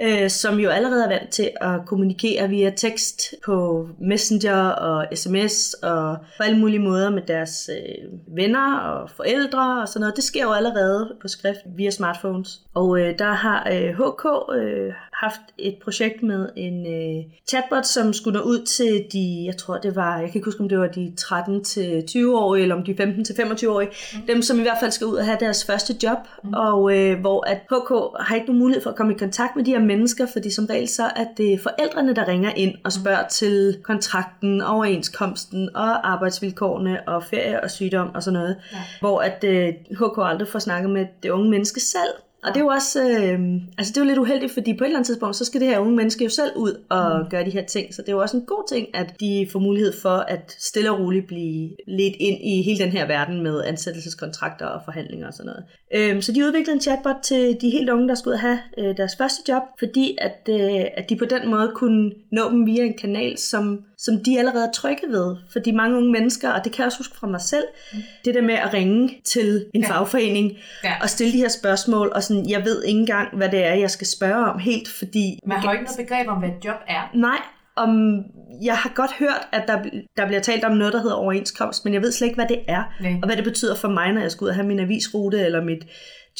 øh, 0.00 0.30
som 0.30 0.58
jo 0.58 0.70
allerede 0.70 1.04
er 1.04 1.08
vant 1.08 1.30
til 1.30 1.50
at 1.60 1.80
kommunikere 1.86 2.48
via 2.48 2.70
tekst 2.70 3.34
på 3.44 3.88
Messenger 4.00 4.68
og 4.68 5.06
sms 5.14 5.74
og 5.74 6.16
på 6.36 6.42
alle 6.42 6.58
mulige 6.58 6.78
måder 6.78 7.10
med 7.10 7.22
deres 7.22 7.70
øh, 7.72 8.36
venner 8.36 8.78
og 8.78 9.10
forældre 9.10 9.82
og 9.82 9.88
sådan 9.88 10.00
noget. 10.00 10.16
Det 10.16 10.24
sker 10.24 10.42
jo 10.42 10.52
allerede 10.52 11.16
på 11.22 11.28
skrift 11.28 11.60
via 11.76 11.90
smartphones. 11.90 12.60
Og 12.74 13.00
øh, 13.00 13.18
der 13.18 13.32
har 13.32 13.68
øh, 13.72 13.90
HK 13.90 14.26
øh, 14.56 14.92
haft 15.24 15.40
et 15.58 15.76
projekt 15.84 16.22
med 16.22 16.48
en 16.56 16.86
øh, 16.86 17.24
chatbot, 17.48 17.86
som 17.86 18.12
skulle 18.12 18.38
nå 18.38 18.44
ud 18.44 18.64
til 18.64 19.06
de, 19.12 19.44
jeg 19.46 19.56
tror 19.56 19.78
det 19.78 19.96
var, 19.96 20.18
jeg 20.18 20.28
kan 20.28 20.34
ikke 20.34 20.44
huske 20.44 20.60
om 20.60 20.68
det 20.68 20.78
var 20.78 20.86
de 20.86 21.12
13-20-årige, 21.20 22.62
eller 22.62 22.74
om 22.74 22.84
de 22.84 22.92
15-25-årige, 22.92 23.90
mm. 24.14 24.26
dem 24.26 24.42
som 24.42 24.58
i 24.58 24.62
hvert 24.62 24.76
fald 24.80 24.90
skal 24.90 25.06
ud 25.06 25.16
og 25.16 25.24
have 25.24 25.36
deres 25.40 25.64
første 25.64 25.96
job, 26.02 26.18
mm. 26.44 26.54
og 26.54 26.98
øh, 26.98 27.20
hvor 27.20 27.46
at 27.46 27.58
HK 27.58 28.20
har 28.26 28.34
ikke 28.34 28.46
nogen 28.46 28.58
mulighed 28.58 28.82
for 28.82 28.90
at 28.90 28.96
komme 28.96 29.14
i 29.14 29.18
kontakt 29.18 29.56
med 29.56 29.64
de 29.64 29.70
her 29.70 29.80
mennesker, 29.80 30.26
fordi 30.32 30.50
som 30.50 30.66
regel 30.66 30.88
så 30.88 31.04
er 31.04 31.26
det 31.36 31.60
forældrene, 31.60 32.14
der 32.14 32.28
ringer 32.28 32.52
ind 32.56 32.74
og 32.84 32.92
spørger 32.92 33.22
mm. 33.22 33.28
til 33.30 33.78
kontrakten, 33.82 34.62
overenskomsten 34.62 35.76
og 35.76 36.12
arbejdsvilkårene 36.12 37.08
og 37.08 37.24
ferie 37.24 37.62
og 37.64 37.70
sygdom 37.70 38.14
og 38.14 38.22
sådan 38.22 38.40
noget, 38.40 38.56
ja. 38.72 38.78
hvor 39.00 39.20
at 39.20 39.44
øh, 39.44 39.68
HK 39.90 40.18
aldrig 40.18 40.48
får 40.48 40.58
snakket 40.58 40.90
med 40.90 41.06
det 41.22 41.30
unge 41.30 41.50
menneske 41.50 41.80
selv, 41.80 42.14
og 42.44 42.54
det 42.54 42.56
er 42.56 42.64
jo 42.64 42.66
også, 42.66 43.00
øh, 43.02 43.38
altså 43.78 43.92
det 43.92 43.96
er 43.96 44.00
jo 44.00 44.06
lidt 44.06 44.18
uheldigt, 44.18 44.52
fordi 44.52 44.74
på 44.74 44.84
et 44.84 44.88
eller 44.88 44.98
andet 44.98 45.06
tidspunkt, 45.06 45.36
så 45.36 45.44
skal 45.44 45.60
det 45.60 45.68
her 45.68 45.78
unge 45.78 45.96
menneske 45.96 46.24
jo 46.24 46.30
selv 46.30 46.52
ud 46.56 46.84
og 46.90 47.20
mm. 47.20 47.30
gøre 47.30 47.44
de 47.44 47.50
her 47.50 47.64
ting. 47.64 47.94
Så 47.94 48.02
det 48.02 48.08
er 48.08 48.12
jo 48.12 48.20
også 48.20 48.36
en 48.36 48.46
god 48.46 48.68
ting, 48.68 48.86
at 48.94 49.20
de 49.20 49.48
får 49.52 49.58
mulighed 49.58 49.92
for 50.02 50.16
at 50.16 50.56
stille 50.58 50.90
og 50.90 51.00
roligt 51.00 51.26
blive 51.26 51.70
lidt 51.86 52.14
ind 52.20 52.38
i 52.44 52.62
hele 52.62 52.78
den 52.84 52.92
her 52.92 53.06
verden 53.06 53.42
med 53.42 53.64
ansættelseskontrakter 53.64 54.66
og 54.66 54.80
forhandlinger 54.84 55.26
og 55.26 55.34
sådan 55.34 55.52
noget. 55.52 55.64
Øh, 55.94 56.22
så 56.22 56.32
de 56.32 56.46
udviklede 56.46 56.74
en 56.74 56.80
chatbot 56.80 57.16
til 57.22 57.56
de 57.60 57.70
helt 57.70 57.90
unge, 57.90 58.08
der 58.08 58.14
skulle 58.14 58.38
have 58.38 58.58
øh, 58.78 58.96
deres 58.96 59.16
første 59.18 59.52
job, 59.52 59.62
fordi 59.78 60.16
at, 60.20 60.48
øh, 60.48 60.84
at 60.96 61.10
de 61.10 61.16
på 61.16 61.24
den 61.24 61.50
måde 61.50 61.72
kunne 61.74 62.12
nå 62.32 62.50
dem 62.50 62.66
via 62.66 62.84
en 62.84 62.98
kanal, 62.98 63.38
som 63.38 63.84
som 64.04 64.24
de 64.24 64.38
allerede 64.38 64.64
er 64.64 64.72
trygge 64.72 65.06
ved. 65.08 65.36
Fordi 65.52 65.70
mange 65.70 65.96
unge 65.96 66.12
mennesker, 66.12 66.50
og 66.50 66.64
det 66.64 66.72
kan 66.72 66.78
jeg 66.78 66.86
også 66.86 66.98
huske 66.98 67.16
fra 67.16 67.26
mig 67.26 67.40
selv, 67.40 67.64
mm. 67.92 67.98
det 68.24 68.34
der 68.34 68.42
med 68.42 68.54
at 68.54 68.74
ringe 68.74 69.20
til 69.24 69.66
en 69.74 69.82
ja. 69.82 69.90
fagforening 69.90 70.52
ja. 70.84 70.94
og 71.02 71.08
stille 71.08 71.32
de 71.32 71.38
her 71.38 71.48
spørgsmål, 71.48 72.12
og 72.14 72.22
sådan, 72.22 72.50
jeg 72.50 72.64
ved 72.64 72.84
ikke 72.84 73.00
engang, 73.00 73.36
hvad 73.36 73.48
det 73.48 73.64
er, 73.64 73.74
jeg 73.74 73.90
skal 73.90 74.06
spørge 74.06 74.46
om 74.46 74.58
helt, 74.58 74.88
fordi... 74.88 75.38
Man 75.46 75.58
har 75.58 75.64
jo 75.64 75.72
ikke 75.72 75.84
noget 75.84 76.08
begreb 76.08 76.28
om, 76.28 76.38
hvad 76.38 76.48
et 76.48 76.64
job 76.64 76.76
er. 76.88 77.10
Nej, 77.14 77.38
om, 77.76 78.22
jeg 78.62 78.76
har 78.76 78.92
godt 78.94 79.12
hørt, 79.18 79.48
at 79.52 79.64
der, 79.66 79.82
der 80.16 80.26
bliver 80.26 80.40
talt 80.40 80.64
om 80.64 80.76
noget, 80.76 80.92
der 80.92 81.00
hedder 81.00 81.16
overenskomst, 81.16 81.84
men 81.84 81.94
jeg 81.94 82.02
ved 82.02 82.12
slet 82.12 82.26
ikke, 82.26 82.34
hvad 82.36 82.48
det 82.48 82.58
er, 82.68 82.82
Nej. 83.00 83.14
og 83.22 83.28
hvad 83.28 83.36
det 83.36 83.44
betyder 83.44 83.76
for 83.76 83.88
mig, 83.88 84.12
når 84.12 84.20
jeg 84.20 84.30
skal 84.30 84.44
ud 84.44 84.48
og 84.48 84.54
have 84.54 84.66
min 84.66 84.80
avisrute, 84.80 85.40
eller 85.40 85.64
mit 85.64 85.86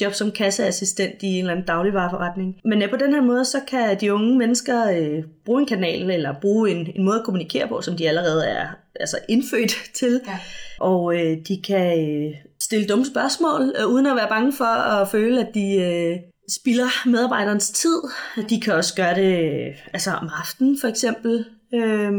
job 0.00 0.12
som 0.12 0.30
kasseassistent 0.30 1.22
i 1.22 1.26
en 1.26 1.38
eller 1.38 1.52
anden 1.52 1.66
dagligvareforretning. 1.66 2.56
Men 2.64 2.80
ja, 2.80 2.86
på 2.90 2.96
den 2.96 3.14
her 3.14 3.22
måde, 3.22 3.44
så 3.44 3.60
kan 3.68 4.00
de 4.00 4.14
unge 4.14 4.38
mennesker 4.38 4.90
øh, 4.90 5.24
bruge 5.44 5.60
en 5.60 5.66
kanal, 5.66 6.10
eller 6.10 6.34
bruge 6.40 6.70
en, 6.70 6.92
en 6.94 7.04
måde 7.04 7.18
at 7.18 7.24
kommunikere 7.24 7.68
på, 7.68 7.80
som 7.82 7.96
de 7.96 8.08
allerede 8.08 8.46
er 8.46 8.66
altså 9.00 9.18
indfødt 9.28 9.74
til. 10.00 10.20
Ja. 10.26 10.38
Og 10.80 11.14
øh, 11.14 11.38
de 11.48 11.62
kan 11.66 12.08
øh, 12.08 12.34
stille 12.62 12.86
dumme 12.86 13.06
spørgsmål, 13.06 13.74
øh, 13.80 13.86
uden 13.86 14.06
at 14.06 14.16
være 14.16 14.28
bange 14.28 14.52
for 14.52 14.64
at 14.64 15.08
føle, 15.08 15.40
at 15.40 15.54
de 15.54 15.74
øh, 15.74 16.16
spilder 16.60 17.08
medarbejderens 17.08 17.70
tid. 17.70 18.02
De 18.50 18.60
kan 18.60 18.74
også 18.74 18.94
gøre 18.94 19.14
det 19.14 19.72
altså 19.92 20.10
om 20.10 20.28
aftenen 20.40 20.78
for 20.80 20.88
eksempel, 20.88 21.44
øh, 21.74 22.12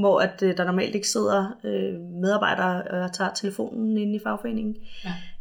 hvor 0.00 0.18
at, 0.18 0.42
øh, 0.42 0.56
der 0.56 0.64
normalt 0.64 0.94
ikke 0.94 1.08
sidder 1.08 1.58
øh, 1.64 2.00
medarbejdere 2.00 3.04
og 3.04 3.12
tager 3.12 3.30
telefonen 3.34 3.96
inde 3.96 4.16
i 4.16 4.20
fagforeningen. 4.22 4.76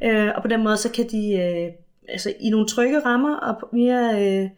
Ja. 0.02 0.12
Øh, 0.12 0.34
og 0.36 0.42
på 0.42 0.48
den 0.48 0.64
måde 0.64 0.78
så 0.78 0.92
kan 0.92 1.08
de 1.12 1.34
øh, 1.34 1.74
altså 2.10 2.34
i 2.40 2.50
nogle 2.50 2.68
trygge 2.68 3.00
rammer 3.00 3.36
og 3.36 3.70
mere 3.74 4.26
øh, 4.26 4.50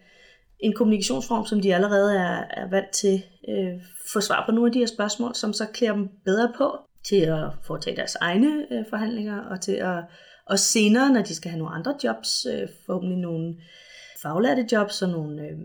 en 0.60 0.74
kommunikationsform, 0.74 1.46
som 1.46 1.62
de 1.62 1.76
allerede 1.76 2.18
er, 2.18 2.44
er 2.50 2.70
vant 2.70 2.90
til, 2.90 3.24
øh, 3.50 3.82
få 4.14 4.22
svar 4.22 4.44
på 4.46 4.52
nogle 4.52 4.68
af 4.68 4.74
de 4.74 4.80
her 4.80 4.86
spørgsmål, 4.86 5.36
som 5.36 5.54
så 5.54 5.66
klæder 5.74 5.94
dem 5.94 6.10
bedre 6.26 6.54
på 6.58 6.78
til 7.06 7.22
at 7.22 7.46
foretage 7.64 7.96
deres 7.96 8.16
egne 8.16 8.66
øh, 8.72 8.86
forhandlinger 8.90 9.40
og 9.40 9.62
til 9.62 9.72
at 9.72 10.04
og 10.46 10.60
senere, 10.60 11.14
når 11.14 11.22
de 11.22 11.36
skal 11.36 11.52
have 11.52 11.60
nogle 11.60 11.76
andre 11.76 11.96
jobs, 12.04 12.46
øh, 12.46 12.68
forhåbentlig 12.86 13.18
nogle 13.18 13.56
faglærte 14.22 14.68
jobs 14.72 15.02
og 15.02 15.10
nogle 15.10 15.42
øh, 15.42 15.58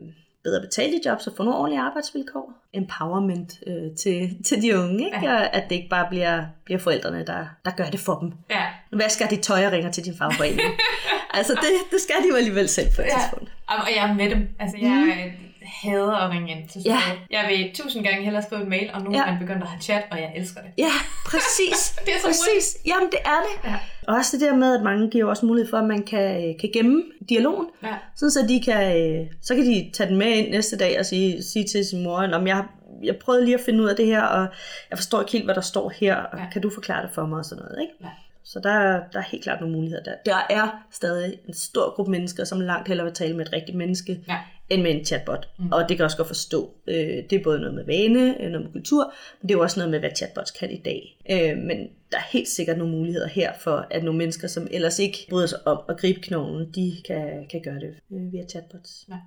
bedre 0.46 0.60
betalte 0.60 1.00
jobs 1.06 1.26
og 1.26 1.32
få 1.36 1.42
nogle 1.42 1.58
ordentlige 1.58 1.80
arbejdsvilkår. 1.80 2.52
Empowerment 2.72 3.52
øh, 3.66 3.96
til, 3.96 4.44
til 4.44 4.62
de 4.62 4.78
unge, 4.78 5.04
ikke? 5.04 5.18
Ja. 5.22 5.34
Og 5.34 5.54
at 5.54 5.64
det 5.68 5.74
ikke 5.74 5.88
bare 5.88 6.06
bliver, 6.10 6.44
bliver 6.64 6.78
forældrene, 6.78 7.24
der, 7.26 7.46
der 7.64 7.70
gør 7.70 7.84
det 7.84 8.00
for 8.00 8.14
dem. 8.14 8.32
Ja. 8.50 8.64
Hvad 8.90 9.08
skal 9.08 9.30
de 9.30 9.36
tøj 9.36 9.66
og 9.66 9.72
ringer 9.72 9.90
til 9.90 10.04
din 10.04 10.16
fagforening? 10.18 10.60
altså 11.38 11.52
det, 11.52 11.72
det 11.90 12.00
skal 12.00 12.16
de 12.22 12.28
jo 12.28 12.36
alligevel 12.36 12.68
selv 12.68 12.88
på 12.96 13.02
et 13.02 13.06
ja. 13.06 13.18
tidspunkt. 13.18 13.52
Og 13.68 13.88
jeg 13.96 14.10
er 14.10 14.14
med 14.14 14.30
dem. 14.30 14.48
Altså 14.58 14.76
jeg, 14.80 15.32
mm 15.40 15.45
hader 15.82 16.12
at 16.12 16.30
ringe 16.30 16.50
ind 16.52 16.68
til 16.68 16.82
ja. 16.84 16.98
Jeg 17.30 17.44
vil 17.48 17.74
tusind 17.74 18.04
gange 18.04 18.24
hellere 18.24 18.42
skrive 18.42 18.62
en 18.62 18.68
mail, 18.68 18.90
og 18.94 19.02
nu 19.02 19.12
ja. 19.12 19.22
er 19.22 19.30
man 19.30 19.38
begyndt 19.38 19.62
at 19.62 19.68
have 19.68 19.80
chat, 19.80 20.02
og 20.10 20.18
jeg 20.18 20.32
elsker 20.36 20.60
det. 20.60 20.70
Ja, 20.78 20.92
præcis. 21.26 21.80
det 22.06 22.14
er 22.14 22.18
så 22.18 22.26
præcis. 22.26 22.44
Muligt. 22.46 22.86
Jamen, 22.86 23.10
det 23.10 23.18
er 23.24 23.40
det. 23.46 23.70
Ja. 23.70 23.76
Og 24.08 24.14
også 24.14 24.36
det 24.36 24.46
der 24.46 24.56
med, 24.56 24.76
at 24.76 24.82
mange 24.82 25.10
giver 25.10 25.24
også 25.24 25.46
mulighed 25.46 25.70
for, 25.70 25.78
at 25.78 25.84
man 25.84 26.02
kan, 26.02 26.54
kan 26.60 26.70
gemme 26.72 27.02
dialogen, 27.28 27.66
ja. 27.82 27.94
sådan 28.16 28.30
så 28.30 28.46
de 28.48 28.62
kan, 28.62 29.28
så 29.42 29.54
kan 29.54 29.64
de 29.64 29.90
tage 29.94 30.08
den 30.08 30.18
med 30.18 30.26
ind 30.26 30.50
næste 30.50 30.76
dag 30.78 30.98
og 30.98 31.06
sige, 31.06 31.42
sige 31.42 31.64
til 31.64 31.84
sin 31.84 32.02
mor, 32.02 32.34
om 32.34 32.46
jeg 32.46 32.64
jeg 33.02 33.16
prøvede 33.16 33.44
lige 33.44 33.54
at 33.54 33.60
finde 33.60 33.82
ud 33.82 33.88
af 33.88 33.96
det 33.96 34.06
her, 34.06 34.22
og 34.22 34.46
jeg 34.90 34.98
forstår 34.98 35.20
ikke 35.20 35.32
helt, 35.32 35.44
hvad 35.44 35.54
der 35.54 35.60
står 35.60 35.92
her, 36.00 36.16
og 36.16 36.38
ja. 36.38 36.50
kan 36.52 36.62
du 36.62 36.70
forklare 36.70 37.02
det 37.02 37.10
for 37.14 37.26
mig 37.26 37.38
og 37.38 37.44
sådan 37.44 37.64
noget, 37.64 37.80
ikke? 37.80 37.94
Ja. 38.00 38.08
Så 38.44 38.60
der, 38.60 39.00
der 39.12 39.18
er 39.18 39.22
helt 39.22 39.42
klart 39.42 39.60
nogle 39.60 39.76
muligheder 39.76 40.02
der. 40.02 40.14
Der 40.26 40.46
er 40.50 40.68
stadig 40.90 41.38
en 41.48 41.54
stor 41.54 41.94
gruppe 41.94 42.10
mennesker, 42.10 42.44
som 42.44 42.60
langt 42.60 42.88
hellere 42.88 43.04
vil 43.04 43.14
tale 43.14 43.36
med 43.36 43.46
et 43.46 43.52
rigtigt 43.52 43.78
menneske, 43.78 44.20
ja. 44.28 44.38
End 44.68 44.82
med 44.82 44.90
en 44.90 45.04
chatbot. 45.04 45.48
Mm. 45.58 45.72
Og 45.72 45.88
det 45.88 45.96
kan 45.96 46.04
også 46.04 46.16
godt 46.16 46.28
forstå. 46.28 46.74
Øh, 46.88 46.94
det 47.30 47.32
er 47.32 47.42
både 47.44 47.60
noget 47.60 47.74
med 47.74 47.84
vane, 47.84 48.42
øh, 48.42 48.50
noget 48.50 48.64
med 48.64 48.72
kultur, 48.72 49.14
men 49.40 49.48
det 49.48 49.54
er 49.54 49.58
jo 49.58 49.62
også 49.62 49.80
noget 49.80 49.90
med, 49.90 49.98
hvad 49.98 50.10
chatbots 50.16 50.50
kan 50.50 50.70
i 50.70 50.80
dag. 50.84 51.18
Øh, 51.30 51.58
men 51.58 51.78
der 52.12 52.18
er 52.18 52.28
helt 52.32 52.48
sikkert 52.48 52.78
nogle 52.78 52.92
muligheder 52.96 53.28
her 53.28 53.52
for, 53.60 53.86
at 53.90 54.04
nogle 54.04 54.18
mennesker, 54.18 54.48
som 54.48 54.66
ellers 54.70 54.98
ikke 54.98 55.26
bryder 55.30 55.46
sig 55.46 55.66
om 55.66 55.78
at 55.88 55.98
gribe 55.98 56.20
knoglen, 56.20 56.72
de 56.74 56.92
kan, 57.06 57.46
kan 57.50 57.60
gøre 57.64 57.80
det 57.80 57.94
via 58.32 58.46
chatbots. 58.50 59.04
Ja. 59.08 59.18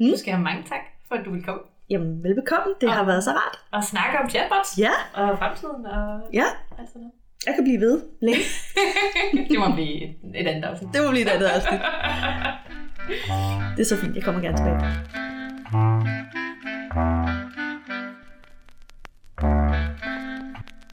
Mm. 0.00 0.10
Du 0.10 0.16
skal 0.16 0.32
have 0.32 0.44
mange 0.44 0.62
tak 0.68 0.80
for, 1.08 1.14
at 1.14 1.24
du 1.24 1.30
vil 1.32 1.42
komme. 1.42 1.62
Jamen, 1.90 2.22
velbekomme. 2.24 2.74
Det 2.80 2.88
og, 2.88 2.94
har 2.94 3.04
været 3.04 3.24
så 3.24 3.30
rart. 3.30 3.58
Og 3.72 3.84
snakke 3.84 4.18
om 4.18 4.30
chatbots. 4.30 4.78
Ja. 4.78 4.94
Og 5.14 5.38
fremtiden 5.38 5.86
og 5.86 6.20
ja. 6.32 6.44
alt 6.78 6.88
sådan 6.88 7.00
noget. 7.02 7.12
Jeg 7.46 7.54
kan 7.54 7.64
blive 7.64 7.80
ved 7.80 8.02
længe. 8.22 8.44
det 9.50 9.58
må 9.58 9.74
blive 9.74 10.02
et 10.40 10.46
andet 10.46 10.64
afsnit. 10.64 10.88
Det 10.94 11.00
må 11.04 11.10
blive 11.10 11.24
et 11.26 11.28
andet 11.28 11.46
afsnit. 11.46 11.80
Det 13.76 13.80
er 13.80 13.84
så 13.84 13.96
fint. 13.96 14.14
Jeg 14.14 14.22
kommer 14.24 14.40
gerne 14.40 14.56
tilbage. 14.56 16.19